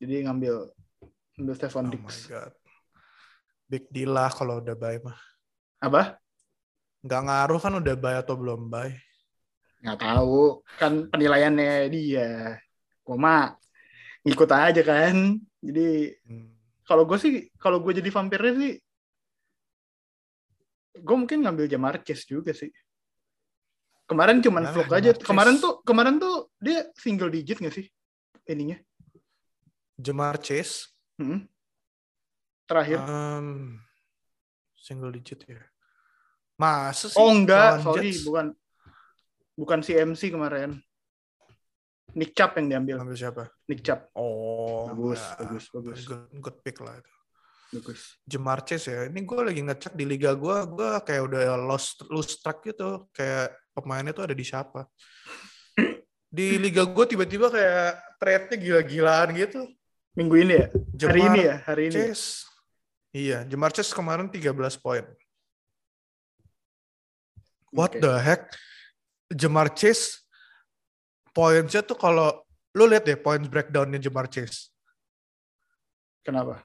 Jadi 0.00 0.14
ngambil 0.24 0.54
ngambil 1.36 1.54
Stefan 1.58 1.86
Oh 1.86 1.92
Dix. 1.92 2.02
my 2.02 2.18
god. 2.32 2.52
Big 3.68 3.84
deal 3.92 4.16
lah 4.16 4.32
kalau 4.32 4.64
udah 4.64 4.72
buy 4.72 4.96
mah. 5.04 5.18
Apa? 5.84 6.16
Nggak 7.04 7.22
ngaruh 7.28 7.60
kan 7.60 7.74
udah 7.78 7.94
buy 7.94 8.14
atau 8.18 8.34
belum 8.40 8.72
buy. 8.72 8.90
Nggak 9.84 9.98
tahu. 10.00 10.64
Kan 10.80 11.12
penilaiannya 11.12 11.92
dia. 11.92 12.58
Mah 13.16 13.56
ngikut 14.26 14.50
aja 14.50 14.82
kan. 14.82 15.38
Jadi 15.62 16.12
Hmm. 16.26 16.52
kalau 16.84 17.06
gue 17.06 17.16
sih 17.16 17.32
kalau 17.56 17.80
gue 17.80 17.96
jadi 17.96 18.10
vampirnya 18.10 18.52
sih 18.58 18.74
gue 20.98 21.16
mungkin 21.16 21.46
ngambil 21.46 21.70
Jamar 21.70 22.02
Chase 22.02 22.26
juga 22.26 22.50
sih. 22.50 22.68
Kemarin 24.08 24.40
cuman 24.40 24.66
Nah, 24.66 24.72
vlog 24.72 24.90
aja. 24.90 25.12
Kemarin 25.14 25.60
tuh 25.60 25.84
kemarin 25.84 26.16
tuh 26.18 26.48
dia 26.58 26.88
single 26.96 27.30
digit 27.30 27.60
nggak 27.60 27.76
sih 27.76 27.86
ininya? 28.48 28.80
Jamar 30.00 30.38
Chase, 30.40 30.90
Hmm. 31.18 31.44
Terakhir. 32.64 32.98
um, 33.02 33.78
single 34.74 35.10
digit 35.12 35.42
ya. 35.44 35.60
Masa 36.56 37.10
sih? 37.10 37.18
Oh 37.18 37.30
enggak, 37.30 37.82
sorry, 37.82 38.10
Jets? 38.14 38.24
bukan 38.24 38.46
bukan 39.54 39.78
si 39.82 39.92
MC 39.94 40.30
kemarin. 40.30 40.78
Nick 42.18 42.34
Chubb 42.34 42.58
yang 42.58 42.66
diambil. 42.66 42.94
Ngambil 42.98 43.14
siapa? 43.16 43.42
Nick 43.70 43.80
Chubb. 43.86 44.10
Oh, 44.18 44.90
Bagus, 44.90 45.22
enggak. 45.22 45.38
bagus, 45.38 45.64
bagus. 45.70 45.98
Good, 46.02 46.22
good 46.42 46.56
pick 46.66 46.78
lah 46.82 46.98
itu. 46.98 47.12
Bagus. 47.78 48.00
Jamar 48.26 48.58
Chase 48.66 48.90
ya. 48.90 49.00
Ini 49.06 49.20
gue 49.22 49.40
lagi 49.44 49.60
ngecek 49.62 49.92
di 49.94 50.04
liga 50.08 50.34
gue, 50.34 50.56
gue 50.66 50.90
kayak 51.06 51.22
udah 51.30 51.54
lost 51.62 52.02
lose 52.10 52.42
track 52.42 52.66
gitu. 52.66 53.06
Kayak 53.14 53.54
pemainnya 53.70 54.10
tuh 54.10 54.26
ada 54.26 54.34
di 54.34 54.42
siapa. 54.42 54.88
Di 56.28 56.58
liga 56.58 56.82
gue 56.84 57.04
tiba-tiba 57.06 57.48
kayak 57.48 58.18
trade-nya 58.18 58.56
gila-gilaan 58.58 59.28
gitu. 59.38 59.62
Minggu 60.18 60.34
ini 60.42 60.54
ya? 60.58 60.66
hari 60.74 60.90
Jamar 60.98 61.16
ini 61.30 61.40
ya? 61.46 61.56
Hari 61.62 61.82
ini. 61.86 61.94
ya? 61.94 62.02
Chase. 62.10 62.26
Iya, 63.14 63.38
Jamar 63.46 63.70
Chase 63.70 63.94
kemarin 63.94 64.26
13 64.26 64.50
poin. 64.82 65.06
What 67.70 67.94
Oke. 67.94 68.02
the 68.02 68.12
heck? 68.18 68.50
Jamar 69.30 69.70
Chase 69.70 70.17
poinnya 71.34 71.80
tuh 71.84 71.98
kalau 71.98 72.42
lu 72.76 72.84
lihat 72.86 73.04
deh 73.08 73.18
points 73.18 73.48
breakdownnya 73.48 73.98
Jamar 73.98 74.28
Chase. 74.28 74.70
Kenapa? 76.22 76.60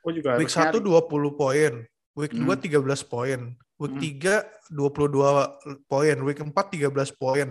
Gue 0.00 0.12
juga 0.16 0.40
Week 0.40 0.48
harus 0.48 0.72
1 0.72 0.80
nyari. 0.80 1.06
20 1.06 1.36
poin, 1.36 1.72
week 2.16 2.32
Hmm. 2.32 2.48
2 2.48 2.56
13 2.56 3.04
poin, 3.04 3.40
week 3.76 3.92
Hmm. 3.92 4.00
3 4.00 4.34
22 4.72 5.84
poin, 5.84 6.16
week 6.24 6.40
4 6.40 6.64
13 6.72 7.12
poin, 7.20 7.48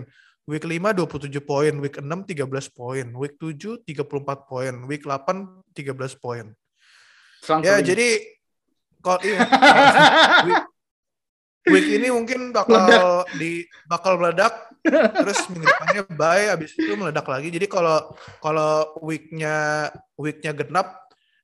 week 0.50 0.64
5 0.66 0.90
27 0.98 1.38
poin, 1.46 1.72
week 1.78 1.96
6 2.02 2.26
13 2.26 2.66
poin, 2.74 3.06
week 3.14 3.34
7 3.38 3.78
34 3.86 4.50
poin, 4.50 4.74
week 4.90 5.06
8 5.06 5.62
13 5.72 6.18
poin. 6.18 6.50
Ya 7.62 7.78
jadi 7.80 8.20
kalau 9.00 9.20
iya, 9.24 9.40
week, 10.44 10.60
week 11.66 11.88
ini 11.92 12.08
mungkin 12.08 12.50
bakal 12.50 12.80
Meledak. 12.80 13.36
di 13.36 13.50
bakal 13.84 14.12
meledak 14.16 14.54
terus 15.14 15.44
minggu 15.46 15.68
depannya 15.68 16.02
bye 16.08 16.46
abis 16.50 16.72
itu 16.72 16.92
meledak 16.94 17.26
lagi 17.26 17.48
jadi 17.48 17.66
kalau 17.66 18.16
kalau 18.40 18.96
weeknya 18.98 19.88
weeknya 20.16 20.52
genap 20.52 20.96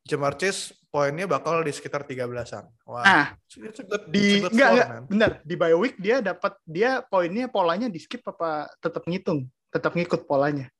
Jamar 0.06 0.38
Chase 0.38 0.70
poinnya 0.86 1.26
bakal 1.26 1.60
di 1.60 1.74
sekitar 1.74 2.06
13-an. 2.06 2.64
Wah. 2.86 3.02
Ah, 3.02 3.26
it's 3.58 3.58
a 3.76 3.84
good- 3.84 4.06
di 4.08 4.38
it's 4.40 4.48
enggak 4.48 4.70
enggak 4.72 4.88
benar 5.10 5.30
di 5.42 5.54
bye 5.54 5.74
week 5.74 5.98
dia 5.98 6.22
dapat 6.22 6.56
dia 6.62 7.02
poinnya 7.02 7.50
polanya 7.50 7.90
di 7.90 7.98
skip 7.98 8.22
apa 8.24 8.70
tetap 8.78 9.02
ngitung 9.04 9.44
tetap 9.68 9.92
ngikut 9.92 10.24
polanya 10.24 10.70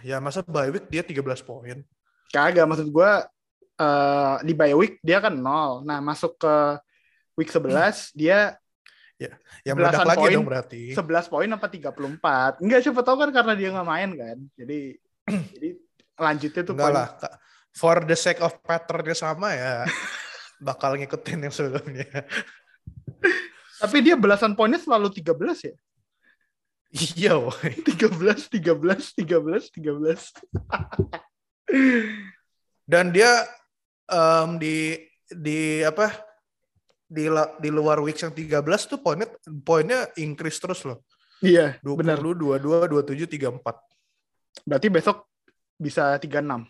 Ya 0.00 0.18
masa 0.18 0.40
bye 0.42 0.72
week 0.72 0.88
dia 0.88 1.04
13 1.04 1.20
poin. 1.44 1.84
kagak 2.32 2.64
maksud 2.64 2.88
gua 2.88 3.28
eh, 3.76 4.34
di 4.40 4.56
bye 4.56 4.72
week 4.72 4.96
dia 4.98 5.20
kan 5.20 5.36
nol 5.36 5.84
nah 5.84 6.00
masuk 6.00 6.40
ke 6.40 6.54
week 7.38 7.50
11 7.50 8.12
dia 8.16 8.56
Ya 9.62 9.70
meledak 9.78 10.02
Belasan 10.02 10.08
lagi 10.10 10.18
poin. 10.26 10.34
dong 10.34 10.46
berarti. 10.50 10.82
11 10.98 11.30
poin 11.30 11.46
apa 11.54 11.66
34 11.70 12.58
enggak 12.58 12.80
siapa 12.82 13.00
tahu 13.06 13.16
kan 13.22 13.30
karena 13.30 13.52
dia 13.54 13.70
nggak 13.70 13.86
main 13.86 14.10
kan 14.18 14.38
jadi 14.58 14.80
jadi 15.54 15.68
lanjutnya 16.18 16.62
tuh 16.66 16.74
Enggak 16.74 16.90
poin 16.90 16.98
lah. 16.98 17.08
For 17.70 17.96
the 18.02 18.18
sake 18.18 18.42
of 18.42 18.58
patternnya 18.66 19.14
sama 19.14 19.54
ya 19.54 19.86
bakal 20.66 20.98
ngikutin 20.98 21.46
yang 21.46 21.54
sebelumnya. 21.54 22.06
tapi 23.82 24.02
dia 24.02 24.18
belasan 24.18 24.58
poinnya 24.58 24.82
selalu 24.82 25.10
13 25.14 25.70
ya 25.70 25.74
iya, 26.92 27.34
woy. 27.38 27.72
13 27.86 28.52
13 28.52 29.22
13 29.22 29.22
13 29.22 29.72
Dan 32.84 33.14
dia 33.14 33.32
em, 34.10 34.60
di 34.60 35.00
di 35.32 35.80
apa? 35.80 36.12
Di 37.12 37.28
di 37.60 37.68
luar 37.68 38.00
week 38.00 38.16
yang 38.24 38.32
13 38.32 38.64
tuh 38.88 39.04
poinnya 39.04 39.28
poinnya 39.60 40.08
increase 40.16 40.56
terus 40.56 40.80
loh. 40.88 41.04
iya 41.44 41.76
20, 41.84 42.00
benar 42.00 42.16
22, 42.22 42.88
27, 42.88 43.26
34 43.26 43.58
berarti 44.62 44.88
besok 44.88 45.26
bisa 45.74 46.16
36 46.16 46.64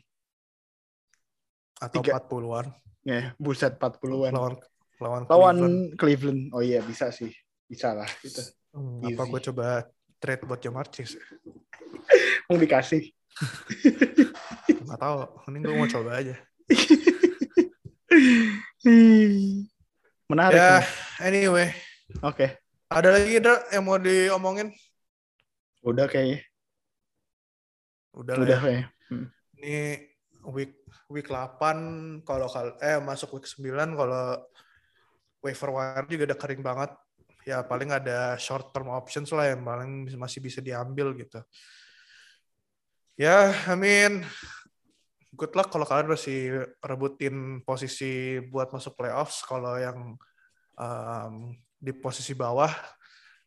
atau 1.83 2.01
Tiga. 2.03 2.19
40-an 2.19 2.67
ya 3.05 3.37
buset 3.37 3.77
40-an 3.77 4.33
lawan 4.33 4.55
lawan 5.03 5.27
lawan 5.27 5.57
Cleveland. 5.59 5.99
Cleveland. 5.99 6.43
Oh 6.55 6.63
iya 6.63 6.79
bisa 6.79 7.11
sih. 7.11 7.35
Bisa 7.67 7.91
lah 7.97 8.07
gitu. 8.23 8.39
Hmm, 8.73 9.03
apa 9.03 9.23
gue 9.27 9.41
coba 9.51 9.83
trade 10.23 10.47
buat 10.47 10.63
Jamar 10.63 10.87
Chase? 10.89 11.19
Mau 12.47 12.57
dikasih. 12.57 13.11
Gak 14.87 14.99
tahu. 15.01 15.19
Ini 15.51 15.59
gue 15.65 15.73
mau 15.73 15.89
coba 15.89 16.21
aja. 16.21 16.37
Hmm. 20.27 20.39
Menarik. 20.39 20.57
Ya, 20.59 20.71
nih. 20.79 20.87
anyway. 21.27 21.69
Oke. 22.23 22.47
Ada 22.93 23.09
lagi 23.09 23.41
Dra, 23.41 23.57
yang 23.73 23.85
mau 23.89 23.97
diomongin? 23.97 24.69
Udah 25.81 26.07
kayaknya. 26.07 26.45
Udah, 28.13 28.35
lah 28.37 28.45
Udah 28.45 28.59
ya. 28.59 28.63
kayaknya. 28.63 28.87
Ini 29.57 29.77
week 30.53 30.73
week 31.09 31.29
8 31.31 32.21
kalau 32.27 32.51
kal 32.51 32.77
eh 32.83 32.99
masuk 33.01 33.39
week 33.39 33.47
9 33.49 33.97
kalau 33.97 34.43
waiver 35.41 35.71
wire 35.73 36.07
juga 36.07 36.23
udah 36.33 36.39
kering 36.39 36.63
banget. 36.63 36.91
Ya 37.43 37.65
paling 37.67 37.91
ada 37.91 38.39
short 38.39 38.71
term 38.71 38.93
options 38.93 39.33
lah 39.35 39.51
yang 39.51 39.67
paling 39.67 40.13
masih 40.15 40.39
bisa 40.39 40.63
diambil 40.63 41.17
gitu. 41.19 41.43
Ya, 43.17 43.53
I 43.69 43.77
mean 43.77 44.25
good 45.33 45.53
luck 45.57 45.73
kalau 45.73 45.89
kalian 45.89 46.13
masih 46.13 46.69
rebutin 46.85 47.65
posisi 47.65 48.39
buat 48.53 48.69
masuk 48.71 48.97
playoffs. 48.97 49.41
Kalau 49.49 49.81
yang 49.81 50.17
um, 50.77 51.35
di 51.81 51.93
posisi 51.97 52.37
bawah, 52.37 52.71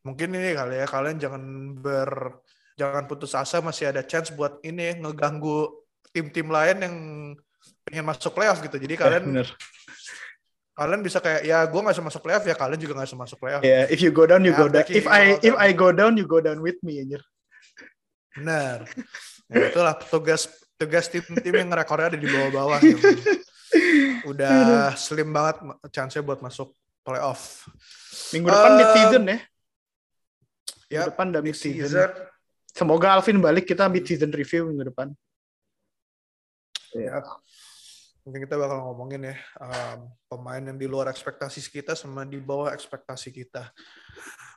mungkin 0.02 0.34
ini 0.34 0.58
kali 0.58 0.82
ya 0.82 0.88
kalian 0.90 1.18
jangan 1.22 1.44
ber 1.78 2.42
jangan 2.76 3.08
putus 3.08 3.32
asa 3.38 3.64
masih 3.64 3.94
ada 3.94 4.04
chance 4.04 4.34
buat 4.36 4.60
ini 4.66 5.00
ngeganggu 5.00 5.72
tim-tim 6.12 6.52
lain 6.52 6.78
yang 6.84 6.96
pengen 7.88 8.06
masuk 8.06 8.34
playoff 8.36 8.60
gitu. 8.60 8.76
Jadi 8.76 8.94
Ya, 8.98 9.02
kalian 9.06 9.24
bener. 9.32 9.50
kalian 10.76 11.02
bisa 11.08 11.24
kayak 11.24 11.48
ya 11.48 11.64
gue 11.64 11.80
nggak 11.80 11.96
bisa 11.96 12.04
masuk 12.04 12.22
playoff 12.26 12.44
ya 12.44 12.56
kalian 12.58 12.80
juga 12.82 12.94
nggak 13.00 13.08
bisa 13.08 13.20
masuk 13.20 13.38
playoff. 13.40 13.64
Yeah, 13.64 13.88
if 13.88 14.04
you 14.04 14.12
go 14.12 14.28
down, 14.28 14.44
you 14.44 14.52
Ya, 14.52 14.60
go 14.60 14.68
down. 14.68 14.84
If 14.90 15.08
I 15.08 15.40
if. 15.40 15.56
I 15.56 15.72
go 15.72 15.94
down, 15.96 16.20
you 16.20 16.28
go 16.28 16.44
down 16.44 16.60
with 16.60 16.76
me, 16.84 17.00
anjir. 17.00 17.24
Benar. 18.36 18.84
Ya, 19.48 19.72
itulah 19.72 19.96
tugas 19.96 20.50
tugas 20.76 21.08
tim-tim 21.08 21.54
yang 21.56 21.70
rekornya 21.72 22.14
ada 22.14 22.20
di 22.20 22.28
bawah-bawah. 22.28 22.80
yang 22.84 23.00
udah 24.28 24.92
slim 24.96 25.30
banget 25.32 25.58
chance-nya 25.92 26.24
buat 26.24 26.40
masuk 26.44 26.72
playoff. 27.06 27.70
Minggu 28.34 28.50
depan 28.50 28.72
Um, 28.74 28.78
mid 28.80 28.90
season 28.96 29.24
ya. 29.24 29.40
Minggu 30.86 30.94
Yap, 31.02 31.06
depan 31.14 31.26
udah 31.34 31.42
mid 31.42 31.58
season. 31.58 31.90
Season. 31.90 32.10
Semoga 32.76 33.16
Alvin 33.16 33.40
balik 33.40 33.66
kita 33.70 33.88
mid 33.88 34.04
season 34.04 34.32
review 34.34 34.68
minggu 34.68 34.92
depan. 34.92 35.08
Ya. 36.96 37.24
Mungkin 38.26 38.42
kita 38.50 38.58
bakal 38.58 38.82
ngomongin 38.90 39.30
ya 39.30 39.38
um, 39.62 40.10
pemain 40.26 40.58
yang 40.58 40.82
di 40.82 40.90
luar 40.90 41.14
ekspektasi 41.14 41.62
kita 41.70 41.94
sama 41.94 42.26
di 42.26 42.42
bawah 42.42 42.74
ekspektasi 42.74 43.30
kita. 43.30 43.70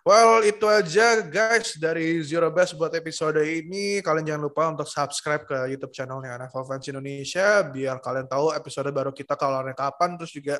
Well, 0.09 0.41
itu 0.41 0.65
aja 0.65 1.21
guys 1.21 1.77
dari 1.77 2.17
Zero 2.25 2.49
Best 2.49 2.73
buat 2.81 2.89
episode 2.97 3.45
ini. 3.45 4.01
Kalian 4.01 4.25
jangan 4.25 4.43
lupa 4.49 4.73
untuk 4.73 4.89
subscribe 4.89 5.45
ke 5.45 5.69
YouTube 5.69 5.93
channelnya 5.93 6.41
NFL 6.49 6.65
Fans 6.65 6.89
Indonesia 6.89 7.61
biar 7.69 8.01
kalian 8.01 8.25
tahu 8.25 8.57
episode 8.57 8.89
baru 8.89 9.13
kita 9.13 9.37
keluarnya 9.37 9.77
kapan. 9.77 10.17
Terus 10.17 10.33
juga 10.33 10.57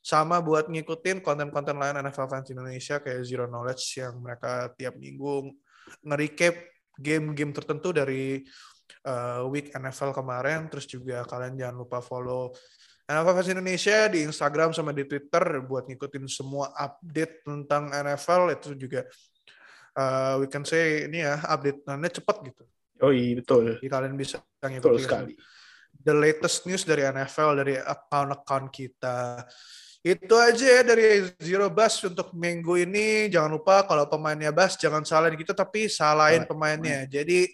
sama 0.00 0.40
buat 0.40 0.72
ngikutin 0.72 1.20
konten-konten 1.20 1.76
lain 1.76 2.00
NFL 2.08 2.24
Fans 2.24 2.48
Indonesia 2.48 3.04
kayak 3.04 3.20
Zero 3.20 3.44
Knowledge 3.52 4.00
yang 4.00 4.16
mereka 4.16 4.72
tiap 4.80 4.96
minggu 4.96 5.52
nge-recap 6.00 6.56
game-game 6.96 7.52
tertentu 7.52 7.92
dari 7.92 8.48
uh, 9.04 9.46
week 9.48 9.70
NFL 9.72 10.12
kemarin. 10.12 10.66
Terus 10.72 10.86
juga 10.86 11.22
kalian 11.26 11.56
jangan 11.58 11.76
lupa 11.80 11.98
follow 12.00 12.52
NFL 13.10 13.34
Fans 13.42 13.50
Indonesia 13.50 13.98
di 14.06 14.22
Instagram 14.22 14.70
sama 14.70 14.94
di 14.94 15.02
Twitter 15.02 15.42
buat 15.66 15.90
ngikutin 15.90 16.30
semua 16.30 16.70
update 16.78 17.42
tentang 17.42 17.90
NFL 17.90 18.54
itu 18.54 18.68
juga 18.78 19.02
uh, 19.98 20.38
we 20.38 20.46
can 20.46 20.62
say 20.62 21.10
ini 21.10 21.26
ya 21.26 21.42
update-nya 21.42 22.06
cepat 22.06 22.36
gitu. 22.46 22.62
Oh 23.02 23.10
iya 23.10 23.40
betul. 23.40 23.80
Jadi 23.80 23.88
kalian 23.90 24.14
bisa 24.14 24.38
Betul 24.38 24.70
ngikutin 24.76 25.02
sekali. 25.02 25.32
the 26.06 26.14
latest 26.14 26.68
news 26.70 26.84
dari 26.86 27.02
NFL 27.02 27.50
dari 27.58 27.74
account-account 27.80 28.68
kita. 28.70 29.42
Itu 30.00 30.32
aja 30.40 30.80
ya 30.80 30.82
dari 30.84 31.28
Zero 31.42 31.68
Bus 31.68 32.00
untuk 32.08 32.32
minggu 32.32 32.72
ini. 32.78 33.28
Jangan 33.28 33.52
lupa 33.52 33.84
kalau 33.84 34.06
pemainnya 34.08 34.48
Bas 34.48 34.78
jangan 34.78 35.04
salahin 35.04 35.36
kita 35.36 35.52
tapi 35.52 35.90
salahin 35.90 36.44
Salah- 36.44 36.48
pemainnya. 36.48 37.04
Jadi 37.10 37.50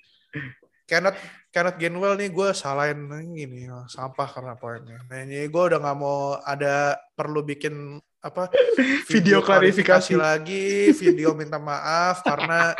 Kenneth 0.86 1.18
Kenneth 1.50 1.78
Gainwell 1.82 2.14
nih 2.14 2.30
gue 2.30 2.54
salahin 2.54 3.10
ini 3.26 3.66
sampah 3.90 4.28
karena 4.30 4.54
poinnya. 4.54 5.02
Nah, 5.10 5.18
ini 5.26 5.50
gue 5.50 5.62
udah 5.66 5.82
nggak 5.82 5.98
mau 5.98 6.38
ada 6.46 6.94
perlu 7.18 7.42
bikin 7.42 7.98
apa 8.22 8.50
Video 9.12 9.42
klarifikasi. 9.42 10.14
lagi, 10.14 10.94
video 10.94 11.34
minta 11.34 11.58
maaf 11.58 12.22
karena 12.22 12.74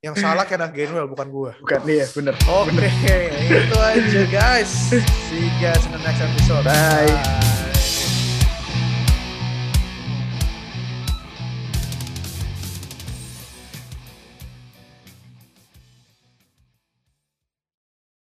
yang 0.00 0.16
salah 0.16 0.48
Kenneth 0.48 0.72
Gainwell 0.72 1.06
bukan 1.12 1.28
gue. 1.28 1.52
Bukan 1.60 1.80
nih 1.84 1.96
ya, 2.02 2.06
bener. 2.16 2.34
Oke, 2.48 3.18
itu 3.52 3.76
aja 3.78 4.22
guys. 4.32 4.72
See 5.28 5.46
you 5.46 5.52
guys 5.60 5.84
in 5.84 5.92
the 5.92 6.00
next 6.00 6.24
episode. 6.24 6.64
Bye. 6.64 7.51